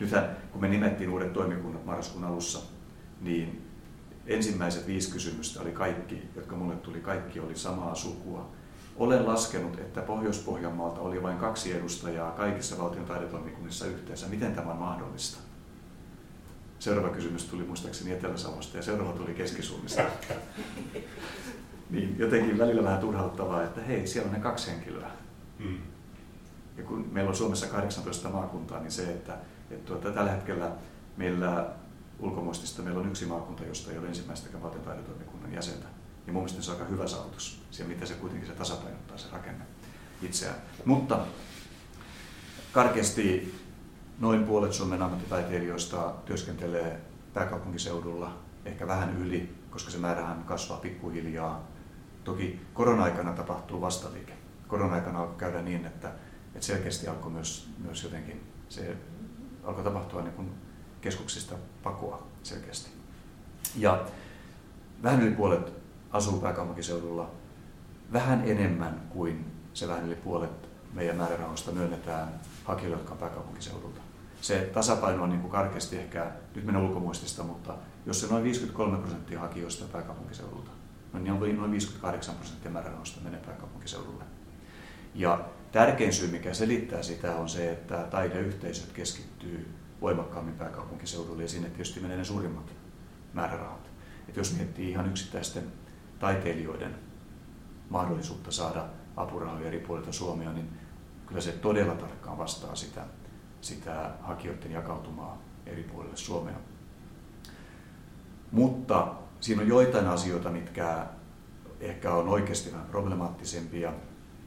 nythän 0.00 0.36
kun 0.52 0.60
me 0.60 0.68
nimettiin 0.68 1.10
uudet 1.10 1.32
toimikunnat 1.32 1.84
marraskuun 1.84 2.24
alussa, 2.24 2.58
niin 3.20 3.68
ensimmäiset 4.26 4.86
viisi 4.86 5.12
kysymystä 5.12 5.60
oli 5.60 5.72
kaikki, 5.72 6.22
jotka 6.36 6.56
mulle 6.56 6.76
tuli, 6.76 7.00
kaikki 7.00 7.40
oli 7.40 7.56
samaa 7.56 7.94
sukua. 7.94 8.48
Olen 8.96 9.26
laskenut, 9.26 9.78
että 9.78 10.02
Pohjois-Pohjanmaalta 10.02 11.00
oli 11.00 11.22
vain 11.22 11.38
kaksi 11.38 11.72
edustajaa 11.72 12.30
kaikissa 12.30 12.78
valtion 12.78 13.04
taidetoimikunnissa 13.04 13.86
yhteensä. 13.86 14.26
Miten 14.28 14.54
tämä 14.54 14.70
on 14.70 14.78
mahdollista? 14.78 15.45
Seuraava 16.78 17.08
kysymys 17.08 17.44
tuli 17.44 17.64
muistaakseni 17.64 18.12
Etelä-Savosta 18.12 18.76
ja 18.76 18.82
seuraava 18.82 19.12
tuli 19.12 19.34
Keski-Suomesta. 19.34 20.02
niin 21.90 22.16
jotenkin 22.18 22.58
välillä 22.58 22.84
vähän 22.84 23.00
turhauttavaa, 23.00 23.62
että 23.62 23.80
hei, 23.80 24.06
siellä 24.06 24.28
on 24.28 24.34
ne 24.34 24.40
kaksi 24.40 24.70
henkilöä. 24.70 25.10
Hmm. 25.58 25.78
Ja 26.76 26.84
kun 26.84 27.08
meillä 27.12 27.28
on 27.28 27.36
Suomessa 27.36 27.66
18 27.66 28.28
maakuntaa, 28.28 28.80
niin 28.80 28.90
se, 28.90 29.02
että, 29.02 29.36
että 29.70 29.86
tuota, 29.86 30.10
tällä 30.10 30.30
hetkellä 30.30 30.70
meillä 31.16 31.66
ulkomuistista 32.18 32.82
meillä 32.82 33.00
on 33.00 33.08
yksi 33.08 33.26
maakunta, 33.26 33.64
josta 33.64 33.92
ei 33.92 33.98
ole 33.98 34.06
ensimmäistäkään 34.06 34.62
valtiontaidetoimikunnan 34.62 35.52
jäsentä. 35.52 35.86
Ja 36.26 36.32
mun 36.32 36.42
mielestä 36.42 36.62
se 36.62 36.70
on 36.70 36.76
aika 36.76 36.90
hyvä 36.90 37.06
saavutus, 37.06 37.62
siellä 37.70 37.94
mitä 37.94 38.06
se 38.06 38.14
kuitenkin 38.14 38.48
se 38.48 38.54
tasapainottaa 38.54 39.18
se 39.18 39.26
rakenne 39.32 39.64
itseään. 40.22 40.56
Mutta 40.84 41.26
karkeasti 42.72 43.54
noin 44.18 44.44
puolet 44.44 44.72
Suomen 44.72 45.02
ammattitaiteilijoista 45.02 46.14
työskentelee 46.24 47.00
pääkaupunkiseudulla, 47.34 48.38
ehkä 48.64 48.86
vähän 48.86 49.16
yli, 49.16 49.54
koska 49.70 49.90
se 49.90 49.98
määrähän 49.98 50.44
kasvaa 50.44 50.78
pikkuhiljaa. 50.78 51.66
Toki 52.24 52.60
korona-aikana 52.74 53.32
tapahtuu 53.32 53.80
vastaliike. 53.80 54.32
Korona-aikana 54.68 55.20
alkoi 55.20 55.36
käydä 55.36 55.62
niin, 55.62 55.86
että, 55.86 56.08
että 56.54 56.66
selkeästi 56.66 57.08
alkoi 57.08 57.30
myös, 57.30 57.70
myös 57.78 58.02
jotenkin, 58.02 58.40
se 58.68 58.96
alkoi 59.64 59.84
tapahtua 59.84 60.22
niin 60.22 60.34
kuin 60.34 60.50
keskuksista 61.00 61.54
pakoa 61.82 62.26
selkeästi. 62.42 62.90
Ja 63.76 64.04
vähän 65.02 65.22
yli 65.22 65.34
puolet 65.34 65.72
asuu 66.10 66.40
pääkaupunkiseudulla 66.40 67.30
vähän 68.12 68.42
enemmän 68.48 69.02
kuin 69.08 69.52
se 69.74 69.88
vähän 69.88 70.06
yli 70.06 70.14
puolet 70.14 70.68
meidän 70.92 71.16
määrärahoista 71.16 71.72
myönnetään 71.72 72.40
hakijoille, 72.64 72.96
jotka 72.96 73.12
on 73.12 73.18
pääkaupunkiseudulta. 73.18 74.05
Se 74.46 74.70
tasapaino 74.74 75.22
on 75.22 75.28
niin 75.28 75.40
kuin 75.40 75.50
karkeasti 75.50 75.96
ehkä, 75.96 76.30
nyt 76.54 76.64
mennään 76.64 76.86
ulkomuistista, 76.86 77.42
mutta 77.42 77.74
jos 78.06 78.20
se 78.20 78.26
noin 78.26 78.44
53 78.44 78.98
prosenttia 78.98 79.40
hakijoista 79.40 79.84
pääkaupunkiseudulta, 79.92 80.70
no 81.12 81.18
niin 81.18 81.32
on 81.32 81.56
noin 81.56 81.70
58 81.70 82.34
prosenttia 82.34 82.70
määrärahoista 82.70 83.20
menee 83.20 83.40
pääkaupunkiseudulle. 83.40 84.24
Ja 85.14 85.44
tärkein 85.72 86.12
syy, 86.12 86.30
mikä 86.30 86.54
selittää 86.54 87.02
sitä, 87.02 87.36
on 87.36 87.48
se, 87.48 87.72
että 87.72 87.96
taideyhteisöt 88.10 88.92
keskittyy 88.92 89.74
voimakkaammin 90.00 90.54
pääkaupunkiseudulle 90.54 91.42
ja 91.42 91.48
sinne 91.48 91.68
tietysti 91.68 92.00
menee 92.00 92.16
ne 92.16 92.24
suurimmat 92.24 92.72
määrärahat. 93.32 93.90
Et 94.28 94.36
jos 94.36 94.56
miettii 94.56 94.90
ihan 94.90 95.08
yksittäisten 95.08 95.72
taiteilijoiden 96.18 96.94
mahdollisuutta 97.90 98.52
saada 98.52 98.84
apurahoja 99.16 99.66
eri 99.66 99.78
puolilta 99.78 100.12
Suomea, 100.12 100.52
niin 100.52 100.68
kyllä 101.26 101.40
se 101.40 101.52
todella 101.52 101.94
tarkkaan 101.94 102.38
vastaa 102.38 102.74
sitä, 102.74 103.04
sitä 103.60 104.10
hakijoiden 104.22 104.72
jakautumaa 104.72 105.42
eri 105.66 105.82
puolille 105.82 106.16
Suomea. 106.16 106.56
Mutta 108.52 109.14
siinä 109.40 109.62
on 109.62 109.68
joitain 109.68 110.06
asioita, 110.06 110.50
mitkä 110.50 111.06
ehkä 111.80 112.14
on 112.14 112.28
oikeasti 112.28 112.72
vähän 112.72 112.86
problemaattisempia. 112.86 113.92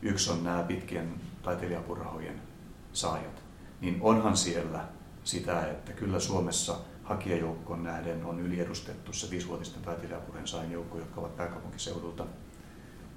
Yksi 0.01 0.31
on 0.31 0.43
nämä 0.43 0.63
pitkien 0.63 1.13
taiteilijapurahojen 1.43 2.41
saajat. 2.93 3.43
Niin 3.81 3.97
onhan 4.01 4.37
siellä 4.37 4.85
sitä, 5.23 5.65
että 5.71 5.93
kyllä 5.93 6.19
Suomessa 6.19 6.75
hakijajoukkoon 7.03 7.83
nähden 7.83 8.25
on 8.25 8.39
yliedustettu 8.39 9.13
se 9.13 9.29
viisivuotisten 9.29 9.81
taiteilijapuren 9.81 10.47
sain 10.47 10.71
joukko, 10.71 10.97
jotka 10.97 11.21
ovat 11.21 11.35
pääkaupunkiseudulta. 11.35 12.25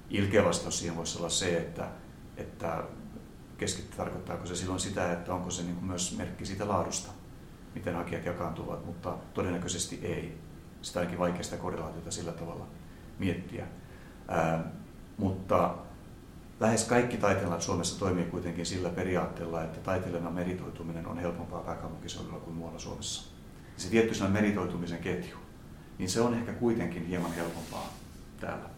Ilkeä 0.09 0.45
vastaus 0.45 0.79
siihen 0.79 0.97
voisi 0.97 1.17
olla 1.17 1.29
se, 1.29 1.57
että, 1.57 1.87
että 2.37 2.83
keskittä 3.63 3.97
tarkoittaako 3.97 4.45
se 4.45 4.55
silloin 4.55 4.79
sitä, 4.79 5.11
että 5.11 5.33
onko 5.33 5.49
se 5.49 5.63
niin 5.63 5.75
kuin 5.75 5.85
myös 5.85 6.17
merkki 6.17 6.45
siitä 6.45 6.67
laadusta, 6.67 7.11
miten 7.75 7.95
hakijat 7.95 8.25
jakaantuvat, 8.25 8.85
mutta 8.85 9.17
todennäköisesti 9.33 9.99
ei. 10.03 10.37
Sitä 10.81 10.99
ainakin 10.99 11.19
vaikea 11.19 11.43
sitä 11.43 11.57
korrelaatiota 11.57 12.11
sillä 12.11 12.31
tavalla 12.31 12.67
miettiä. 13.19 13.65
Ää, 14.27 14.63
mutta 15.17 15.75
lähes 16.59 16.83
kaikki 16.83 17.17
taiteilijat 17.17 17.61
Suomessa 17.61 17.99
toimii 17.99 18.25
kuitenkin 18.25 18.65
sillä 18.65 18.89
periaatteella, 18.89 19.63
että 19.63 19.79
taiteilijana 19.79 20.29
meritoituminen 20.29 21.07
on 21.07 21.17
helpompaa 21.17 21.61
pääkaupunkiseudulla 21.61 22.39
kuin 22.39 22.55
muualla 22.55 22.79
Suomessa. 22.79 23.31
Se 23.77 23.89
tietty 23.89 24.27
meritoitumisen 24.27 24.99
ketju, 24.99 25.37
niin 25.97 26.09
se 26.09 26.21
on 26.21 26.33
ehkä 26.33 26.53
kuitenkin 26.53 27.05
hieman 27.05 27.33
helpompaa 27.33 27.93
täällä 28.39 28.69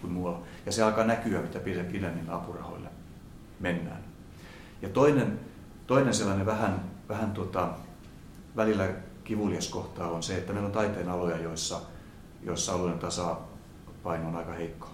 kuin 0.00 0.12
muualla. 0.12 0.42
Ja 0.66 0.72
se 0.72 0.82
alkaa 0.82 1.04
näkyä, 1.04 1.42
mitä 1.42 1.58
pidemmillä 1.92 2.34
apurahoille 2.34 2.88
mennään. 3.60 4.07
Ja 4.82 4.88
toinen, 4.88 5.40
toinen 5.86 6.14
sellainen 6.14 6.46
vähän, 6.46 6.90
vähän 7.08 7.30
tuota, 7.30 7.68
välillä 8.56 8.88
kivulias 9.24 9.68
kohta 9.68 10.06
on 10.06 10.22
se, 10.22 10.36
että 10.36 10.52
meillä 10.52 10.66
on 10.66 10.72
taiteen 10.72 11.08
aloja, 11.08 11.38
joissa, 11.38 11.80
joissa 12.42 12.72
alueen 12.72 12.98
tasapaino 12.98 14.28
on 14.28 14.36
aika 14.36 14.52
heikko. 14.52 14.88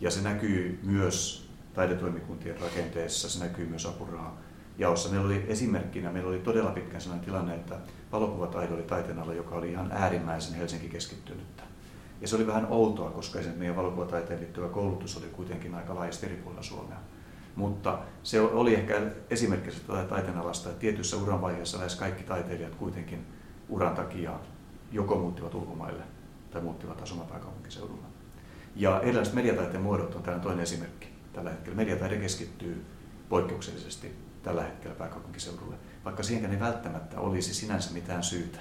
Ja 0.00 0.10
se 0.10 0.22
näkyy 0.22 0.80
myös 0.82 1.48
taidetoimikuntien 1.74 2.60
rakenteessa, 2.60 3.30
se 3.30 3.44
näkyy 3.44 3.66
myös 3.66 3.86
apuraha 3.86 4.36
jaossa. 4.78 5.08
Meillä 5.08 5.26
oli 5.26 5.44
esimerkkinä, 5.48 6.12
meillä 6.12 6.28
oli 6.28 6.38
todella 6.38 6.70
pitkän 6.70 7.00
sellainen 7.00 7.24
tilanne, 7.24 7.54
että 7.54 7.78
valokuvataide 8.12 8.74
oli 8.74 8.82
taiteen 8.82 9.18
alla, 9.18 9.34
joka 9.34 9.54
oli 9.54 9.70
ihan 9.70 9.92
äärimmäisen 9.92 10.54
Helsinki 10.54 10.88
keskittynyttä. 10.88 11.62
Ja 12.20 12.28
se 12.28 12.36
oli 12.36 12.46
vähän 12.46 12.66
outoa, 12.70 13.10
koska 13.10 13.38
meidän 13.56 13.76
valokuvataiteen 13.76 14.40
liittyvä 14.40 14.68
koulutus 14.68 15.16
oli 15.16 15.26
kuitenkin 15.26 15.74
aika 15.74 15.94
laajasti 15.94 16.26
eri 16.26 16.36
puolilla 16.36 16.62
Suomea. 16.62 16.98
Mutta 17.60 17.98
se 18.22 18.40
oli 18.40 18.74
ehkä 18.74 19.00
esimerkki 19.30 19.70
taiteen 20.08 20.38
alasta, 20.38 20.68
että 20.68 20.80
tietyissä 20.80 21.16
uran 21.16 21.40
vaiheessa 21.40 21.78
lähes 21.78 21.96
kaikki 21.96 22.22
taiteilijat 22.22 22.74
kuitenkin 22.74 23.26
uran 23.68 23.94
takia 23.94 24.40
joko 24.92 25.18
muuttivat 25.18 25.54
ulkomaille 25.54 26.02
tai 26.50 26.62
muuttivat 26.62 27.02
asumaan 27.02 27.28
pääkaupunkiseudulla. 27.28 28.06
Ja 28.76 29.00
erilaiset 29.00 29.34
mediataiteen 29.34 29.82
muodot 29.82 30.14
on 30.14 30.22
tämä 30.22 30.38
toinen 30.38 30.62
esimerkki 30.62 31.08
tällä 31.32 31.50
hetkellä. 31.50 31.76
Mediataide 31.76 32.16
keskittyy 32.16 32.84
poikkeuksellisesti 33.28 34.14
tällä 34.42 34.62
hetkellä 34.62 34.96
pääkaupunkiseudulle, 34.96 35.76
vaikka 36.04 36.22
siihenkään 36.22 36.54
ei 36.54 36.60
välttämättä 36.60 37.20
olisi 37.20 37.54
sinänsä 37.54 37.92
mitään 37.94 38.22
syytä. 38.22 38.58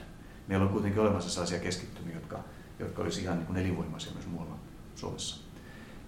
Meillä 0.48 0.66
on 0.66 0.72
kuitenkin 0.72 1.02
olemassa 1.02 1.30
sellaisia 1.30 1.60
keskittymiä, 1.60 2.16
jotka, 2.16 2.40
jotka 2.80 3.02
olisi 3.02 3.22
ihan 3.22 3.38
niin 3.38 3.58
elinvoimaisia 3.58 4.14
myös 4.14 4.28
muualla 4.28 4.56
Suomessa. 4.96 5.49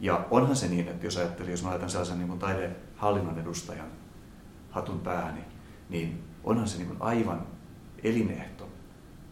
Ja 0.01 0.25
onhan 0.31 0.55
se 0.55 0.67
niin, 0.67 0.87
että 0.87 1.05
jos 1.05 1.17
ajattelin, 1.17 1.51
jos 1.51 1.63
mä 1.63 1.69
laitan 1.69 1.89
sellaisen 1.89 2.19
niin 2.19 2.39
taidehallinnon 2.39 3.39
edustajan 3.39 3.91
hatun 4.69 4.99
päähän, 4.99 5.45
niin, 5.89 6.23
onhan 6.43 6.67
se 6.67 6.77
niin 6.77 6.87
kuin 6.87 7.01
aivan 7.01 7.47
elinehto, 8.03 8.69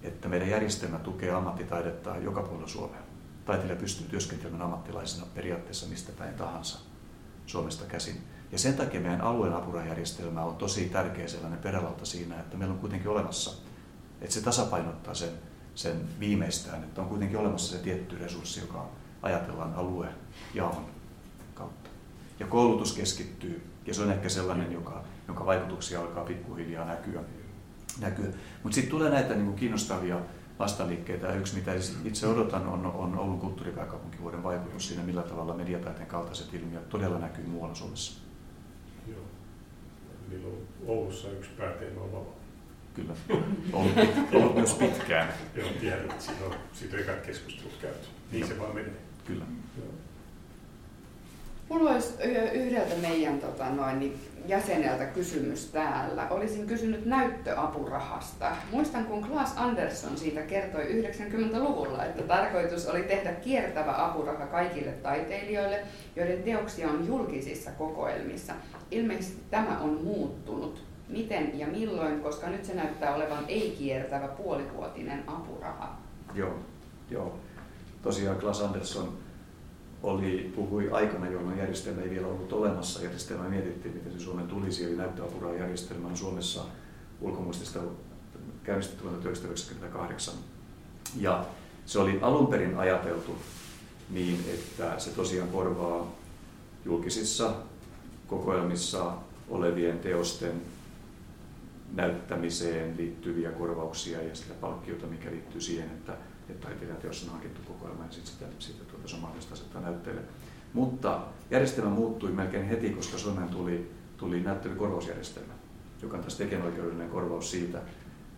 että 0.04 0.28
meidän 0.28 0.50
järjestelmä 0.50 1.00
tukee 1.00 1.32
ammattitaidetta 1.32 2.18
joka 2.18 2.42
puolella 2.42 2.68
Suomea. 2.68 3.02
Taiteilija 3.46 3.80
pystyy 3.80 4.08
työskentelemään 4.08 4.62
ammattilaisena 4.62 5.28
periaatteessa 5.36 5.88
mistä 5.88 6.12
päin 6.18 6.34
tahansa 6.34 6.80
Suomesta 7.46 7.86
käsin. 7.86 8.24
Ja 8.52 8.60
sen 8.60 8.74
takia 8.74 9.02
meidän 9.02 9.22
alueen 9.22 9.54
apurahajärjestelmä 9.54 10.44
on 10.44 10.56
tosi 10.56 10.90
tärkeä 10.90 11.28
sellainen 11.28 11.60
perälauta 11.60 12.06
siinä, 12.06 12.40
että 12.40 12.58
meillä 12.58 12.74
on 12.74 12.80
kuitenkin 12.80 13.10
olemassa, 13.10 13.62
että 14.22 14.34
se 14.34 14.42
tasapainottaa 14.42 15.14
sen, 15.14 15.30
sen 15.76 16.20
viimeistään, 16.20 16.84
että 16.84 17.02
on 17.02 17.08
kuitenkin 17.08 17.40
olemassa 17.40 17.78
se 17.78 17.84
tietty 17.84 18.18
resurssi, 18.18 18.60
joka 18.60 18.90
ajatellaan 19.22 19.74
alue 19.74 20.08
jaon 20.54 20.86
kautta. 21.54 21.90
Ja 22.40 22.48
koulutus 22.48 22.94
keskittyy, 22.94 23.62
ja 23.86 23.94
se 23.94 24.02
on 24.02 24.12
ehkä 24.12 24.30
sellainen, 24.30 24.72
joka, 24.72 25.04
jonka 25.28 25.46
vaikutuksia 25.46 26.02
alkaa 26.02 26.24
pikkuhiljaa 26.24 26.86
näkyä. 26.86 27.22
näkyä. 28.02 28.26
Mutta 28.64 28.76
sitten 28.76 28.92
tulee 28.92 29.10
näitä 29.10 29.34
niin 29.34 29.46
kuin 29.46 29.56
kiinnostavia 29.56 30.20
vastaliikkeitä. 30.60 31.28
Ja 31.28 31.36
yksi, 31.36 31.56
mitä 31.56 31.72
itse 32.06 32.28
odotan, 32.28 32.68
on, 32.68 32.86
on 32.86 33.20
Oulun 33.20 33.40
kulttuuripääkaupunkivuoden 33.40 34.44
vaikutus 34.44 34.88
siinä, 34.88 35.04
millä 35.04 35.24
tavalla 35.24 35.54
mediataiteen 35.54 36.08
kaltaiset 36.08 36.54
ilmiöt 36.54 36.90
todella 36.90 37.20
näkyy 37.20 37.48
muualla 37.48 37.76
Suomessa. 37.76 38.20
Joo. 39.08 39.22
Niillä 40.30 40.48
on 40.48 40.58
Oulussa 40.88 41.32
yksi 41.32 41.50
pääteema 41.58 42.02
on 42.02 42.12
vapaa. 42.12 42.40
Kyllä. 42.94 43.14
Ollut, 43.74 43.94
ollut 44.34 44.56
myös 44.56 44.74
pitkään. 44.74 45.34
Joo, 45.56 45.70
tiedän, 45.80 46.00
että 46.00 46.24
siitä 46.24 46.46
on, 46.46 46.54
siitä 46.74 46.98
on 46.98 47.26
keskustelut 47.26 47.78
käyty. 47.82 48.08
Niin 48.32 48.48
se 48.48 48.60
vaan 48.60 48.76
menee. 48.76 49.09
Kyllä. 49.30 49.46
Mulla 51.70 51.92
olisi 51.92 52.14
yhdeltä 52.54 52.96
meidän 53.02 53.40
tota, 53.40 53.70
noin, 53.70 54.00
niin 54.00 54.20
jäseneltä 54.48 55.06
kysymys 55.06 55.66
täällä. 55.66 56.28
Olisin 56.30 56.68
kysynyt 56.68 57.06
näyttöapurahasta. 57.06 58.52
Muistan, 58.72 59.06
kun 59.06 59.24
Klaas 59.24 59.54
Andersson 59.58 60.18
siitä 60.18 60.42
kertoi 60.42 60.84
90-luvulla, 60.84 62.06
että 62.06 62.24
tarkoitus 62.24 62.88
oli 62.88 63.04
tehdä 63.04 63.32
kiertävä 63.32 64.06
apuraha 64.06 64.46
kaikille 64.46 64.92
taiteilijoille, 64.92 65.80
joiden 66.16 66.44
teoksia 66.44 66.90
on 66.90 67.08
julkisissa 67.08 67.72
kokoelmissa. 67.72 68.54
Ilmeisesti 68.92 69.42
tämä 69.50 69.80
on 69.80 70.00
muuttunut. 70.04 70.84
Miten 71.10 71.60
ja 71.60 71.68
milloin, 71.68 72.20
koska 72.20 72.48
nyt 72.48 72.66
se 72.66 72.74
näyttää 72.74 73.16
olevan 73.16 73.46
ei-kiertävä 73.48 74.28
puolivuotinen 74.28 75.24
apuraha. 75.28 75.96
Joo, 76.34 76.54
joo. 77.10 77.40
Tosiaan 78.02 78.40
Klaas 78.40 78.62
Andersson 78.62 79.18
oli, 80.04 80.52
puhui 80.56 80.90
aikana, 80.92 81.30
jolloin 81.30 81.58
järjestelmä 81.58 82.02
ei 82.02 82.10
vielä 82.10 82.28
ollut 82.28 82.54
olemassa. 82.54 83.02
Järjestelmä 83.02 83.50
mietittiin, 83.50 83.94
miten 83.94 84.12
se 84.12 84.20
Suomen 84.20 84.48
tulisi, 84.48 84.84
eli 84.84 84.96
näyttöapurahajärjestelmä 84.96 86.08
on 86.08 86.18
Suomessa 86.18 86.66
ulkomuistista 87.22 87.80
käynnistetty 88.64 89.04
vuonna 89.04 89.22
1998. 89.22 90.34
Ja 91.16 91.46
se 91.86 92.00
oli 92.00 92.20
alun 92.22 92.48
perin 92.48 92.78
ajateltu 92.78 93.36
niin, 94.10 94.46
että 94.54 95.00
se 95.00 95.10
tosiaan 95.10 95.50
korvaa 95.50 96.12
julkisissa 96.86 97.54
kokoelmissa 98.28 99.14
olevien 99.50 100.00
teosten 100.00 100.62
näyttämiseen 101.94 102.98
liittyviä 102.98 103.52
korvauksia 103.52 104.22
ja 104.22 104.36
sitä 104.36 104.54
palkkiota, 104.54 105.08
mikä 105.08 105.32
liittyy 105.32 105.62
siihen, 105.62 105.90
että, 105.90 106.14
taiteilijan 106.54 107.02
teos 107.02 107.24
on 107.24 107.30
hankittu 107.30 107.62
kokoelma 107.68 108.06
ja 108.06 108.12
sitten 108.12 108.34
sitä, 108.34 108.46
sitä 108.60 108.84
tuota, 108.86 109.08
se 109.08 109.16
on 109.16 109.22
mahdollista 109.22 109.54
asettaa 109.54 109.82
näytteelle. 109.82 110.22
Mutta 110.74 111.22
järjestelmä 111.52 111.90
muuttui 111.90 112.32
melkein 112.32 112.66
heti, 112.66 112.90
koska 112.90 113.18
Suomeen 113.18 113.50
tuli, 113.50 113.92
tuli 114.18 114.42
näyttelykorvausjärjestelmä, 114.42 115.54
joka 116.02 116.18
on 116.18 116.24
taas 116.24 116.36
tekijänoikeudellinen 116.36 117.10
korvaus 117.10 117.52
siitä, 117.52 117.82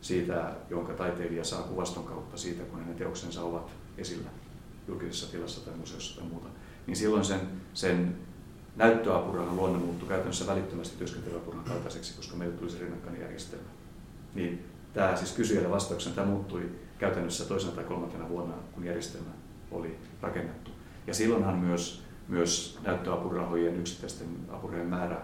siitä, 0.02 0.52
jonka 0.70 0.94
taiteilija 0.94 1.44
saa 1.44 1.62
kuvaston 1.62 2.04
kautta 2.04 2.38
siitä, 2.38 2.64
kun 2.64 2.80
hänen 2.80 2.96
teoksensa 2.96 3.44
ovat 3.44 3.72
esillä 3.98 4.30
julkisessa 4.88 5.32
tilassa 5.32 5.66
tai 5.66 5.78
museossa 5.78 6.20
tai 6.20 6.30
muuta. 6.30 6.48
Niin 6.88 6.98
silloin 6.98 7.26
sen, 7.26 7.40
sen 7.74 8.16
näyttöapurahan 8.76 9.56
luonne 9.56 9.80
muuttui 9.80 10.08
käytännössä 10.08 10.48
välittömästi 10.48 10.98
työskentelyapurahan 10.98 11.66
kaltaiseksi, 11.66 12.16
koska 12.16 12.38
meille 12.38 12.58
tuli 12.58 12.70
se 12.70 12.80
rinnakkainen 12.80 13.22
järjestelmä. 13.22 13.70
Niin 14.36 14.66
tämä 14.94 15.16
siis 15.16 15.32
kysyjälle 15.32 15.70
vastauksen, 15.70 16.14
tämä 16.14 16.28
muuttui 16.28 16.72
käytännössä 17.02 17.46
toisena 17.46 17.72
tai 17.72 17.84
kolmantena 17.84 18.30
vuonna, 18.30 18.54
kun 18.72 18.84
järjestelmä 18.84 19.30
oli 19.72 20.00
rakennettu. 20.22 20.72
Ja 21.08 21.14
silloinhan 21.14 21.58
myös, 21.58 22.04
myös 22.28 22.80
näyttöapurahojen 22.84 23.80
yksittäisten 23.80 24.28
apurahojen 24.50 24.88
määrä 24.88 25.18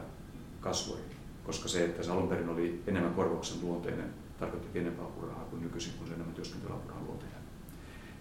kasvoi, 0.62 0.98
koska 1.46 1.68
se, 1.68 1.86
että 1.86 2.04
se 2.04 2.12
alun 2.12 2.28
perin 2.28 2.50
oli 2.50 2.84
enemmän 2.88 3.14
korvauksen 3.14 3.58
luonteinen, 3.62 4.14
tarkoitti 4.40 4.68
pienempää 4.74 5.06
apurahaa 5.06 5.46
kuin 5.46 5.62
nykyisin, 5.62 5.94
kun 5.98 6.08
se 6.08 6.14
enemmän 6.14 6.36
työskentelyapurahan 6.36 7.06
luonteinen. 7.06 7.38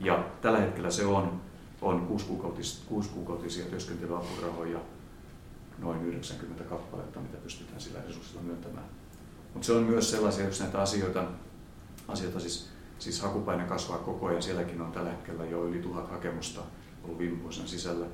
Ja 0.01 0.25
tällä 0.43 0.59
hetkellä 0.59 0.91
se 0.91 1.07
on, 1.07 1.41
on 1.83 2.07
kuusikuukautisia, 2.07 2.85
kuusikuukautisia 2.89 3.67
työskentelyapurahoja, 3.67 4.79
noin 5.79 6.07
90 6.07 6.65
kappaletta, 6.65 7.21
mitä 7.21 7.37
pystytään 7.37 7.81
sillä 7.81 7.99
resurssilla 8.09 8.43
myöntämään. 8.43 8.87
Mutta 9.55 9.67
se 9.67 9.73
on 9.73 9.83
myös 9.83 10.11
sellaisia 10.11 10.47
yksi 10.47 10.63
näitä 10.63 10.81
asioita, 10.81 11.25
asioita 12.09 12.41
siis, 12.41 12.76
siis 12.99 13.21
hakupaine 13.21 13.65
kasvaa 13.65 13.99
koko 13.99 14.27
ajan. 14.27 14.43
Sielläkin 14.43 14.81
on 14.81 14.93
tällä 14.93 15.11
hetkellä 15.11 15.45
jo 15.45 15.65
yli 15.65 15.79
tuhat 15.79 16.11
hakemusta 16.11 16.61
ollut 17.05 17.19
viime 17.19 17.43
vuosina 17.43 17.67
sisällä. 17.67 18.07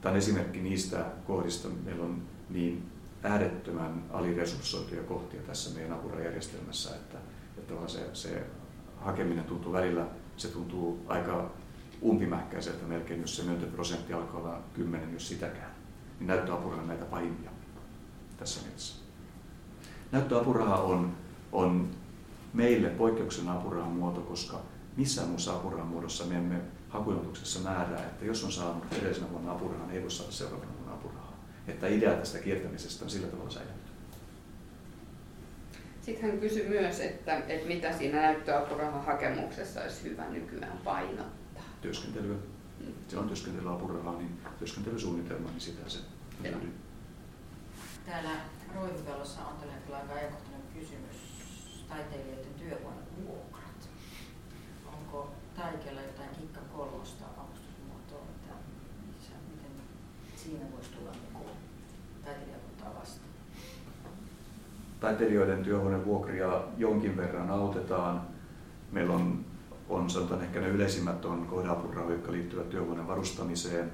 Tämä 0.00 0.10
on 0.10 0.18
esimerkki 0.18 0.60
niistä 0.60 1.04
kohdista, 1.26 1.68
meillä 1.84 2.04
on 2.04 2.22
niin 2.50 2.90
äärettömän 3.22 4.04
aliresurssoituja 4.10 5.02
kohtia 5.02 5.42
tässä 5.42 5.74
meidän 5.74 5.92
apurajärjestelmässä, 5.92 6.96
että, 6.96 7.18
että 7.58 7.74
se, 7.86 8.10
se 8.12 8.46
hakeminen 9.00 9.44
tuntuu 9.44 9.72
välillä, 9.72 10.06
se 10.36 10.48
tuntuu 10.48 11.04
aika 11.06 11.50
umpimähkäiseltä 12.02 12.86
melkein, 12.86 13.20
jos 13.20 13.36
se 13.36 13.42
myöntöprosentti 13.42 14.12
alkaa 14.12 14.40
olla 14.40 14.60
kymmenen, 14.74 15.12
jos 15.12 15.28
sitäkään 15.28 15.70
niin 16.18 16.26
näyttöapuraha 16.26 16.82
näitä 16.82 17.04
pahimpia 17.04 17.50
tässä 18.36 18.62
mielessä. 18.62 19.02
Näyttöapuraha 20.12 20.76
on, 20.76 21.16
on 21.52 21.88
meille 22.52 22.88
poikkeuksena 22.88 23.52
apurahan 23.52 23.92
muoto, 23.92 24.20
koska 24.20 24.60
missään 24.96 25.28
muussa 25.28 25.56
apurahan 25.56 25.86
muodossa 25.86 26.24
me 26.24 26.36
emme 26.36 26.60
hakuilmoituksessa 26.88 27.60
määrää, 27.60 28.06
että 28.06 28.24
jos 28.24 28.44
on 28.44 28.52
saanut 28.52 28.84
edellisenä 28.92 29.30
vuonna 29.30 29.52
apurahan, 29.52 29.90
ei 29.90 30.02
voi 30.02 30.10
saada 30.10 30.32
seuraavana 30.32 30.72
vuonna 30.76 30.94
apurahaa. 30.94 31.38
Että 31.68 31.86
idea 31.86 32.14
tästä 32.14 32.38
kiertämisestä 32.38 33.04
on 33.04 33.10
sillä 33.10 33.28
tavalla 33.28 33.50
säilynyt. 33.50 33.78
Sitten 36.02 36.30
hän 36.30 36.40
kysyi 36.40 36.68
myös, 36.68 37.00
että, 37.00 37.36
että 37.36 37.68
mitä 37.68 37.98
siinä 37.98 38.22
näyttöapurahan 38.22 39.04
hakemuksessa 39.04 39.80
olisi 39.80 40.02
hyvä 40.02 40.24
nykyään 40.28 40.78
painottaa. 40.84 41.62
Työskentelyä 41.80 42.36
se 43.08 43.18
on 43.18 43.26
työskentelyapurahaa, 43.26 44.18
niin 44.18 44.38
työskentelysuunnitelma, 44.58 45.50
niin 45.50 45.60
sitä 45.60 45.88
se 45.88 45.98
löytyy. 46.42 46.74
Täällä 48.06 48.30
Roivipellossa 48.74 49.40
on 49.40 49.56
tällä 49.56 49.72
hetkellä 49.72 49.98
aika 49.98 50.12
ajankohtainen 50.12 50.47
taiteilijoiden 51.88 52.54
työhuonevuokrat. 52.58 53.88
Onko 54.86 55.30
taikeella 55.56 56.00
jotain 56.00 56.30
kikka 56.40 56.60
kolmosta 56.76 57.24
avustusmuotoa, 57.38 58.26
että 58.28 58.54
miten 59.50 59.72
siinä 60.36 60.64
voisi 60.74 60.90
tulla 60.90 61.10
niin 61.10 61.46
taiteilijakuntaa 62.24 62.94
vastaan? 63.00 63.28
Taiteilijoiden 65.00 65.64
työhuonevuokria 65.64 66.62
jonkin 66.76 67.16
verran 67.16 67.50
autetaan. 67.50 68.22
Meillä 68.92 69.14
on 69.14 69.44
on 69.88 70.10
sanotaan 70.10 70.42
ehkä 70.42 70.60
ne 70.60 70.68
yleisimmät 70.68 71.24
on 71.24 71.46
kohdeapurahoja, 71.46 72.14
jotka 72.14 72.32
liittyvät 72.32 72.70
työhuoneen 72.70 73.08
varustamiseen. 73.08 73.92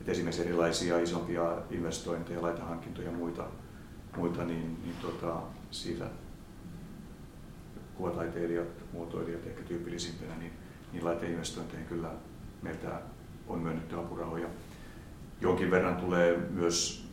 Et 0.00 0.08
esimerkiksi 0.08 0.42
erilaisia 0.42 0.98
isompia 0.98 1.56
investointeja, 1.70 2.42
laitehankintoja 2.42 3.10
ja 3.10 3.16
muita, 3.16 3.44
muita 4.16 4.44
niin, 4.44 4.80
niin 4.84 4.96
tota, 5.02 5.42
siitä 5.70 6.04
kuvataiteilijat, 8.02 8.68
muotoilijat 8.92 9.46
ehkä 9.46 9.62
tyypillisimpänä, 9.62 10.36
niin, 10.38 10.52
niin 10.92 11.04
laiteinvestointeihin 11.04 11.86
kyllä 11.86 12.10
meiltä 12.62 13.02
on 13.48 13.58
myönnetty 13.58 13.98
apurahoja. 13.98 14.48
Jonkin 15.40 15.70
verran 15.70 15.96
tulee 15.96 16.36
myös 16.50 17.06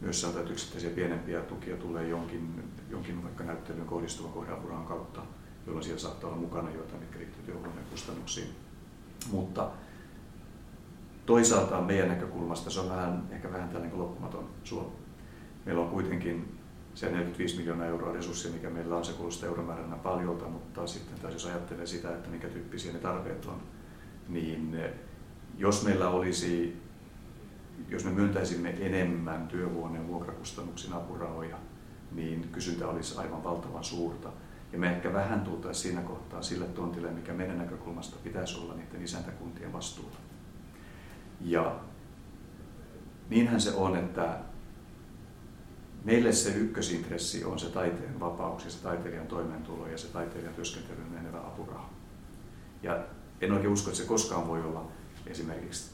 myös 0.00 0.20
sanotaan, 0.20 0.52
yksittäisiä 0.52 0.90
pienempiä 0.90 1.40
tukia 1.40 1.76
tulee 1.76 2.08
jonkin, 2.08 2.62
jonkin 2.90 3.22
vaikka 3.22 3.44
näyttelyyn 3.44 3.86
kohdistuvan 3.86 4.32
kohdeapurahan 4.32 4.86
kautta, 4.86 5.20
jolloin 5.66 5.84
siellä 5.84 6.00
saattaa 6.00 6.30
olla 6.30 6.40
mukana 6.40 6.70
jotain, 6.70 7.00
mitkä 7.00 7.18
liittyy 7.18 7.42
työhuoneen 7.42 7.86
kustannuksiin. 7.90 8.48
Mutta 9.30 9.70
toisaalta 11.26 11.80
meidän 11.80 12.08
näkökulmasta 12.08 12.70
se 12.70 12.80
on 12.80 12.88
vähän, 12.88 13.28
ehkä 13.30 13.52
vähän 13.52 13.68
tällainen 13.68 13.98
loppumaton 13.98 14.48
suo. 14.64 14.92
Meillä 15.66 15.82
on 15.82 15.90
kuitenkin 15.90 16.55
se 16.96 17.06
45 17.06 17.56
miljoonaa 17.56 17.86
euroa 17.86 18.12
resursseja, 18.12 18.54
mikä 18.54 18.70
meillä 18.70 18.96
on, 18.96 19.04
se 19.04 19.12
kuulostaa 19.12 19.48
euromääränä 19.48 19.96
paljolta, 19.96 20.44
mutta 20.44 20.86
sitten 20.86 21.18
taas 21.18 21.32
jos 21.32 21.46
ajattelee 21.46 21.86
sitä, 21.86 22.10
että 22.10 22.30
mikä 22.30 22.48
tyyppisiä 22.48 22.92
ne 22.92 22.98
tarpeet 22.98 23.46
on, 23.46 23.62
niin 24.28 24.74
eh, 24.74 24.90
jos 25.58 25.84
meillä 25.84 26.08
olisi, 26.08 26.82
jos 27.88 28.04
me 28.04 28.10
myöntäisimme 28.10 28.74
enemmän 28.80 29.48
työhuoneen 29.48 30.08
vuokrakustannuksin 30.08 30.92
apurahoja, 30.92 31.56
niin 32.12 32.48
kysyntä 32.52 32.88
olisi 32.88 33.18
aivan 33.18 33.44
valtavan 33.44 33.84
suurta. 33.84 34.28
Ja 34.72 34.78
me 34.78 34.92
ehkä 34.92 35.12
vähän 35.12 35.40
tultaisiin 35.40 35.82
siinä 35.82 36.08
kohtaa 36.08 36.42
sille 36.42 36.66
tontille, 36.66 37.10
mikä 37.10 37.32
meidän 37.32 37.58
näkökulmasta 37.58 38.16
pitäisi 38.24 38.58
olla 38.58 38.74
niiden 38.74 39.04
isäntäkuntien 39.04 39.72
vastuulla. 39.72 40.16
Ja 41.40 41.76
niinhän 43.28 43.60
se 43.60 43.70
on, 43.70 43.96
että 43.96 44.38
meille 46.06 46.32
se 46.32 46.50
ykkösintressi 46.50 47.44
on 47.44 47.58
se 47.58 47.66
taiteen 47.66 48.20
vapaus 48.20 48.64
ja 48.64 48.70
se 48.70 48.82
taiteilijan 48.82 49.26
toimeentulo 49.26 49.86
ja 49.86 49.98
se 49.98 50.06
taiteilijan 50.06 50.54
työskentelyyn 50.54 51.12
menevä 51.12 51.38
apuraha. 51.38 51.90
Ja 52.82 53.04
en 53.40 53.52
oikein 53.52 53.72
usko, 53.72 53.90
että 53.90 54.02
se 54.02 54.08
koskaan 54.08 54.48
voi 54.48 54.62
olla 54.62 54.90
esimerkiksi 55.26 55.90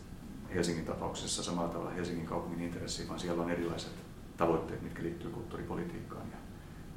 Helsingin 0.54 0.84
tapauksessa 0.84 1.42
samalla 1.42 1.68
tavalla 1.68 1.90
Helsingin 1.90 2.26
kaupungin 2.26 2.60
intressi, 2.60 3.08
vaan 3.08 3.20
siellä 3.20 3.42
on 3.42 3.50
erilaiset 3.50 3.92
tavoitteet, 4.36 4.82
mitkä 4.82 5.02
liittyy 5.02 5.30
kulttuuripolitiikkaan 5.30 6.26
ja, 6.30 6.38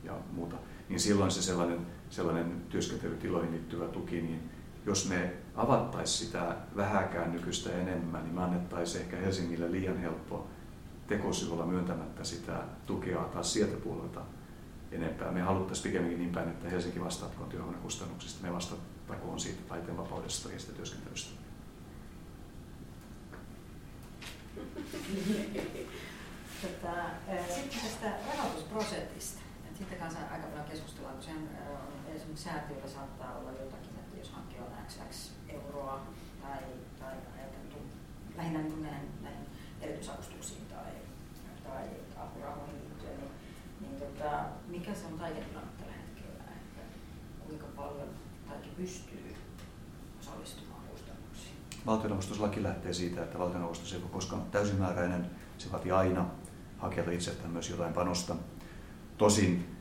ja 0.03 0.19
muuta. 0.31 0.55
Niin 0.89 0.99
silloin 0.99 1.31
se 1.31 1.41
sellainen, 1.41 1.79
sellainen 2.09 2.61
työskentelytiloihin 2.69 3.51
liittyvä 3.51 3.87
tuki, 3.87 4.21
niin 4.21 4.49
jos 4.85 5.09
me 5.09 5.33
avattaisiin 5.55 6.27
sitä 6.27 6.55
vähäkään 6.75 7.31
nykyistä 7.31 7.71
enemmän, 7.71 8.23
niin 8.23 8.35
me 8.35 8.43
annettaisiin 8.43 9.03
ehkä 9.03 9.17
Helsingille 9.17 9.71
liian 9.71 9.97
helppo 9.97 10.47
tekosivulla 11.07 11.65
myöntämättä 11.65 12.23
sitä 12.23 12.63
tukea 12.85 13.23
taas 13.23 13.53
sieltä 13.53 13.77
puolelta 13.77 14.21
enempää. 14.91 15.31
Me 15.31 15.41
haluttaisiin 15.41 15.83
pikemminkin 15.83 16.19
niin 16.19 16.31
päin, 16.31 16.49
että 16.49 16.69
Helsinki 16.69 17.03
vastaatkoon 17.03 17.49
työhuonekustannuksista, 17.49 18.47
me 18.47 18.53
vastattakoon 18.53 19.39
siitä 19.39 19.61
taiteen 19.69 19.97
vapaudesta 19.97 20.51
ja 20.51 20.59
sitä 20.59 20.73
työskentelystä. 20.73 21.45
Tota, 26.61 26.93
sitten 27.55 27.81
tästä 27.81 28.11
rahoitusprosentista. 28.37 29.39
Siitä 29.77 29.95
kanssa 29.95 30.19
aika 30.31 30.47
paljon 30.47 30.65
keskustellaan, 30.65 31.15
kun 31.15 31.23
sen, 31.23 31.49
esimerkiksi 32.15 32.43
säätiöllä 32.43 32.87
saattaa 32.87 33.37
olla 33.37 33.51
jotakin, 33.51 33.95
että 33.95 34.17
jos 34.17 34.29
hanke 34.29 34.55
on 34.61 34.85
XX 34.87 35.31
euroa 35.49 36.07
tai, 36.41 36.63
tai 36.99 37.13
ajateltu 37.37 37.77
lähinnä 38.37 38.59
niin 38.59 38.83
näihin, 38.83 39.09
näihin 39.85 39.95
erityisavustuksiin 39.95 40.65
tai, 40.65 40.91
tai 41.63 41.83
apurahoihin 42.17 42.75
liittyen, 42.75 43.17
niin, 43.19 43.31
niin 43.81 44.01
tota, 44.01 44.43
mikä 44.67 44.93
se 44.93 45.05
on 45.05 45.19
taiketilanne 45.19 45.71
tällä 45.77 45.93
hetkellä, 45.93 46.43
että 46.43 46.81
kuinka 47.45 47.65
paljon 47.75 48.07
taike 48.49 48.67
pystyy 48.77 49.35
osallistumaan 50.19 50.81
kustannuksiin? 50.91 51.53
Valtionavustuslaki 51.85 52.63
lähtee 52.63 52.93
siitä, 52.93 53.23
että 53.23 53.39
valtionavustus 53.39 53.93
ei 53.93 53.99
ole 53.99 54.09
koskaan 54.11 54.41
täysimääräinen. 54.51 55.31
Se 55.57 55.71
vaatii 55.71 55.91
aina 55.91 56.25
hakijalta 56.77 57.11
itseltään 57.11 57.51
myös 57.51 57.69
jotain 57.69 57.93
panosta. 57.93 58.35
Tosin 59.17 59.75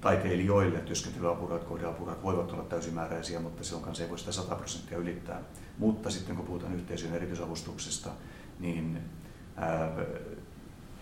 taiteilijoille 0.00 0.78
työskentelyapurahat, 0.78 1.64
kohdeapurahat 1.64 2.22
voivat 2.22 2.52
olla 2.52 2.64
täysimääräisiä, 2.64 3.40
mutta 3.40 3.64
silloin 3.64 3.84
kanssa 3.84 4.04
ei 4.04 4.10
voi 4.10 4.18
sitä 4.18 4.32
100 4.32 4.54
prosenttia 4.54 4.98
ylittää. 4.98 5.42
Mutta 5.78 6.10
sitten 6.10 6.36
kun 6.36 6.46
puhutaan 6.46 6.74
yhteisön 6.74 7.14
erityisavustuksesta, 7.14 8.10
niin 8.58 9.02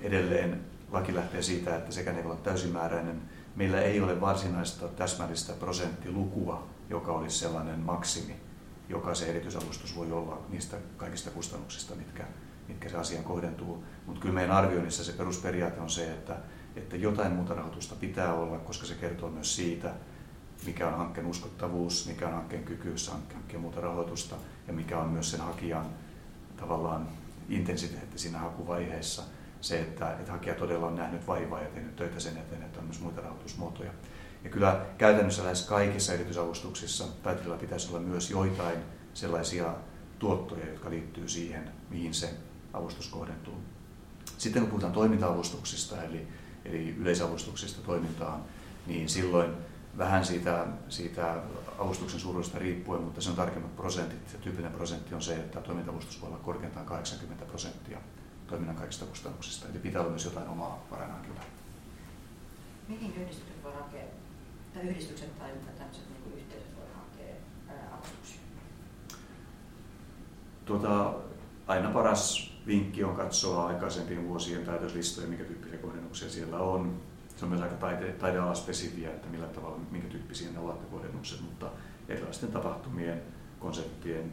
edelleen 0.00 0.60
laki 0.92 1.14
lähtee 1.14 1.42
siitä, 1.42 1.76
että 1.76 1.92
sekä 1.92 2.12
ei 2.12 2.24
ole 2.24 2.36
täysimääräinen. 2.36 3.22
Meillä 3.56 3.80
ei 3.80 4.00
ole 4.00 4.20
varsinaista 4.20 4.88
täsmällistä 4.88 5.52
prosenttilukua, 5.52 6.68
joka 6.90 7.12
olisi 7.12 7.38
sellainen 7.38 7.80
maksimi, 7.80 8.36
joka 8.88 9.14
se 9.14 9.26
erityisavustus 9.26 9.96
voi 9.96 10.12
olla 10.12 10.42
niistä 10.48 10.76
kaikista 10.96 11.30
kustannuksista, 11.30 11.94
mitkä, 11.94 12.24
mitkä 12.68 12.88
se 12.88 12.96
asian 12.96 13.24
kohdentuu. 13.24 13.84
Mutta 14.06 14.20
kyllä 14.20 14.34
meidän 14.34 14.56
arvioinnissa 14.56 15.04
se 15.04 15.12
perusperiaate 15.12 15.80
on 15.80 15.90
se, 15.90 16.10
että, 16.10 16.36
että 16.76 16.96
jotain 16.96 17.32
muuta 17.32 17.54
rahoitusta 17.54 17.94
pitää 17.94 18.34
olla, 18.34 18.58
koska 18.58 18.86
se 18.86 18.94
kertoo 18.94 19.30
myös 19.30 19.56
siitä, 19.56 19.94
mikä 20.66 20.88
on 20.88 20.98
hankkeen 20.98 21.26
uskottavuus, 21.26 22.06
mikä 22.06 22.26
on 22.26 22.34
hankkeen 22.34 22.64
kyky 22.64 22.94
hankkia 23.32 23.58
muuta 23.58 23.80
rahoitusta 23.80 24.36
ja 24.66 24.72
mikä 24.72 24.98
on 24.98 25.08
myös 25.08 25.30
sen 25.30 25.40
hakijan 25.40 25.86
tavallaan 26.56 27.08
intensiteetti 27.48 28.18
siinä 28.18 28.38
hakuvaiheessa. 28.38 29.22
Se, 29.60 29.80
että, 29.80 30.12
että 30.12 30.32
hakija 30.32 30.54
todella 30.54 30.86
on 30.86 30.96
nähnyt 30.96 31.26
vaivaa 31.26 31.60
ja 31.60 31.68
tehnyt 31.68 31.96
töitä 31.96 32.20
sen 32.20 32.36
eteen, 32.36 32.62
että 32.62 32.80
on 32.80 32.86
myös 32.86 33.00
muita 33.00 33.20
rahoitusmuotoja. 33.20 33.90
Ja 34.44 34.50
kyllä 34.50 34.86
käytännössä 34.98 35.44
lähes 35.44 35.66
kaikissa 35.66 36.12
erityisavustuksissa 36.12 37.04
taiteella 37.22 37.56
pitäisi 37.56 37.88
olla 37.88 38.00
myös 38.00 38.30
joitain 38.30 38.78
sellaisia 39.14 39.74
tuottoja, 40.18 40.68
jotka 40.68 40.90
liittyy 40.90 41.28
siihen, 41.28 41.70
mihin 41.90 42.14
se 42.14 42.30
avustus 42.72 43.08
kohdentuu. 43.08 43.54
Sitten 44.38 44.62
kun 44.62 44.70
puhutaan 44.70 44.92
toiminta-avustuksista, 44.92 46.02
eli, 46.02 46.28
eli 46.64 46.94
yleisavustuksista 46.98 47.82
toimintaan, 47.82 48.42
niin 48.86 49.08
silloin 49.08 49.50
vähän 49.98 50.24
siitä, 50.24 50.66
siitä 50.88 51.34
avustuksen 51.78 52.20
suuruudesta 52.20 52.58
riippuen, 52.58 53.02
mutta 53.02 53.20
se 53.20 53.30
on 53.30 53.36
tarkemmat 53.36 53.76
prosentit. 53.76 54.28
Se 54.28 54.38
tyypillinen 54.38 54.76
prosentti 54.76 55.14
on 55.14 55.22
se, 55.22 55.34
että 55.34 55.60
toimintavustus 55.60 56.20
voi 56.20 56.28
olla 56.28 56.38
korkeintaan 56.38 56.86
80 56.86 57.44
prosenttia 57.44 57.98
toiminnan 58.46 58.76
kaikista 58.76 59.04
kustannuksista. 59.04 59.68
Eli 59.68 59.78
pitää 59.78 60.00
olla 60.00 60.10
myös 60.10 60.24
jotain 60.24 60.48
omaa 60.48 60.86
varainhankintaa. 60.90 61.44
Mihin 62.88 63.14
yhdistykset 63.16 63.64
voi 63.64 63.72
hakea, 63.72 64.04
tai 64.74 64.82
yhdistykset 64.82 65.38
tai 65.38 65.50
tämmöiset 65.78 66.04
niin 66.10 66.38
yhteisöt 66.38 66.76
voi 66.76 66.86
hakea 66.94 67.34
avustuksia? 67.94 68.40
Tuota, 70.64 71.14
aina 71.66 71.90
paras 71.90 72.54
vinkki 72.66 73.04
on 73.04 73.16
katsoa 73.16 73.66
aikaisempien 73.66 74.28
vuosien 74.28 74.64
päätöslistoja, 74.64 75.28
mikä 75.28 75.44
tyyppisiä 75.44 75.78
kohdennuksia 75.78 76.30
siellä 76.30 76.58
on 76.58 77.00
se 77.36 77.44
on 77.44 77.48
myös 77.48 77.62
aika 77.62 77.74
taide, 77.74 78.12
taidealaspesifiä, 78.12 79.10
että 79.10 79.28
millä 79.28 79.46
tavalla, 79.46 79.80
minkä 79.90 80.08
tyyppisiä 80.08 80.52
ne 80.52 80.58
ovat 80.58 80.80
ne 80.80 80.86
kohdennukset, 80.90 81.40
mutta 81.40 81.70
erilaisten 82.08 82.52
tapahtumien, 82.52 83.22
konserttien, 83.60 84.32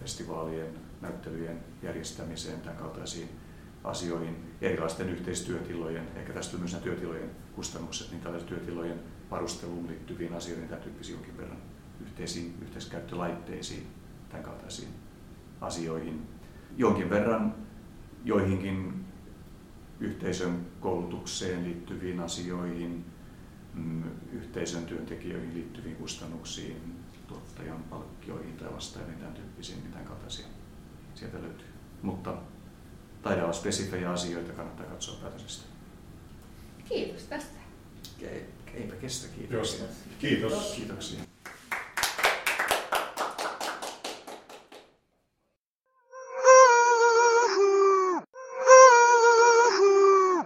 festivaalien, 0.00 0.74
näyttelyjen 1.00 1.60
järjestämiseen, 1.82 2.60
tämän 2.60 2.76
kaltaisiin 2.76 3.28
asioihin, 3.84 4.36
erilaisten 4.60 5.08
yhteistyötilojen, 5.08 6.08
ehkä 6.16 6.32
tästä 6.32 6.56
myös 6.56 6.72
nämä 6.72 6.84
työtilojen 6.84 7.30
kustannukset, 7.54 8.10
niin 8.10 8.20
tällaisen 8.20 8.48
työtilojen 8.48 9.00
varusteluun 9.30 9.86
liittyviin 9.86 10.34
asioihin, 10.34 10.68
tämän 10.68 10.82
tyyppisiin 10.82 11.14
jonkin 11.14 11.36
verran 11.36 11.58
yhteisiin 12.00 12.54
yhteiskäyttölaitteisiin, 12.62 13.86
tämän 14.28 14.44
kaltaisiin 14.44 14.88
asioihin. 15.60 16.26
Jonkin 16.76 17.10
verran 17.10 17.54
joihinkin 18.24 19.04
yhteisön 20.00 20.66
koulutukseen 20.80 21.64
liittyviin 21.64 22.20
asioihin, 22.20 23.04
mm, 23.74 24.02
yhteisön 24.32 24.86
työntekijöihin 24.86 25.54
liittyviin 25.54 25.96
kustannuksiin, 25.96 26.76
tuottajan 27.26 27.82
palkkioihin 27.82 28.56
tai 28.56 28.72
vastaaviin 28.72 29.18
tämän 29.18 29.34
tyyppisiin, 29.34 29.82
mitään 29.82 30.04
kaltaisia 30.04 30.46
sieltä 31.14 31.42
löytyy. 31.42 31.66
Mutta 32.02 32.36
taitaa 33.22 33.52
spesifejä 33.52 34.10
asioita, 34.10 34.52
kannattaa 34.52 34.86
katsoa 34.86 35.20
päätösestä. 35.20 35.64
Kiitos 36.88 37.22
tästä. 37.22 37.60
Eipä 38.74 38.96
kestä, 38.96 39.28
kiitoksia. 39.36 39.84
Kiitos. 40.18 40.74
Kiitoksia. 40.76 41.20